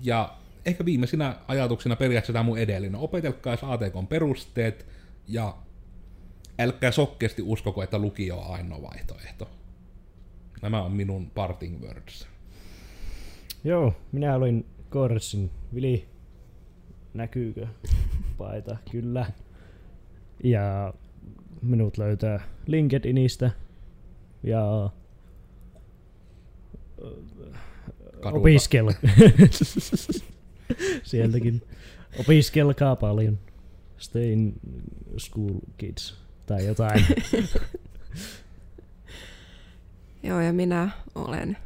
Ja 0.02 0.34
ehkä 0.66 0.84
viimeisinä 0.84 1.36
ajatuksina 1.48 1.96
periaatteessa 1.96 2.32
tämä 2.32 2.42
mun 2.42 2.58
edellinen. 2.58 3.00
Opetelkaa 3.00 3.56
ATK 3.62 4.08
perusteet 4.08 4.86
ja 5.28 5.56
älkää 6.58 6.90
sokkeasti 6.90 7.42
uskoko, 7.42 7.82
että 7.82 7.98
lukio 7.98 8.38
on 8.38 8.54
ainoa 8.54 8.82
vaihtoehto. 8.82 9.50
Nämä 10.62 10.82
on 10.82 10.92
minun 10.92 11.30
parting 11.30 11.82
words. 11.82 12.28
Joo, 13.64 13.94
minä 14.12 14.34
olin 14.34 14.66
Korsin 14.90 15.50
Vili. 15.74 16.08
Näkyykö 17.14 17.66
paita? 18.38 18.76
Kyllä. 18.90 19.26
Ja 20.44 20.94
minut 21.62 21.98
löytää 21.98 22.40
LinkedInistä 22.66 23.50
ja 24.42 24.90
Kadulta. 28.20 28.38
opiskel. 28.38 28.92
Sieltäkin. 31.02 31.62
Opiskelkaa 32.18 32.96
paljon. 32.96 33.38
Stay 33.98 34.32
in 34.32 34.54
school 35.18 35.54
kids. 35.78 36.16
Tai 36.46 36.66
jotain. 36.66 37.04
Joo, 40.22 40.40
ja 40.40 40.52
minä 40.52 40.90
olen 41.14 41.56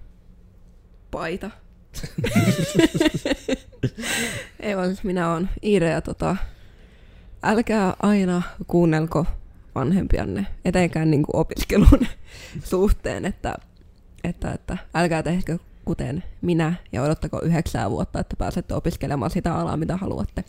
paita. 1.11 1.51
Ei 4.61 4.77
vaan 4.77 4.87
siis 4.87 5.05
minä 5.05 5.33
olen 5.33 5.51
Iire 5.63 5.91
ja 5.91 6.01
tota, 6.01 6.37
älkää 7.43 7.95
aina 8.03 8.43
kuunnelko 8.67 9.27
vanhempianne, 9.75 10.47
etenkään 10.65 11.11
niin 11.11 11.25
opiskelun 11.33 12.07
suhteen, 12.71 13.25
että, 13.25 13.55
että, 14.25 14.53
että 14.53 14.79
älkää 14.95 15.23
tehkö 15.23 15.59
kuten 15.85 16.25
minä 16.43 16.75
ja 16.93 17.03
odottako 17.03 17.41
yhdeksää 17.43 17.91
vuotta, 17.91 18.21
että 18.21 18.37
pääsette 18.37 18.75
opiskelemaan 18.75 19.31
sitä 19.31 19.55
alaa, 19.55 19.77
mitä 19.77 19.97
haluatte. 19.97 20.45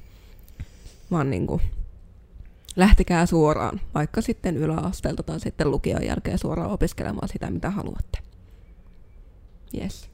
Vaan 1.12 1.30
niin 1.30 1.48
kuin, 1.48 1.62
lähtekää 2.76 3.26
suoraan, 3.26 3.82
vaikka 3.94 4.22
sitten 4.22 4.58
yläasteelta 4.58 5.24
tai 5.24 5.40
sitten 5.40 5.72
lukion 5.72 6.06
jälkeen 6.06 6.38
suoraan 6.38 6.72
opiskelemaan 6.72 7.28
sitä, 7.28 7.52
mitä 7.52 7.70
haluatte. 7.70 8.20
Yes. 9.82 10.10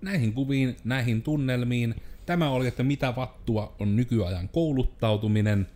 näihin 0.00 0.32
kuviin, 0.32 0.76
näihin 0.84 1.22
tunnelmiin. 1.22 1.94
Tämä 2.26 2.50
oli, 2.50 2.66
että 2.66 2.82
mitä 2.82 3.16
vattua 3.16 3.74
on 3.78 3.96
nykyajan 3.96 4.48
kouluttautuminen. 4.48 5.66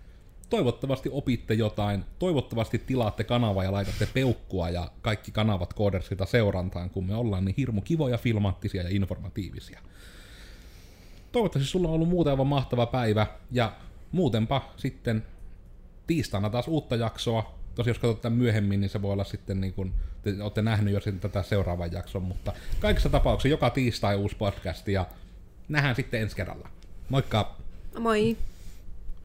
Toivottavasti 0.51 1.09
opitte 1.13 1.55
jotain, 1.55 2.05
toivottavasti 2.19 2.79
tilaatte 2.79 3.25
kanavaa 3.25 3.65
ja 3.65 3.73
laitatte 3.73 4.09
peukkua 4.15 4.71
ja 4.71 4.91
kaikki 5.03 5.33
kanavat 5.33 5.75
Koodersilta 5.75 6.27
seurantaan, 6.27 6.91
kun 6.91 7.07
me 7.07 7.15
ollaan 7.15 7.45
niin 7.45 7.55
hirmu 7.57 7.81
kivoja, 7.81 8.19
filmaattisia 8.19 8.83
ja 8.83 8.89
informatiivisia. 8.89 9.81
Toivottavasti 11.33 11.71
sulla 11.71 11.89
on 11.89 11.95
ollut 11.95 12.09
muuten 12.09 12.31
aivan 12.31 12.47
mahtava 12.47 12.87
päivä 12.87 13.27
ja 13.51 13.73
muutenpa 14.13 14.73
sitten 14.77 15.27
tiistaina 16.07 16.51
taas 16.51 16.69
uutta 16.69 16.97
jaksoa. 16.97 17.55
Tosi 17.75 17.91
jos 17.91 17.99
katsot 17.99 18.21
tämän 18.21 18.39
myöhemmin, 18.39 18.81
niin 18.81 18.91
se 18.91 19.03
voi 19.03 19.13
olla 19.13 19.25
sitten 19.25 19.61
niin 19.61 19.75
kuin, 19.75 19.93
te 20.23 20.43
olette 20.43 20.63
nähnyt 20.63 20.95
jo 20.95 21.01
sitten 21.01 21.31
tätä 21.31 21.43
seuraavan 21.43 21.93
jakson, 21.93 22.23
mutta 22.23 22.53
kaikissa 22.81 23.09
tapauksissa 23.09 23.49
joka 23.49 23.71
tiistai 23.71 24.17
uusi 24.17 24.37
podcast 24.37 24.89
ja 24.89 25.07
nähdään 25.71 25.97
sitten 25.97 26.21
ensi 26.21 26.37
kerralla. 26.37 26.69
Moikka! 27.09 27.57
Moi! 27.99 28.37